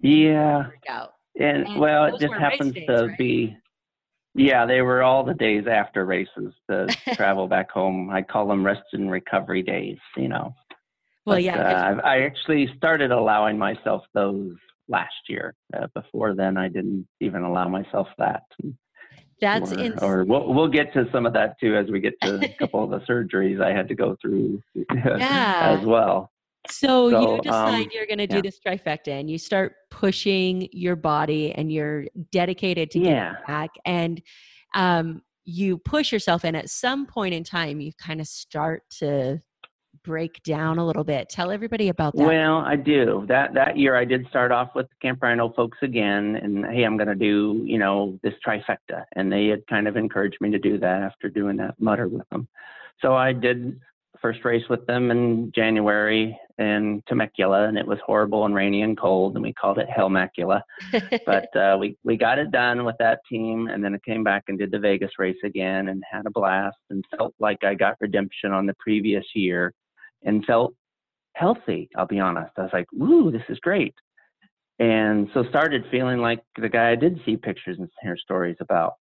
Yeah. 0.00 0.66
And, 1.38 1.66
and, 1.66 1.80
well, 1.80 2.04
it 2.06 2.20
just 2.20 2.34
happens 2.34 2.74
days, 2.74 2.86
to 2.88 3.06
right? 3.06 3.18
be, 3.18 3.56
yeah, 4.34 4.66
they 4.66 4.82
were 4.82 5.02
all 5.02 5.24
the 5.24 5.34
days 5.34 5.64
after 5.70 6.04
races 6.04 6.52
to 6.70 6.86
travel 7.14 7.46
back 7.46 7.70
home. 7.70 8.10
I 8.10 8.22
call 8.22 8.48
them 8.48 8.64
rest 8.64 8.82
and 8.92 9.10
recovery 9.10 9.62
days, 9.62 9.98
you 10.16 10.28
know. 10.28 10.54
Well, 11.26 11.36
but, 11.36 11.42
yeah. 11.42 11.96
Uh, 11.98 12.06
I 12.06 12.22
actually 12.22 12.68
started 12.76 13.12
allowing 13.12 13.58
myself 13.58 14.02
those 14.14 14.52
last 14.88 15.14
year. 15.28 15.54
Uh, 15.76 15.86
before 15.94 16.34
then, 16.34 16.56
I 16.56 16.68
didn't 16.68 17.06
even 17.20 17.42
allow 17.42 17.68
myself 17.68 18.08
that. 18.18 18.42
That's 19.40 19.72
or, 19.72 19.78
insane. 19.78 19.98
or 20.02 20.24
we'll 20.24 20.52
we'll 20.52 20.68
get 20.68 20.92
to 20.92 21.08
some 21.12 21.24
of 21.24 21.32
that 21.32 21.58
too 21.58 21.74
as 21.74 21.90
we 21.90 22.00
get 22.00 22.14
to 22.22 22.44
a 22.44 22.56
couple 22.58 22.84
of 22.84 22.90
the 22.90 23.00
surgeries 23.10 23.62
I 23.62 23.72
had 23.74 23.88
to 23.88 23.94
go 23.94 24.16
through 24.20 24.62
yeah. 24.74 25.76
as 25.78 25.86
well. 25.86 26.30
So, 26.68 27.10
so 27.10 27.34
you 27.34 27.40
decide 27.42 27.84
um, 27.84 27.90
you're 27.92 28.06
going 28.06 28.18
to 28.18 28.26
do 28.26 28.36
yeah. 28.36 28.42
this 28.42 28.60
trifecta 28.64 29.08
and 29.08 29.30
you 29.30 29.38
start 29.38 29.74
pushing 29.90 30.68
your 30.72 30.96
body 30.96 31.52
and 31.52 31.72
you're 31.72 32.04
dedicated 32.32 32.90
to 32.92 32.98
yeah. 32.98 33.30
getting 33.32 33.46
back 33.46 33.70
and 33.84 34.22
um, 34.74 35.22
you 35.44 35.78
push 35.78 36.12
yourself 36.12 36.44
and 36.44 36.56
at 36.56 36.68
some 36.68 37.06
point 37.06 37.34
in 37.34 37.44
time 37.44 37.80
you 37.80 37.92
kind 37.98 38.20
of 38.20 38.26
start 38.26 38.82
to 38.90 39.40
break 40.04 40.42
down 40.42 40.78
a 40.78 40.86
little 40.86 41.04
bit. 41.04 41.28
Tell 41.28 41.50
everybody 41.50 41.88
about 41.88 42.14
that. 42.16 42.26
Well, 42.26 42.58
I 42.58 42.76
do. 42.76 43.24
That 43.28 43.54
that 43.54 43.76
year 43.76 43.96
I 43.96 44.04
did 44.04 44.26
start 44.28 44.52
off 44.52 44.70
with 44.74 44.88
the 44.88 44.94
Camp 45.02 45.22
Rhino 45.22 45.52
folks 45.54 45.78
again 45.82 46.36
and 46.36 46.64
hey, 46.66 46.84
I'm 46.84 46.96
going 46.96 47.08
to 47.08 47.14
do, 47.14 47.62
you 47.64 47.78
know, 47.78 48.18
this 48.22 48.34
trifecta 48.46 49.04
and 49.16 49.32
they 49.32 49.46
had 49.46 49.66
kind 49.66 49.88
of 49.88 49.96
encouraged 49.96 50.38
me 50.40 50.50
to 50.50 50.58
do 50.58 50.78
that 50.78 51.02
after 51.02 51.28
doing 51.28 51.56
that 51.56 51.74
Mudder 51.78 52.08
with 52.08 52.28
them. 52.30 52.48
So 53.00 53.14
I 53.14 53.32
did 53.32 53.80
first 54.20 54.44
race 54.44 54.64
with 54.68 54.86
them 54.86 55.10
in 55.10 55.52
January 55.54 56.38
in 56.58 57.02
Temecula, 57.08 57.68
and 57.68 57.78
it 57.78 57.86
was 57.86 57.98
horrible 58.04 58.44
and 58.44 58.54
rainy 58.54 58.82
and 58.82 58.98
cold, 58.98 59.34
and 59.34 59.42
we 59.42 59.52
called 59.52 59.78
it 59.78 59.88
Hellmacula. 59.88 60.60
but 61.26 61.56
uh, 61.56 61.76
we 61.78 61.96
we 62.04 62.16
got 62.16 62.38
it 62.38 62.50
done 62.50 62.84
with 62.84 62.96
that 62.98 63.20
team, 63.28 63.68
and 63.68 63.82
then 63.82 63.94
I 63.94 63.98
came 63.98 64.22
back 64.22 64.44
and 64.48 64.58
did 64.58 64.70
the 64.70 64.78
Vegas 64.78 65.12
race 65.18 65.38
again, 65.44 65.88
and 65.88 66.02
had 66.10 66.26
a 66.26 66.30
blast, 66.30 66.76
and 66.90 67.04
felt 67.16 67.34
like 67.38 67.64
I 67.64 67.74
got 67.74 67.96
redemption 68.00 68.52
on 68.52 68.66
the 68.66 68.74
previous 68.78 69.24
year, 69.34 69.72
and 70.22 70.44
felt 70.44 70.74
healthy. 71.34 71.88
I'll 71.96 72.06
be 72.06 72.20
honest. 72.20 72.52
I 72.56 72.62
was 72.62 72.72
like, 72.72 72.92
"Ooh, 72.92 73.30
this 73.30 73.42
is 73.48 73.58
great," 73.60 73.94
and 74.78 75.28
so 75.32 75.44
started 75.48 75.84
feeling 75.90 76.18
like 76.18 76.40
the 76.60 76.68
guy 76.68 76.90
I 76.90 76.96
did 76.96 77.20
see 77.24 77.36
pictures 77.36 77.78
and 77.78 77.88
hear 78.02 78.16
stories 78.16 78.56
about. 78.60 78.94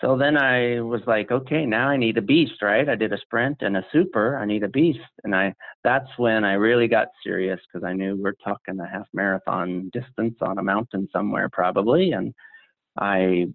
So 0.00 0.16
then 0.16 0.38
I 0.38 0.80
was 0.80 1.02
like, 1.06 1.30
okay, 1.30 1.66
now 1.66 1.88
I 1.88 1.98
need 1.98 2.16
a 2.16 2.22
beast, 2.22 2.62
right? 2.62 2.88
I 2.88 2.94
did 2.94 3.12
a 3.12 3.20
sprint 3.20 3.58
and 3.60 3.76
a 3.76 3.84
super. 3.92 4.38
I 4.38 4.46
need 4.46 4.62
a 4.62 4.68
beast, 4.68 5.00
and 5.24 5.34
I 5.34 5.54
that's 5.84 6.08
when 6.16 6.42
I 6.42 6.54
really 6.54 6.88
got 6.88 7.08
serious 7.22 7.60
because 7.66 7.84
I 7.84 7.92
knew 7.92 8.16
we're 8.16 8.32
talking 8.42 8.80
a 8.80 8.88
half 8.88 9.06
marathon 9.12 9.90
distance 9.92 10.36
on 10.40 10.58
a 10.58 10.62
mountain 10.62 11.06
somewhere 11.12 11.50
probably, 11.50 12.12
and 12.12 12.32
I 12.98 13.48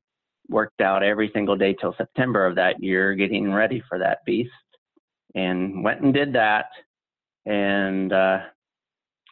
worked 0.48 0.82
out 0.82 1.02
every 1.02 1.32
single 1.34 1.56
day 1.56 1.74
till 1.74 1.96
September 1.98 2.46
of 2.46 2.56
that 2.56 2.82
year, 2.84 3.16
getting 3.16 3.52
ready 3.52 3.82
for 3.90 3.98
that 3.98 4.20
beast, 4.24 4.52
and 5.34 5.84
went 5.84 6.02
and 6.02 6.14
did 6.14 6.34
that, 6.34 6.68
and 7.48 8.14
uh, 8.14 8.40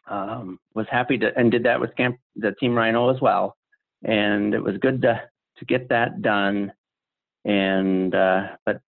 um, 0.09 0.59
was 0.73 0.87
happy 0.89 1.19
to 1.19 1.31
and 1.37 1.51
did 1.51 1.63
that 1.63 1.79
with 1.79 1.95
camp 1.95 2.17
the 2.35 2.53
team 2.59 2.75
Rhino 2.75 3.13
as 3.13 3.21
well, 3.21 3.55
and 4.03 4.55
it 4.55 4.63
was 4.63 4.77
good 4.77 4.99
to 5.03 5.21
to 5.57 5.65
get 5.65 5.89
that 5.89 6.23
done 6.23 6.73
and 7.45 8.13
uh, 8.13 8.47
but 8.65 8.81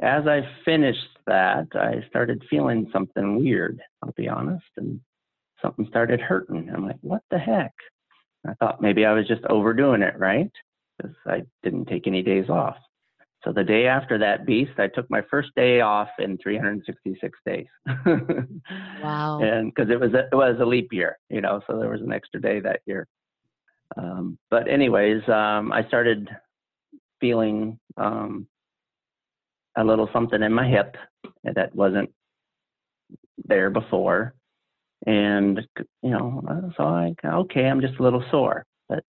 as 0.00 0.26
I 0.26 0.42
finished 0.64 1.18
that, 1.26 1.66
I 1.74 2.04
started 2.08 2.42
feeling 2.48 2.88
something 2.92 3.38
weird. 3.38 3.80
I'll 4.02 4.12
be 4.16 4.28
honest, 4.28 4.64
and 4.76 5.00
something 5.62 5.86
started 5.88 6.20
hurting. 6.20 6.70
I'm 6.74 6.86
like, 6.86 6.98
what 7.02 7.22
the 7.30 7.38
heck? 7.38 7.74
I 8.46 8.54
thought 8.54 8.80
maybe 8.80 9.04
I 9.04 9.12
was 9.12 9.28
just 9.28 9.44
overdoing 9.44 10.02
it, 10.02 10.18
right? 10.18 10.50
Because 10.96 11.14
I 11.26 11.42
didn't 11.62 11.86
take 11.86 12.06
any 12.06 12.22
days 12.22 12.48
off. 12.48 12.76
So 13.44 13.52
the 13.52 13.64
day 13.64 13.86
after 13.86 14.18
that 14.18 14.44
beast, 14.44 14.72
I 14.78 14.86
took 14.88 15.10
my 15.10 15.22
first 15.30 15.48
day 15.56 15.80
off 15.80 16.08
in 16.18 16.36
366 16.38 17.38
days. 17.46 17.66
wow! 19.02 19.40
And 19.42 19.72
because 19.74 19.90
it 19.90 19.98
was 19.98 20.12
a, 20.12 20.26
it 20.30 20.34
was 20.34 20.56
a 20.60 20.64
leap 20.64 20.92
year, 20.92 21.18
you 21.30 21.40
know, 21.40 21.60
so 21.66 21.78
there 21.78 21.88
was 21.90 22.02
an 22.02 22.12
extra 22.12 22.40
day 22.40 22.60
that 22.60 22.80
year. 22.86 23.06
Um, 23.96 24.38
but 24.50 24.68
anyways, 24.68 25.26
um, 25.28 25.72
I 25.72 25.86
started 25.88 26.28
feeling 27.20 27.78
um, 27.96 28.46
a 29.76 29.84
little 29.84 30.08
something 30.12 30.42
in 30.42 30.52
my 30.52 30.68
hip 30.68 30.96
that 31.44 31.74
wasn't 31.74 32.10
there 33.44 33.70
before. 33.70 34.34
And, 35.06 35.60
you 36.02 36.10
know, 36.10 36.72
so 36.76 36.84
I, 36.84 37.14
okay, 37.24 37.66
I'm 37.66 37.80
just 37.80 37.98
a 37.98 38.02
little 38.02 38.24
sore. 38.30 38.64
But 38.88 39.04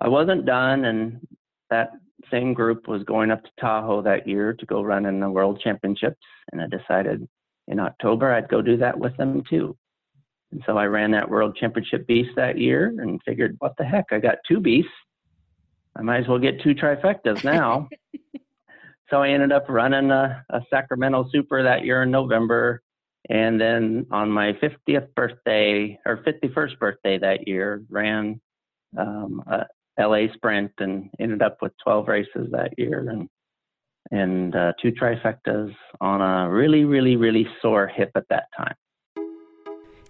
I 0.00 0.08
wasn't 0.08 0.46
done. 0.46 0.84
And 0.86 1.26
that 1.70 1.90
same 2.30 2.54
group 2.54 2.88
was 2.88 3.02
going 3.04 3.30
up 3.30 3.42
to 3.42 3.50
Tahoe 3.60 4.02
that 4.02 4.26
year 4.26 4.54
to 4.54 4.66
go 4.66 4.82
run 4.82 5.06
in 5.06 5.20
the 5.20 5.28
World 5.28 5.60
Championships. 5.62 6.16
And 6.52 6.62
I 6.62 6.66
decided 6.66 7.28
in 7.68 7.80
October 7.80 8.32
I'd 8.32 8.48
go 8.48 8.62
do 8.62 8.76
that 8.78 8.98
with 8.98 9.16
them 9.16 9.42
too. 9.48 9.76
And 10.52 10.62
so 10.64 10.78
I 10.78 10.86
ran 10.86 11.10
that 11.10 11.28
World 11.28 11.56
Championship 11.56 12.06
beast 12.06 12.30
that 12.36 12.56
year 12.56 12.94
and 12.98 13.20
figured, 13.24 13.56
what 13.58 13.76
the 13.76 13.84
heck, 13.84 14.06
I 14.12 14.20
got 14.20 14.38
two 14.48 14.60
beasts. 14.60 14.90
I 15.98 16.02
might 16.02 16.20
as 16.20 16.28
well 16.28 16.38
get 16.38 16.60
two 16.62 16.74
trifectas 16.74 17.42
now. 17.44 17.88
so 19.10 19.22
I 19.22 19.30
ended 19.30 19.52
up 19.52 19.66
running 19.68 20.10
a, 20.10 20.44
a, 20.50 20.60
Sacramento 20.70 21.28
Super 21.32 21.62
that 21.62 21.84
year 21.84 22.02
in 22.02 22.10
November. 22.10 22.82
And 23.28 23.60
then 23.60 24.06
on 24.10 24.30
my 24.30 24.52
50th 24.54 25.12
birthday 25.14 25.98
or 26.06 26.18
51st 26.18 26.78
birthday 26.78 27.18
that 27.18 27.48
year, 27.48 27.82
ran 27.88 28.40
um, 28.96 29.42
a 29.46 29.64
LA 29.98 30.32
Sprint 30.34 30.72
and 30.78 31.10
ended 31.18 31.42
up 31.42 31.58
with 31.60 31.72
12 31.82 32.08
races 32.08 32.48
that 32.52 32.72
year 32.78 33.08
and 33.08 33.28
and 34.12 34.54
uh, 34.54 34.72
two 34.80 34.92
trifectas 34.92 35.74
on 36.00 36.20
a 36.20 36.48
really, 36.48 36.84
really, 36.84 37.16
really 37.16 37.44
sore 37.60 37.88
hip 37.88 38.12
at 38.14 38.22
that 38.30 38.44
time. 38.56 38.74